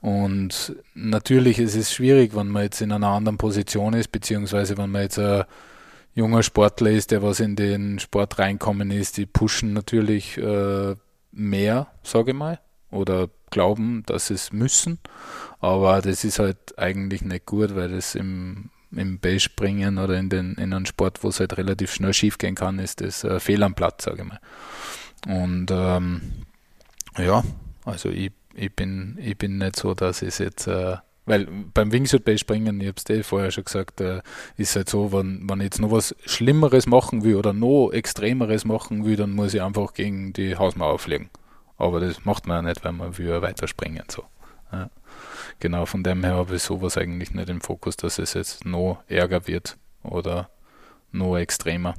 Und 0.00 0.74
natürlich 0.94 1.58
ist 1.58 1.74
es 1.74 1.92
schwierig, 1.92 2.34
wenn 2.34 2.48
man 2.48 2.62
jetzt 2.62 2.80
in 2.80 2.92
einer 2.92 3.08
anderen 3.08 3.38
Position 3.38 3.92
ist, 3.92 4.12
beziehungsweise 4.12 4.78
wenn 4.78 4.90
man 4.90 5.02
jetzt 5.02 5.18
ein 5.18 5.44
junger 6.14 6.42
Sportler 6.42 6.90
ist, 6.90 7.10
der 7.10 7.22
was 7.22 7.40
in 7.40 7.56
den 7.56 7.98
Sport 7.98 8.38
reinkommen 8.38 8.90
ist, 8.90 9.16
die 9.18 9.26
pushen 9.26 9.72
natürlich 9.72 10.38
äh, 10.38 10.94
mehr, 11.32 11.88
sage 12.02 12.30
ich 12.30 12.36
mal, 12.36 12.60
oder 12.90 13.28
glauben, 13.50 14.04
dass 14.06 14.30
es 14.30 14.52
müssen. 14.52 15.00
Aber 15.58 16.00
das 16.00 16.24
ist 16.24 16.38
halt 16.38 16.78
eigentlich 16.78 17.22
nicht 17.22 17.46
gut, 17.46 17.74
weil 17.74 17.90
das 17.90 18.14
im 18.14 18.70
im 18.92 19.18
Beispringen 19.18 19.98
oder 19.98 20.18
in, 20.18 20.28
den, 20.28 20.54
in 20.54 20.72
einem 20.72 20.86
Sport, 20.86 21.22
wo 21.22 21.28
es 21.28 21.40
halt 21.40 21.56
relativ 21.56 21.92
schnell 21.92 22.12
schief 22.12 22.38
gehen 22.38 22.54
kann, 22.54 22.78
ist 22.78 23.00
das 23.00 23.24
äh, 23.24 23.40
Fehl 23.40 23.62
am 23.62 23.74
Platz, 23.74 24.04
sage 24.04 24.22
ich 24.22 24.28
mal. 24.28 24.40
Und 25.26 25.70
ähm, 25.70 26.22
ja, 27.16 27.44
also 27.84 28.08
ich, 28.08 28.32
ich, 28.54 28.74
bin, 28.74 29.18
ich 29.20 29.36
bin 29.36 29.58
nicht 29.58 29.76
so, 29.76 29.94
dass 29.94 30.22
ich 30.22 30.38
jetzt, 30.38 30.66
äh, 30.66 30.96
weil 31.26 31.46
beim 31.74 31.92
Wingsuit-Beispringen, 31.92 32.80
ich 32.80 32.88
habe 32.88 32.96
es 32.96 33.04
dir 33.04 33.22
vorher 33.22 33.50
schon 33.50 33.64
gesagt, 33.64 34.00
äh, 34.00 34.22
ist 34.56 34.74
halt 34.74 34.88
so, 34.88 35.12
wenn, 35.12 35.48
wenn 35.48 35.60
ich 35.60 35.64
jetzt 35.64 35.80
noch 35.80 35.92
was 35.92 36.14
Schlimmeres 36.24 36.86
machen 36.86 37.22
will 37.22 37.36
oder 37.36 37.52
noch 37.52 37.90
Extremeres 37.90 38.64
machen 38.64 39.04
will, 39.04 39.16
dann 39.16 39.32
muss 39.32 39.54
ich 39.54 39.62
einfach 39.62 39.94
gegen 39.94 40.32
die 40.32 40.56
Hausmauer 40.56 40.98
fliegen. 40.98 41.30
Aber 41.76 42.00
das 42.00 42.24
macht 42.24 42.46
man 42.46 42.64
ja 42.64 42.70
nicht, 42.70 42.84
weil 42.84 42.92
man 42.92 43.16
will 43.16 43.40
weiterspringen. 43.40 44.04
So. 44.10 44.24
Ja 44.72 44.90
genau 45.60 45.86
von 45.86 46.02
dem 46.02 46.24
her 46.24 46.34
habe 46.34 46.56
ich 46.56 46.62
sowas 46.62 46.96
eigentlich 46.96 47.32
nicht 47.32 47.48
im 47.48 47.60
Fokus, 47.60 47.96
dass 47.96 48.18
es 48.18 48.34
jetzt 48.34 48.64
noch 48.64 49.02
ärger 49.08 49.46
wird 49.46 49.76
oder 50.02 50.50
noch 51.12 51.36
extremer. 51.36 51.94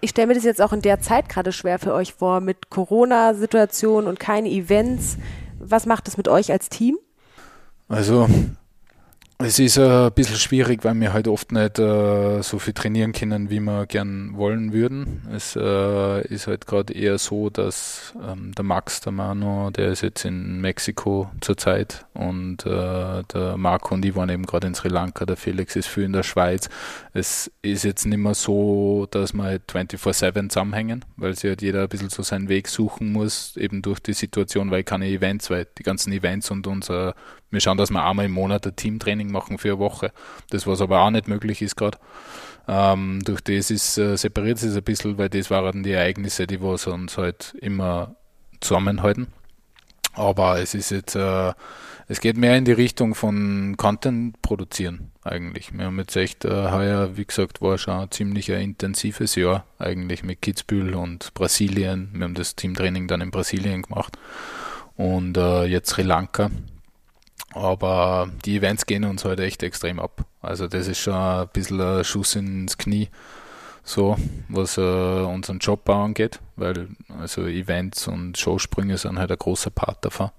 Ich 0.00 0.10
stelle 0.10 0.28
mir 0.28 0.34
das 0.34 0.44
jetzt 0.44 0.62
auch 0.62 0.72
in 0.72 0.82
der 0.82 1.00
Zeit 1.00 1.28
gerade 1.28 1.52
schwer 1.52 1.78
für 1.78 1.92
euch 1.92 2.14
vor, 2.14 2.40
mit 2.40 2.70
Corona-Situation 2.70 4.06
und 4.06 4.20
keine 4.20 4.48
Events. 4.48 5.18
Was 5.58 5.86
macht 5.86 6.06
das 6.06 6.16
mit 6.16 6.28
euch 6.28 6.52
als 6.52 6.68
Team? 6.68 6.96
Also 7.88 8.28
es 9.40 9.60
ist 9.60 9.76
äh, 9.76 10.06
ein 10.06 10.12
bisschen 10.12 10.36
schwierig, 10.36 10.82
weil 10.82 10.98
wir 11.00 11.12
halt 11.12 11.28
oft 11.28 11.52
nicht 11.52 11.78
äh, 11.78 12.42
so 12.42 12.58
viel 12.58 12.74
trainieren 12.74 13.12
können, 13.12 13.50
wie 13.50 13.60
wir 13.60 13.86
gern 13.86 14.36
wollen 14.36 14.72
würden. 14.72 15.22
Es 15.32 15.54
äh, 15.54 16.26
ist 16.26 16.48
halt 16.48 16.66
gerade 16.66 16.92
eher 16.92 17.18
so, 17.18 17.48
dass 17.48 18.14
ähm, 18.20 18.50
der 18.56 18.64
Max, 18.64 19.00
der 19.00 19.12
Mano, 19.12 19.70
der 19.70 19.92
ist 19.92 20.02
jetzt 20.02 20.24
in 20.24 20.60
Mexiko 20.60 21.30
zurzeit 21.40 22.04
und 22.14 22.66
äh, 22.66 23.22
der 23.32 23.56
Marco 23.56 23.94
und 23.94 24.04
ich 24.04 24.16
waren 24.16 24.28
eben 24.28 24.44
gerade 24.44 24.66
in 24.66 24.74
Sri 24.74 24.88
Lanka, 24.88 25.24
der 25.24 25.36
Felix 25.36 25.76
ist 25.76 25.86
viel 25.86 26.02
in 26.02 26.14
der 26.14 26.24
Schweiz. 26.24 26.68
Es 27.12 27.48
ist 27.62 27.84
jetzt 27.84 28.06
nicht 28.06 28.18
mehr 28.18 28.34
so, 28.34 29.06
dass 29.08 29.34
wir 29.34 29.44
halt 29.44 29.62
24-7 29.70 30.48
zusammenhängen, 30.48 31.04
weil 31.16 31.36
sich 31.36 31.48
halt 31.48 31.62
jeder 31.62 31.82
ein 31.82 31.88
bisschen 31.88 32.10
so 32.10 32.24
seinen 32.24 32.48
Weg 32.48 32.66
suchen 32.66 33.12
muss, 33.12 33.56
eben 33.56 33.82
durch 33.82 34.00
die 34.00 34.14
Situation, 34.14 34.72
weil 34.72 34.82
keine 34.82 35.06
Events, 35.06 35.48
weil 35.48 35.68
die 35.78 35.84
ganzen 35.84 36.12
Events 36.12 36.50
und 36.50 36.66
unser 36.66 37.14
wir 37.50 37.60
schauen, 37.60 37.78
dass 37.78 37.90
wir 37.90 38.04
einmal 38.04 38.26
im 38.26 38.32
Monat 38.32 38.66
ein 38.66 38.76
Teamtraining 38.76 39.27
machen 39.30 39.58
für 39.58 39.68
eine 39.68 39.78
Woche. 39.78 40.12
Das, 40.50 40.66
was 40.66 40.80
aber 40.80 41.00
auch 41.00 41.10
nicht 41.10 41.28
möglich 41.28 41.62
ist 41.62 41.76
gerade. 41.76 41.98
Ähm, 42.66 43.22
durch 43.24 43.40
das 43.40 43.70
ist, 43.70 43.96
äh, 43.96 44.16
separiert 44.16 44.62
es 44.62 44.76
ein 44.76 44.82
bisschen, 44.82 45.16
weil 45.16 45.30
das 45.30 45.50
waren 45.50 45.82
die 45.82 45.92
Ereignisse, 45.92 46.46
die 46.46 46.60
was 46.60 46.86
uns 46.86 47.16
halt 47.16 47.54
immer 47.60 48.16
zusammenhalten. 48.60 49.28
Aber 50.12 50.60
es 50.60 50.74
ist 50.74 50.90
jetzt, 50.90 51.14
äh, 51.14 51.52
es 52.08 52.20
geht 52.20 52.36
mehr 52.36 52.56
in 52.56 52.64
die 52.64 52.72
Richtung 52.72 53.14
von 53.14 53.76
Content 53.76 54.40
produzieren 54.42 55.12
eigentlich. 55.22 55.72
Wir 55.72 55.86
haben 55.86 55.98
jetzt 55.98 56.16
echt 56.16 56.44
äh, 56.44 56.70
heuer, 56.70 57.16
wie 57.16 57.24
gesagt, 57.24 57.60
war 57.60 57.78
schon 57.78 58.00
ein 58.00 58.10
ziemlich 58.10 58.52
ein 58.52 58.62
intensives 58.62 59.34
Jahr 59.34 59.64
eigentlich 59.78 60.22
mit 60.22 60.42
Kitzbühel 60.42 60.94
und 60.94 61.32
Brasilien. 61.34 62.10
Wir 62.12 62.24
haben 62.24 62.34
das 62.34 62.56
Teamtraining 62.56 63.08
dann 63.08 63.20
in 63.20 63.30
Brasilien 63.30 63.82
gemacht 63.82 64.18
und 64.96 65.36
äh, 65.36 65.64
jetzt 65.64 65.90
Sri 65.90 66.02
Lanka. 66.02 66.50
Aber 67.52 68.30
die 68.44 68.56
Events 68.56 68.86
gehen 68.86 69.04
uns 69.04 69.24
heute 69.24 69.42
halt 69.42 69.48
echt 69.52 69.62
extrem 69.62 69.98
ab. 69.98 70.24
Also 70.42 70.68
das 70.68 70.86
ist 70.86 70.98
schon 70.98 71.14
ein 71.14 71.48
bisschen 71.52 71.80
ein 71.80 72.04
Schuss 72.04 72.36
ins 72.36 72.76
Knie, 72.76 73.08
so 73.82 74.16
was 74.48 74.76
äh, 74.76 74.80
unseren 74.80 75.58
Job 75.58 75.88
angeht, 75.88 76.40
weil 76.56 76.88
also 77.18 77.46
Events 77.46 78.06
und 78.06 78.36
Showsprünge 78.36 78.98
sind 78.98 79.18
halt 79.18 79.30
ein 79.30 79.38
großer 79.38 79.70
Part 79.70 80.04
davon. 80.04 80.30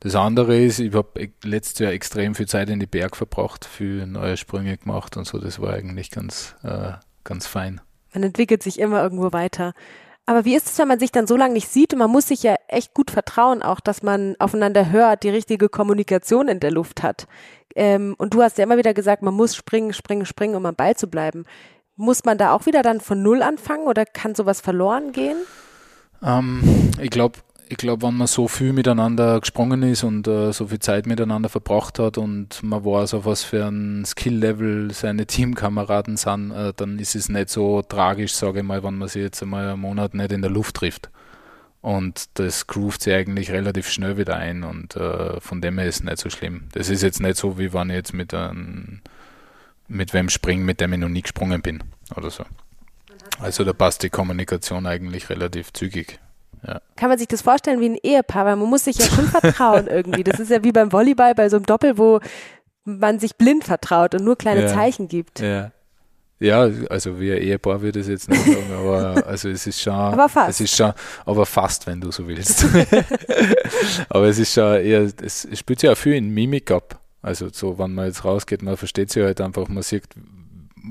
Das 0.00 0.14
andere 0.14 0.58
ist, 0.58 0.78
ich 0.78 0.92
habe 0.92 1.30
letztes 1.42 1.78
Jahr 1.78 1.92
extrem 1.92 2.34
viel 2.34 2.46
Zeit 2.46 2.68
in 2.68 2.80
die 2.80 2.86
Berg 2.86 3.16
verbracht, 3.16 3.64
für 3.64 4.06
neue 4.06 4.36
Sprünge 4.36 4.76
gemacht 4.76 5.16
und 5.16 5.26
so. 5.26 5.38
Das 5.38 5.60
war 5.60 5.72
eigentlich 5.72 6.10
ganz, 6.10 6.54
äh, 6.62 6.92
ganz 7.24 7.46
fein. 7.46 7.80
Man 8.12 8.22
entwickelt 8.22 8.62
sich 8.62 8.78
immer 8.78 9.02
irgendwo 9.02 9.32
weiter. 9.32 9.72
Aber 10.26 10.44
wie 10.44 10.56
ist 10.56 10.66
es, 10.66 10.78
wenn 10.78 10.88
man 10.88 10.98
sich 10.98 11.12
dann 11.12 11.28
so 11.28 11.36
lange 11.36 11.54
nicht 11.54 11.68
sieht 11.68 11.92
und 11.92 12.00
man 12.00 12.10
muss 12.10 12.28
sich 12.28 12.42
ja 12.42 12.56
echt 12.66 12.94
gut 12.94 13.12
vertrauen, 13.12 13.62
auch 13.62 13.78
dass 13.78 14.02
man 14.02 14.34
aufeinander 14.40 14.90
hört, 14.90 15.22
die 15.22 15.30
richtige 15.30 15.68
Kommunikation 15.68 16.48
in 16.48 16.58
der 16.58 16.72
Luft 16.72 17.04
hat. 17.04 17.28
Ähm, 17.76 18.16
und 18.18 18.34
du 18.34 18.42
hast 18.42 18.58
ja 18.58 18.64
immer 18.64 18.76
wieder 18.76 18.92
gesagt, 18.92 19.22
man 19.22 19.34
muss 19.34 19.54
springen, 19.54 19.92
springen, 19.92 20.26
springen, 20.26 20.56
um 20.56 20.66
am 20.66 20.74
Ball 20.74 20.96
zu 20.96 21.06
bleiben. 21.06 21.44
Muss 21.94 22.24
man 22.24 22.38
da 22.38 22.52
auch 22.52 22.66
wieder 22.66 22.82
dann 22.82 23.00
von 23.00 23.22
Null 23.22 23.40
anfangen 23.40 23.86
oder 23.86 24.04
kann 24.04 24.34
sowas 24.34 24.60
verloren 24.60 25.12
gehen? 25.12 25.36
Ähm, 26.22 26.90
ich 27.00 27.10
glaube, 27.10 27.38
ich 27.68 27.76
glaube, 27.76 28.06
wenn 28.06 28.14
man 28.14 28.26
so 28.26 28.48
viel 28.48 28.72
miteinander 28.72 29.40
gesprungen 29.40 29.82
ist 29.82 30.04
und 30.04 30.28
äh, 30.28 30.52
so 30.52 30.68
viel 30.68 30.78
Zeit 30.78 31.06
miteinander 31.06 31.48
verbracht 31.48 31.98
hat 31.98 32.16
und 32.16 32.62
man 32.62 32.84
weiß, 32.84 33.14
auf 33.14 33.24
was 33.24 33.42
für 33.42 33.66
ein 33.66 34.04
Skill-Level 34.04 34.92
seine 34.92 35.26
Teamkameraden 35.26 36.16
sind, 36.16 36.52
äh, 36.52 36.72
dann 36.76 36.98
ist 36.98 37.16
es 37.16 37.28
nicht 37.28 37.50
so 37.50 37.82
tragisch, 37.82 38.34
sage 38.34 38.60
ich 38.60 38.64
mal, 38.64 38.84
wenn 38.84 38.98
man 38.98 39.08
sich 39.08 39.22
jetzt 39.22 39.42
einmal 39.42 39.68
einen 39.68 39.80
Monat 39.80 40.14
nicht 40.14 40.32
in 40.32 40.42
der 40.42 40.50
Luft 40.50 40.76
trifft. 40.76 41.10
Und 41.80 42.28
das 42.34 42.66
groovt 42.66 43.02
sich 43.02 43.14
eigentlich 43.14 43.50
relativ 43.50 43.88
schnell 43.90 44.16
wieder 44.16 44.36
ein 44.36 44.64
und 44.64 44.96
äh, 44.96 45.40
von 45.40 45.60
dem 45.60 45.78
her 45.78 45.88
ist 45.88 45.96
es 45.96 46.04
nicht 46.04 46.18
so 46.18 46.30
schlimm. 46.30 46.68
Das 46.72 46.88
ist 46.88 47.02
jetzt 47.02 47.20
nicht 47.20 47.36
so, 47.36 47.58
wie 47.58 47.72
wenn 47.72 47.90
ich 47.90 47.96
jetzt 47.96 48.12
mit, 48.12 48.32
ein, 48.34 49.02
mit 49.88 50.12
wem 50.12 50.28
springe, 50.28 50.64
mit 50.64 50.80
dem 50.80 50.92
ich 50.92 50.98
noch 50.98 51.08
nie 51.08 51.22
gesprungen 51.22 51.62
bin 51.62 51.82
oder 52.16 52.30
so. 52.30 52.44
Also 53.38 53.64
da 53.64 53.72
passt 53.72 54.02
die 54.02 54.10
Kommunikation 54.10 54.86
eigentlich 54.86 55.30
relativ 55.30 55.72
zügig. 55.72 56.18
Ja. 56.66 56.80
Kann 56.96 57.08
man 57.08 57.18
sich 57.18 57.28
das 57.28 57.42
vorstellen 57.42 57.80
wie 57.80 57.90
ein 57.90 57.98
Ehepaar, 58.02 58.44
weil 58.44 58.56
man 58.56 58.68
muss 58.68 58.84
sich 58.84 58.98
ja 58.98 59.06
schon 59.06 59.26
vertrauen 59.26 59.86
irgendwie. 59.90 60.24
Das 60.24 60.40
ist 60.40 60.50
ja 60.50 60.64
wie 60.64 60.72
beim 60.72 60.92
Volleyball 60.92 61.34
bei 61.34 61.48
so 61.48 61.56
einem 61.56 61.66
Doppel, 61.66 61.98
wo 61.98 62.20
man 62.84 63.18
sich 63.18 63.36
blind 63.36 63.64
vertraut 63.64 64.14
und 64.14 64.24
nur 64.24 64.36
kleine 64.36 64.62
ja. 64.62 64.68
Zeichen 64.68 65.08
gibt. 65.08 65.40
Ja. 65.40 65.72
Ja, 66.38 66.68
also 66.90 67.18
wie 67.18 67.32
ein 67.32 67.40
Ehepaar 67.40 67.80
würde 67.80 67.98
ich 67.98 68.04
es 68.04 68.10
jetzt 68.10 68.28
nicht 68.28 68.44
sagen, 68.44 68.70
aber 68.70 69.26
also 69.26 69.48
es 69.48 69.66
ist 69.66 69.80
schon, 69.80 69.94
aber 69.94 70.28
fast. 70.28 70.50
es 70.50 70.60
ist 70.60 70.76
schon, 70.76 70.92
aber 71.24 71.46
fast, 71.46 71.86
wenn 71.86 71.98
du 71.98 72.12
so 72.12 72.28
willst. 72.28 72.66
aber 74.10 74.26
es 74.26 74.38
ist 74.38 74.52
schon 74.52 74.80
eher, 74.82 75.10
es 75.22 75.48
spielt 75.54 75.80
sich 75.80 75.88
auch 75.88 75.96
viel 75.96 76.12
in 76.12 76.28
Mimik 76.28 76.70
ab. 76.70 77.00
Also 77.22 77.48
so, 77.50 77.78
wenn 77.78 77.94
man 77.94 78.06
jetzt 78.06 78.24
rausgeht, 78.24 78.62
man 78.62 78.76
versteht 78.76 79.10
sich 79.10 79.22
halt 79.22 79.40
einfach, 79.40 79.66
man 79.68 79.82
sieht, 79.82 80.04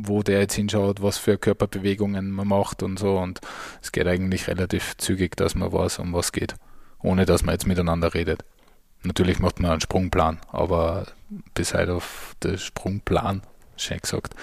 wo 0.03 0.23
der 0.23 0.39
jetzt 0.39 0.55
hinschaut, 0.55 1.01
was 1.01 1.17
für 1.17 1.37
Körperbewegungen 1.37 2.31
man 2.31 2.47
macht 2.47 2.83
und 2.83 2.99
so. 2.99 3.17
Und 3.17 3.39
es 3.81 3.91
geht 3.91 4.07
eigentlich 4.07 4.47
relativ 4.47 4.97
zügig, 4.97 5.35
dass 5.37 5.55
man 5.55 5.71
weiß, 5.71 5.99
um 5.99 6.13
was 6.13 6.31
geht, 6.31 6.55
ohne 7.01 7.25
dass 7.25 7.43
man 7.43 7.53
jetzt 7.53 7.67
miteinander 7.67 8.13
redet. 8.13 8.43
Natürlich 9.03 9.39
macht 9.39 9.59
man 9.59 9.71
einen 9.71 9.81
Sprungplan, 9.81 10.39
aber 10.51 11.05
bis 11.53 11.73
halt 11.73 11.89
auf 11.89 12.35
den 12.43 12.57
Sprungplan, 12.57 13.41
schön 13.77 13.99
gesagt, 13.99 14.33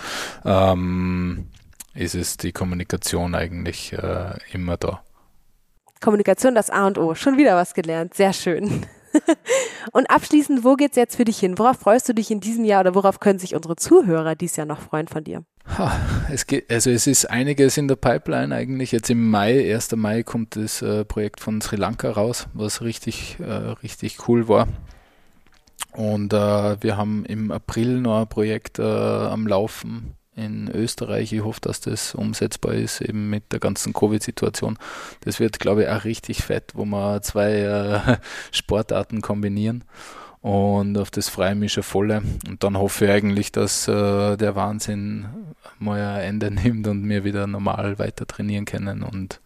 ähm, 0.45 1.49
ist 1.95 2.15
es 2.15 2.37
die 2.37 2.53
Kommunikation 2.53 3.35
eigentlich 3.35 3.93
äh, 3.93 4.35
immer 4.53 4.77
da. 4.77 5.03
Kommunikation 6.01 6.55
das 6.55 6.71
A 6.71 6.87
und 6.87 6.99
O. 6.99 7.15
Schon 7.15 7.39
wieder 7.39 7.57
was 7.57 7.75
gelernt. 7.75 8.15
Sehr 8.15 8.33
schön. 8.33 8.87
Und 9.93 10.11
abschließend, 10.11 10.65
wo 10.65 10.75
geht's 10.75 10.97
jetzt 10.97 11.17
für 11.17 11.25
dich 11.25 11.39
hin? 11.39 11.59
Worauf 11.59 11.79
freust 11.79 12.09
du 12.09 12.15
dich 12.15 12.31
in 12.31 12.41
diesem 12.41 12.65
Jahr 12.65 12.81
oder 12.81 12.95
worauf 12.95 13.21
können 13.21 13.39
sich 13.39 13.55
unsere 13.55 13.77
Zuhörer 13.77 14.35
dieses 14.35 14.57
Jahr 14.57 14.67
noch 14.67 14.81
freuen 14.81 15.09
von 15.09 15.25
dir? 15.25 15.45
Es 16.31 16.47
geht, 16.47 16.71
also 16.71 16.91
es 16.91 17.07
ist 17.07 17.27
einiges 17.27 17.77
in 17.77 17.89
der 17.89 17.97
Pipeline 17.97 18.55
eigentlich. 18.55 18.93
Jetzt 18.93 19.11
im 19.11 19.31
Mai, 19.31 19.73
1. 19.73 19.93
Mai 19.97 20.23
kommt 20.23 20.57
das 20.57 20.83
äh, 20.83 21.05
Projekt 21.05 21.41
von 21.41 21.61
Sri 21.61 21.77
Lanka 21.77 22.11
raus, 22.11 22.49
was 22.55 22.83
richtig, 22.83 23.37
äh, 23.41 23.45
richtig 23.83 24.29
cool 24.29 24.49
war. 24.49 24.67
Und 25.93 26.33
äh, 26.33 26.83
wir 26.83 26.97
haben 26.97 27.25
im 27.27 27.51
April 27.51 28.01
noch 28.01 28.23
ein 28.23 28.29
Projekt 28.29 28.81
am 28.81 29.47
Laufen 29.47 30.15
in 30.35 30.71
Österreich. 30.71 31.33
Ich 31.33 31.43
hoffe, 31.43 31.61
dass 31.61 31.81
das 31.81 32.15
umsetzbar 32.15 32.75
ist, 32.75 33.01
eben 33.01 33.29
mit 33.29 33.53
der 33.53 33.61
ganzen 33.61 33.93
Covid-Situation. 33.93 34.79
Das 35.21 35.41
wird, 35.41 35.59
glaube 35.59 35.83
ich, 35.83 35.89
auch 35.89 36.05
richtig 36.05 36.43
fett, 36.43 36.73
wo 36.75 36.85
wir 36.85 37.23
zwei 37.23 37.53
äh, 37.53 38.17
Sportarten 38.51 39.21
kombinieren. 39.21 39.85
Und 40.41 40.99
auf 40.99 41.11
das 41.11 41.29
freue 41.29 41.53
ich 41.53 41.59
mich 41.59 41.73
schon 41.73 41.85
voll. 41.85 42.11
Und 42.11 42.65
dann 42.65 42.77
hoffe 42.77 43.05
ich 43.05 43.11
eigentlich, 43.13 43.53
dass 43.53 43.87
äh, 43.87 44.37
der 44.37 44.57
Wahnsinn 44.57 45.27
mal 45.79 46.01
ein 46.01 46.41
Ende 46.41 46.51
nimmt 46.63 46.87
und 46.89 47.09
wir 47.09 47.25
wieder 47.25 47.47
normal 47.47 47.99
weiter 47.99 48.27
trainieren 48.27 48.65
können. 48.65 49.03
Und 49.03 49.41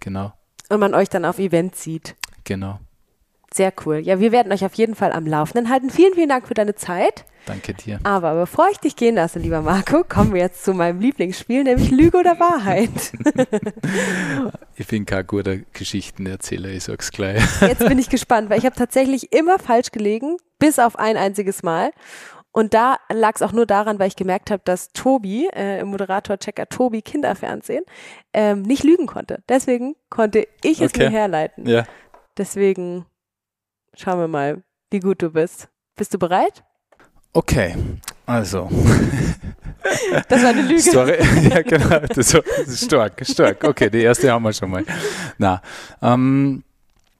genau. 0.00 0.32
Und 0.70 0.80
man 0.80 0.94
euch 0.94 1.08
dann 1.08 1.24
auf 1.24 1.38
Events 1.38 1.82
sieht. 1.82 2.16
Genau. 2.44 2.80
Sehr 3.52 3.72
cool. 3.84 3.98
Ja, 3.98 4.20
wir 4.20 4.32
werden 4.32 4.52
euch 4.52 4.64
auf 4.64 4.74
jeden 4.74 4.94
Fall 4.94 5.12
am 5.12 5.26
Laufenden 5.26 5.70
halten. 5.70 5.90
Vielen, 5.90 6.14
vielen 6.14 6.28
Dank 6.28 6.46
für 6.46 6.54
deine 6.54 6.74
Zeit. 6.74 7.24
Danke 7.48 7.72
dir. 7.72 7.98
Aber 8.02 8.34
bevor 8.34 8.68
ich 8.70 8.76
dich 8.76 8.94
gehen 8.94 9.14
lasse, 9.14 9.38
lieber 9.38 9.62
Marco, 9.62 10.04
kommen 10.04 10.34
wir 10.34 10.42
jetzt 10.42 10.64
zu 10.64 10.74
meinem 10.74 11.00
Lieblingsspiel, 11.00 11.64
nämlich 11.64 11.90
Lüge 11.90 12.18
oder 12.18 12.38
Wahrheit. 12.38 12.90
ich 14.76 14.86
bin 14.86 15.06
kein 15.06 15.26
guter 15.26 15.56
Geschichtenerzähler, 15.72 16.68
ich 16.68 16.84
sag's 16.84 17.10
gleich. 17.10 17.42
Jetzt 17.62 17.86
bin 17.88 17.98
ich 17.98 18.10
gespannt, 18.10 18.50
weil 18.50 18.58
ich 18.58 18.66
habe 18.66 18.76
tatsächlich 18.76 19.32
immer 19.32 19.58
falsch 19.58 19.92
gelegen, 19.92 20.36
bis 20.58 20.78
auf 20.78 20.98
ein 20.98 21.16
einziges 21.16 21.62
Mal. 21.62 21.92
Und 22.52 22.74
da 22.74 22.98
lag 23.10 23.36
es 23.36 23.42
auch 23.42 23.52
nur 23.52 23.64
daran, 23.64 23.98
weil 23.98 24.08
ich 24.08 24.16
gemerkt 24.16 24.50
habe, 24.50 24.62
dass 24.66 24.92
Tobi, 24.92 25.48
äh, 25.54 25.82
Moderator-Checker 25.84 26.68
Tobi 26.68 27.00
Kinderfernsehen, 27.00 27.84
ähm, 28.34 28.60
nicht 28.60 28.84
lügen 28.84 29.06
konnte. 29.06 29.42
Deswegen 29.48 29.96
konnte 30.10 30.46
ich 30.62 30.82
es 30.82 30.92
okay. 30.92 31.04
mir 31.04 31.10
herleiten. 31.10 31.66
Ja. 31.66 31.84
Deswegen 32.36 33.06
schauen 33.94 34.20
wir 34.20 34.28
mal, 34.28 34.62
wie 34.90 35.00
gut 35.00 35.22
du 35.22 35.30
bist. 35.30 35.68
Bist 35.96 36.12
du 36.12 36.18
bereit? 36.18 36.62
Okay, 37.32 37.74
also. 38.26 38.68
Das 40.28 40.42
war 40.42 40.50
eine 40.50 40.62
Lüge. 40.62 40.80
Sorry, 40.80 41.16
ja 41.48 41.62
genau, 41.62 42.00
das, 42.14 42.34
ist 42.34 42.84
stark, 42.84 43.24
stark. 43.24 43.64
Okay, 43.64 43.88
die 43.88 44.02
erste 44.02 44.30
haben 44.30 44.42
wir 44.42 44.52
schon 44.52 44.70
mal. 44.70 44.84
Na, 45.38 45.62
ähm, 46.02 46.62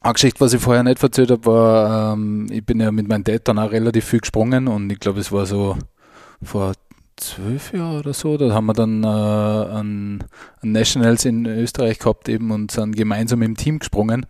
eine 0.00 0.12
Geschichte, 0.12 0.40
was 0.40 0.52
ich 0.52 0.60
vorher 0.60 0.82
nicht 0.82 1.02
erzählt 1.02 1.30
habe, 1.30 1.46
war, 1.46 2.12
ähm, 2.12 2.46
ich 2.50 2.64
bin 2.64 2.80
ja 2.80 2.90
mit 2.90 3.08
meinem 3.08 3.24
Dad 3.24 3.48
dann 3.48 3.58
auch 3.58 3.70
relativ 3.70 4.04
viel 4.04 4.20
gesprungen 4.20 4.68
und 4.68 4.90
ich 4.90 4.98
glaube, 4.98 5.20
es 5.20 5.32
war 5.32 5.46
so 5.46 5.76
vor 6.42 6.72
zwölf 7.16 7.72
Jahren 7.72 7.98
oder 7.98 8.12
so, 8.12 8.36
da 8.36 8.52
haben 8.52 8.66
wir 8.66 8.74
dann 8.74 9.02
äh, 9.02 9.06
an, 9.06 10.24
an 10.62 10.72
Nationals 10.72 11.24
in 11.24 11.46
Österreich 11.46 11.98
gehabt 11.98 12.28
eben 12.28 12.50
und 12.50 12.70
sind 12.70 12.96
gemeinsam 12.96 13.42
im 13.42 13.56
Team 13.56 13.78
gesprungen. 13.78 14.26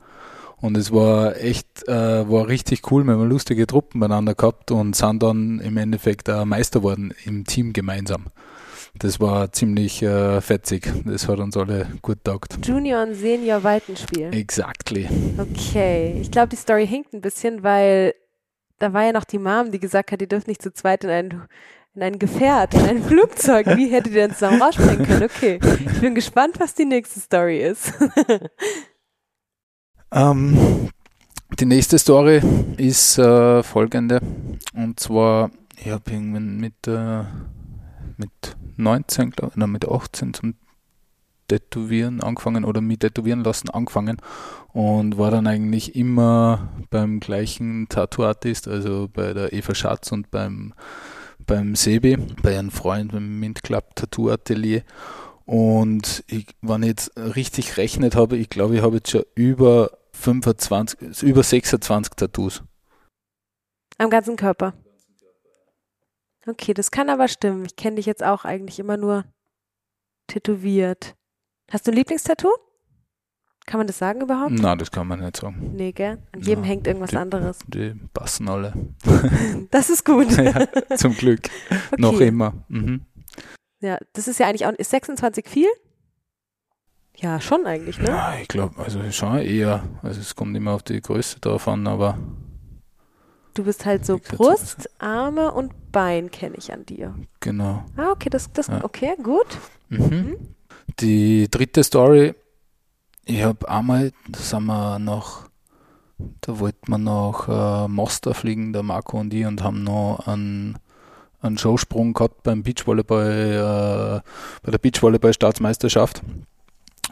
Und 0.60 0.76
es 0.76 0.92
war 0.92 1.36
echt, 1.36 1.86
äh, 1.86 2.28
war 2.28 2.48
richtig 2.48 2.90
cool. 2.90 3.04
Wir 3.04 3.12
haben 3.12 3.28
lustige 3.28 3.66
Truppen 3.66 4.00
beieinander 4.00 4.34
gehabt 4.34 4.70
und 4.70 4.96
sind 4.96 5.22
dann 5.22 5.60
im 5.60 5.76
Endeffekt 5.76 6.28
auch 6.28 6.44
Meister 6.44 6.82
worden 6.82 7.14
im 7.24 7.44
Team 7.44 7.72
gemeinsam. 7.72 8.26
Das 8.98 9.20
war 9.20 9.52
ziemlich 9.52 10.02
äh, 10.02 10.40
fetzig. 10.40 10.92
Das 11.04 11.28
hat 11.28 11.38
uns 11.38 11.56
alle 11.56 11.86
gut 12.02 12.24
taugt. 12.24 12.66
Junior 12.66 13.02
und 13.04 13.14
Senior 13.14 13.62
Waltenspiel. 13.62 14.34
Exactly. 14.34 15.08
Okay. 15.38 16.18
Ich 16.20 16.30
glaube, 16.30 16.48
die 16.48 16.56
Story 16.56 16.86
hinkt 16.86 17.12
ein 17.12 17.20
bisschen, 17.20 17.62
weil 17.62 18.14
da 18.80 18.92
war 18.92 19.04
ja 19.04 19.12
noch 19.12 19.24
die 19.24 19.38
Mom, 19.38 19.70
die 19.70 19.78
gesagt 19.78 20.10
hat, 20.10 20.20
ihr 20.20 20.28
dürft 20.28 20.48
nicht 20.48 20.62
zu 20.62 20.72
zweit 20.72 21.04
in 21.04 21.10
ein, 21.10 21.42
in 21.94 22.02
ein 22.02 22.18
Gefährt, 22.18 22.74
in 22.74 22.82
ein 22.82 23.02
Flugzeug. 23.02 23.66
Wie 23.76 23.88
hättet 23.88 24.14
ihr 24.14 24.26
denn 24.26 24.32
zusammen 24.32 24.60
rausspringen 24.60 25.06
können? 25.06 25.22
Okay. 25.24 25.60
Ich 25.62 26.00
bin 26.00 26.16
gespannt, 26.16 26.58
was 26.58 26.74
die 26.74 26.84
nächste 26.84 27.20
Story 27.20 27.60
ist. 27.60 27.92
Ähm, 30.10 30.90
die 31.58 31.66
nächste 31.66 31.98
Story 31.98 32.40
ist 32.76 33.18
äh, 33.18 33.62
folgende. 33.62 34.20
Und 34.74 35.00
zwar, 35.00 35.50
ich 35.76 35.90
habe 35.90 36.10
irgendwann 36.10 36.58
mit, 36.58 36.86
äh, 36.86 37.24
mit 38.16 38.56
19, 38.76 39.30
glaube 39.30 39.52
ich, 39.56 39.66
mit 39.66 39.88
18 39.88 40.34
zum 40.34 40.54
Tätowieren 41.48 42.22
angefangen 42.22 42.64
oder 42.64 42.80
mit 42.80 43.00
Tätowieren 43.00 43.42
lassen 43.42 43.70
angefangen 43.70 44.18
und 44.72 45.16
war 45.16 45.30
dann 45.30 45.46
eigentlich 45.46 45.96
immer 45.96 46.68
beim 46.90 47.20
gleichen 47.20 47.88
Tattoo-Artist, 47.88 48.68
also 48.68 49.08
bei 49.12 49.32
der 49.32 49.52
Eva 49.52 49.74
Schatz 49.74 50.12
und 50.12 50.30
beim, 50.30 50.74
beim 51.46 51.74
Sebi, 51.74 52.18
bei 52.42 52.58
einem 52.58 52.70
Freund 52.70 53.12
beim 53.12 53.40
Mint 53.40 53.62
Club 53.62 53.96
Tattoo 53.96 54.30
Atelier. 54.30 54.82
Und 55.46 56.22
ich, 56.26 56.46
wenn 56.60 56.82
ich 56.82 56.88
jetzt 56.88 57.16
richtig 57.16 57.78
rechnet 57.78 58.14
habe, 58.14 58.36
ich 58.36 58.50
glaube, 58.50 58.76
ich 58.76 58.82
habe 58.82 58.96
jetzt 58.96 59.10
schon 59.10 59.24
über 59.34 59.97
25, 60.18 61.22
über 61.22 61.42
26 61.42 62.14
Tattoos. 62.14 62.62
Am 63.98 64.10
ganzen 64.10 64.36
Körper. 64.36 64.74
Okay, 66.46 66.72
das 66.72 66.90
kann 66.90 67.10
aber 67.10 67.28
stimmen. 67.28 67.64
Ich 67.64 67.76
kenne 67.76 67.96
dich 67.96 68.06
jetzt 68.06 68.24
auch 68.24 68.44
eigentlich 68.44 68.78
immer 68.78 68.96
nur 68.96 69.24
tätowiert. 70.28 71.14
Hast 71.70 71.86
du 71.86 71.90
ein 71.90 71.96
Lieblingstattoo? 71.96 72.52
Kann 73.66 73.78
man 73.78 73.86
das 73.86 73.98
sagen 73.98 74.22
überhaupt? 74.22 74.52
Nein, 74.52 74.78
das 74.78 74.90
kann 74.90 75.06
man 75.06 75.20
nicht 75.20 75.36
sagen. 75.36 75.72
Nee, 75.74 75.92
gell? 75.92 76.22
An 76.32 76.40
jedem 76.40 76.64
ja, 76.64 76.70
hängt 76.70 76.86
irgendwas 76.86 77.10
die, 77.10 77.16
anderes. 77.18 77.58
Die 77.66 77.94
passen 78.14 78.48
alle. 78.48 78.72
das 79.70 79.90
ist 79.90 80.06
gut. 80.06 80.30
ja, 80.38 80.66
zum 80.96 81.14
Glück. 81.14 81.50
Okay. 81.90 82.00
Noch 82.00 82.20
immer. 82.20 82.54
Mhm. 82.68 83.04
Ja, 83.80 83.98
das 84.12 84.28
ist 84.28 84.38
ja 84.38 84.46
eigentlich 84.46 84.66
auch. 84.66 84.72
Ist 84.72 84.90
26 84.90 85.48
viel? 85.48 85.68
Ja, 87.20 87.40
schon 87.40 87.66
eigentlich, 87.66 87.98
ne? 87.98 88.08
Ja, 88.08 88.34
ich 88.40 88.46
glaube, 88.46 88.80
also 88.80 89.00
schon 89.10 89.38
eher. 89.38 89.82
Also 90.02 90.20
es 90.20 90.36
kommt 90.36 90.56
immer 90.56 90.72
auf 90.72 90.84
die 90.84 91.00
Größe 91.00 91.40
drauf 91.40 91.66
an, 91.66 91.86
aber. 91.88 92.16
Du 93.54 93.64
bist 93.64 93.84
halt 93.84 94.06
so 94.06 94.18
Brust, 94.18 94.88
Arme 95.00 95.50
und 95.50 95.72
Bein 95.90 96.30
kenne 96.30 96.54
ich 96.56 96.72
an 96.72 96.86
dir. 96.86 97.14
Genau. 97.40 97.84
Ah, 97.96 98.12
okay, 98.12 98.30
das, 98.30 98.52
das, 98.52 98.68
ja. 98.68 98.84
okay, 98.84 99.16
gut. 99.20 99.46
Mhm. 99.88 99.98
Mhm. 99.98 100.36
Die 101.00 101.48
dritte 101.50 101.82
Story 101.82 102.34
Ich 103.24 103.42
habe 103.42 103.68
einmal, 103.68 104.12
da 104.28 104.38
sind 104.38 104.64
wir 104.66 105.00
nach, 105.00 105.48
da 106.40 106.60
wollten 106.60 106.88
wir 106.88 106.98
nach 106.98 107.84
äh, 107.84 107.88
Mostar 107.88 108.34
fliegen, 108.34 108.72
der 108.72 108.84
Marco 108.84 109.18
und 109.18 109.34
ich, 109.34 109.44
und 109.44 109.64
haben 109.64 109.82
noch 109.82 110.20
einen, 110.26 110.78
einen 111.40 111.58
Showsprung 111.58 112.12
gehabt 112.12 112.44
beim 112.44 112.62
Beachvolleyball, 112.62 114.22
äh, 114.22 114.28
bei 114.62 114.70
der 114.70 114.78
Beachvolleyball-Staatsmeisterschaft. 114.78 116.22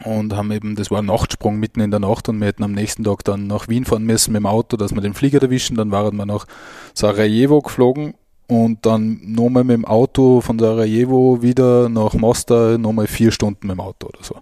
Und 0.03 0.35
haben 0.35 0.51
eben, 0.51 0.75
das 0.75 0.91
war 0.91 0.99
ein 0.99 1.05
Nachtsprung 1.05 1.57
mitten 1.59 1.79
in 1.79 1.89
der 1.89 1.99
Nacht 1.99 2.29
und 2.29 2.39
wir 2.39 2.47
hätten 2.47 2.63
am 2.63 2.73
nächsten 2.73 3.03
Tag 3.03 3.23
dann 3.23 3.47
nach 3.47 3.67
Wien 3.67 3.85
fahren 3.85 4.03
müssen 4.03 4.31
mit 4.31 4.41
dem 4.41 4.45
Auto, 4.45 4.77
dass 4.77 4.93
wir 4.93 5.01
den 5.01 5.15
Flieger 5.15 5.41
erwischen. 5.41 5.75
Dann 5.75 5.91
waren 5.91 6.15
wir 6.15 6.25
nach 6.25 6.45
Sarajevo 6.93 7.61
geflogen 7.61 8.13
und 8.47 8.85
dann 8.85 9.19
nochmal 9.23 9.63
mit 9.63 9.73
dem 9.73 9.85
Auto 9.85 10.41
von 10.41 10.59
Sarajevo 10.59 11.41
wieder 11.41 11.89
nach 11.89 12.13
Mostar, 12.13 12.77
nochmal 12.77 13.07
vier 13.07 13.31
Stunden 13.31 13.67
mit 13.67 13.77
dem 13.77 13.81
Auto 13.81 14.07
oder 14.07 14.23
so. 14.23 14.35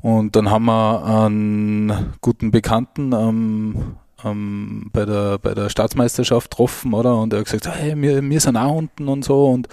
Und 0.00 0.36
dann 0.36 0.50
haben 0.50 0.66
wir 0.66 1.04
einen 1.04 2.14
guten 2.20 2.52
Bekannten 2.52 3.12
ähm, 3.12 3.96
ähm, 4.24 4.90
bei, 4.92 5.04
der, 5.04 5.38
bei 5.38 5.54
der 5.54 5.68
Staatsmeisterschaft 5.68 6.50
getroffen, 6.50 6.94
oder? 6.94 7.16
Und 7.16 7.32
er 7.32 7.40
hat 7.40 7.46
gesagt, 7.46 7.68
hey, 7.68 7.94
wir, 7.96 8.22
wir 8.22 8.40
sind 8.40 8.56
auch 8.56 8.74
unten 8.74 9.08
und 9.08 9.24
so 9.24 9.46
und 9.46 9.68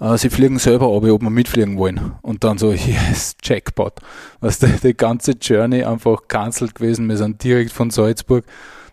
äh, 0.00 0.16
sie 0.16 0.30
fliegen 0.30 0.58
selber 0.58 0.86
ab, 0.86 1.04
ob 1.04 1.22
wir 1.22 1.30
mitfliegen 1.30 1.76
wollen. 1.76 2.12
Und 2.22 2.44
dann 2.44 2.58
so, 2.58 2.72
yes, 2.72 3.36
Jackpot. 3.42 3.94
Was 4.40 4.58
die, 4.58 4.72
die 4.82 4.96
ganze 4.96 5.32
Journey 5.32 5.84
einfach 5.84 6.28
cancelled 6.28 6.74
gewesen. 6.74 7.08
Wir 7.08 7.16
sind 7.16 7.42
direkt 7.42 7.72
von 7.72 7.90
Salzburg 7.90 8.44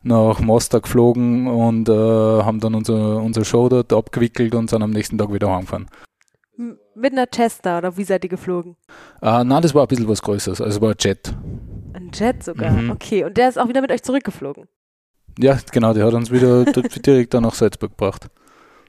nach 0.04 0.40
Mostar 0.40 0.82
geflogen 0.82 1.48
und 1.48 1.90
äh, 1.90 1.94
haben 1.94 2.60
dann 2.60 2.76
unser, 2.76 3.18
unser 3.18 3.44
Show 3.44 3.70
dort 3.70 3.92
abgewickelt 3.92 4.56
und 4.56 4.70
sind 4.70 4.82
am 4.82 4.92
nächsten 4.92 5.18
Tag 5.18 5.34
wieder 5.34 5.50
heimgefahren. 5.50 5.88
Mit 6.96 7.12
einer 7.12 7.28
Cessna 7.34 7.78
oder 7.78 7.96
wie 7.98 8.04
seid 8.04 8.24
ihr 8.24 8.30
geflogen? 8.30 8.76
Äh, 9.22 9.44
nein, 9.44 9.62
das 9.62 9.76
war 9.76 9.84
ein 9.84 9.88
bisschen 9.88 10.08
was 10.08 10.22
Größeres. 10.22 10.62
Also 10.62 10.82
war 10.82 10.92
ein 10.92 10.96
Jet. 11.00 11.36
Ein 11.94 12.10
Jet 12.14 12.44
sogar, 12.44 12.72
mhm. 12.72 12.90
okay. 12.90 13.24
Und 13.24 13.38
der 13.38 13.50
ist 13.50 13.60
auch 13.60 13.68
wieder 13.68 13.82
mit 13.82 13.92
euch 13.92 14.02
zurückgeflogen? 14.02 14.68
Ja, 15.40 15.58
genau, 15.72 15.94
der 15.94 16.06
hat 16.06 16.14
uns 16.14 16.32
wieder 16.32 16.66
direkt 17.06 17.34
dann 17.34 17.44
nach 17.44 17.54
Salzburg 17.54 17.92
gebracht. 17.92 18.28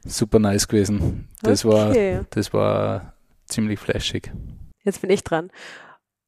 Super 0.05 0.39
nice 0.39 0.67
gewesen. 0.67 1.29
Das 1.43 1.65
okay. 1.65 2.17
war 2.17 2.25
das 2.31 2.53
war 2.53 3.15
ziemlich 3.47 3.79
flashig. 3.79 4.33
Jetzt 4.85 5.01
bin 5.01 5.11
ich 5.11 5.25
dran. 5.25 5.51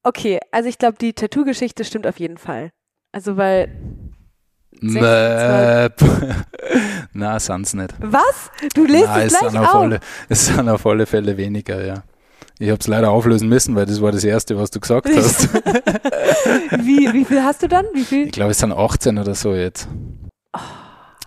Okay, 0.03 0.41
also 0.51 0.69
ich 0.69 0.79
glaube, 0.79 0.97
die 0.99 1.13
Tattoo-Geschichte 1.13 1.85
stimmt 1.85 2.07
auf 2.07 2.19
jeden 2.19 2.39
Fall. 2.39 2.71
Also 3.13 3.37
weil. 3.37 3.69
Na, 7.13 7.39
sind's 7.39 7.75
nicht. 7.75 7.95
Was? 8.01 8.51
Du 8.75 8.87
lässt 8.87 9.07
Nein, 9.07 9.27
es, 9.27 9.39
gleich 9.39 9.59
auf? 9.59 9.75
Alle, 9.75 10.01
es 10.29 10.47
sind 10.47 10.69
auf 10.69 10.87
alle 10.87 11.05
Fälle 11.07 11.37
weniger, 11.37 11.85
ja. 11.85 12.03
Ich 12.61 12.69
habe 12.69 12.79
es 12.79 12.87
leider 12.87 13.11
auflösen 13.11 13.49
müssen, 13.49 13.75
weil 13.75 13.87
das 13.87 14.03
war 14.03 14.13
das 14.13 14.23
Erste, 14.23 14.59
was 14.59 14.71
du 14.71 14.81
gesagt 14.81 15.09
hast. 15.17 15.49
wie, 16.85 17.11
wie 17.11 17.25
viel 17.25 17.43
hast 17.43 17.63
du 17.63 17.69
dann? 17.69 17.87
Wie 17.95 18.05
viel? 18.05 18.27
Ich 18.27 18.33
glaube, 18.33 18.51
es 18.51 18.59
sind 18.59 18.71
18 18.71 19.17
oder 19.17 19.35
so 19.35 19.55
jetzt. 19.55 19.89
Oh, 20.55 20.59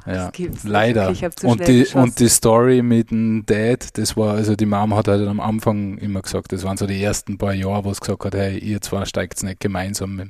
ja, 0.05 0.31
leider. 0.63 1.11
Und, 1.41 1.67
die, 1.67 1.87
und 1.95 2.19
die 2.19 2.29
Story 2.29 2.83
mit 2.83 3.09
dem 3.09 3.47
Dad, 3.47 3.97
das 3.97 4.15
war, 4.15 4.35
also 4.35 4.55
die 4.55 4.67
Mom 4.67 4.93
hat 4.93 5.07
halt 5.07 5.27
am 5.27 5.39
Anfang 5.39 5.97
immer 5.97 6.21
gesagt, 6.21 6.51
das 6.51 6.63
waren 6.65 6.77
so 6.77 6.85
die 6.85 7.01
ersten 7.01 7.39
paar 7.39 7.53
Jahre, 7.55 7.83
wo 7.85 7.89
es 7.89 7.99
gesagt 7.99 8.25
hat, 8.25 8.35
hey, 8.35 8.59
ihr 8.59 8.79
zwei 8.81 9.03
steigt 9.05 9.41
nicht 9.41 9.59
gemeinsam 9.59 10.15
mit, 10.15 10.29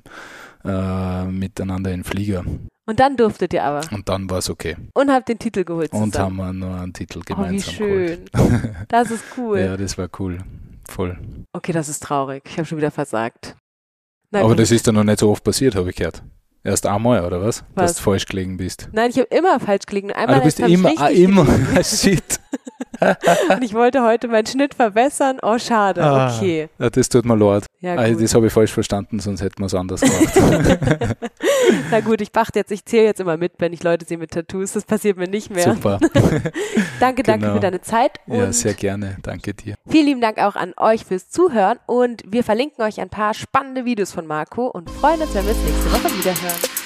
äh, 0.63 1.25
miteinander 1.25 1.91
in 1.91 1.99
den 1.99 2.03
Flieger. 2.05 2.45
Und 2.85 2.99
dann 3.01 3.17
durftet 3.17 3.53
ihr 3.53 3.65
aber. 3.65 3.81
Und 3.91 4.07
dann 4.07 4.29
war 4.29 4.37
es 4.37 4.49
okay. 4.49 4.77
Und 4.93 5.11
habt 5.11 5.27
den 5.27 5.37
Titel 5.39 5.65
geholt. 5.65 5.91
Zusammen. 5.91 6.05
Und 6.05 6.17
haben 6.17 6.35
wir 6.37 6.53
nur 6.53 6.75
einen 6.79 6.93
Titel 6.93 7.19
gemeinsam 7.25 7.49
oh, 7.51 7.57
wie 7.57 7.61
schön. 7.61 8.25
Geholt. 8.31 8.61
Das 8.87 9.11
ist 9.11 9.23
cool. 9.37 9.59
ja, 9.59 9.75
das 9.75 9.97
war 9.97 10.07
cool. 10.17 10.37
Voll. 10.93 11.17
Okay, 11.53 11.71
das 11.71 11.89
ist 11.89 12.03
traurig. 12.03 12.43
Ich 12.45 12.57
habe 12.57 12.65
schon 12.65 12.77
wieder 12.77 12.91
versagt. 12.91 13.55
Na, 14.29 14.41
aber 14.41 14.55
das 14.55 14.69
ist 14.69 14.87
dann 14.87 14.93
noch 14.93 15.03
nicht 15.03 15.19
so 15.19 15.31
oft 15.31 15.43
passiert, 15.43 15.73
habe 15.73 15.89
ich 15.89 15.95
gehört. 15.95 16.21
Erst 16.63 16.85
einmal, 16.85 17.25
oder 17.25 17.41
was? 17.41 17.63
was? 17.73 17.91
Dass 17.91 17.97
du 17.97 18.03
falsch 18.03 18.27
gelegen 18.27 18.57
bist. 18.57 18.89
Nein, 18.91 19.09
ich 19.09 19.17
habe 19.17 19.27
immer 19.35 19.59
falsch 19.59 19.87
gelegen. 19.87 20.11
Einmal 20.11 20.35
ah, 20.35 20.39
du 20.39 20.45
bist 20.45 20.59
immer, 20.59 20.91
ah, 20.97 21.07
immer. 21.07 21.47
Shit. 21.83 22.39
und 23.49 23.63
ich 23.63 23.73
wollte 23.73 24.03
heute 24.03 24.27
meinen 24.27 24.45
Schnitt 24.45 24.73
verbessern. 24.73 25.39
Oh, 25.41 25.57
schade. 25.57 26.03
Ah, 26.03 26.35
okay. 26.35 26.69
Das 26.77 27.09
tut 27.09 27.25
mir 27.25 27.35
leid. 27.35 27.65
Ja, 27.79 27.95
also, 27.95 28.19
das 28.19 28.33
habe 28.33 28.47
ich 28.47 28.53
falsch 28.53 28.71
verstanden, 28.71 29.19
sonst 29.19 29.41
hätten 29.41 29.59
wir 29.59 29.65
es 29.65 29.75
anders 29.75 30.01
gemacht. 30.01 30.79
Na 31.91 31.99
gut, 31.99 32.21
ich 32.21 32.31
pachte 32.31 32.59
jetzt, 32.59 32.71
ich 32.71 32.85
zähle 32.85 33.05
jetzt 33.05 33.19
immer 33.19 33.37
mit, 33.37 33.53
wenn 33.59 33.73
ich 33.73 33.83
Leute 33.83 34.05
sehe 34.05 34.17
mit 34.17 34.31
Tattoos. 34.31 34.73
Das 34.73 34.85
passiert 34.85 35.17
mir 35.17 35.27
nicht 35.27 35.49
mehr. 35.49 35.73
Super. 35.73 35.99
danke, 36.99 37.23
danke 37.23 37.41
genau. 37.41 37.53
für 37.55 37.59
deine 37.59 37.81
Zeit. 37.81 38.19
ja, 38.27 38.51
sehr 38.53 38.73
gerne. 38.73 39.17
Danke 39.21 39.53
dir. 39.53 39.75
Vielen 39.87 40.05
lieben 40.05 40.21
Dank 40.21 40.37
auch 40.37 40.55
an 40.55 40.73
euch 40.77 41.05
fürs 41.05 41.29
Zuhören 41.29 41.79
und 41.85 42.23
wir 42.25 42.43
verlinken 42.43 42.83
euch 42.83 43.01
ein 43.01 43.09
paar 43.09 43.33
spannende 43.33 43.85
Videos 43.85 44.11
von 44.11 44.27
Marco 44.27 44.67
und 44.67 44.89
freuen 44.89 45.21
uns, 45.21 45.33
wenn 45.35 45.45
wir 45.45 45.51
es 45.51 45.57
nächste 45.57 45.91
Woche 45.91 46.17
wieder 46.17 46.31
hören. 46.41 46.82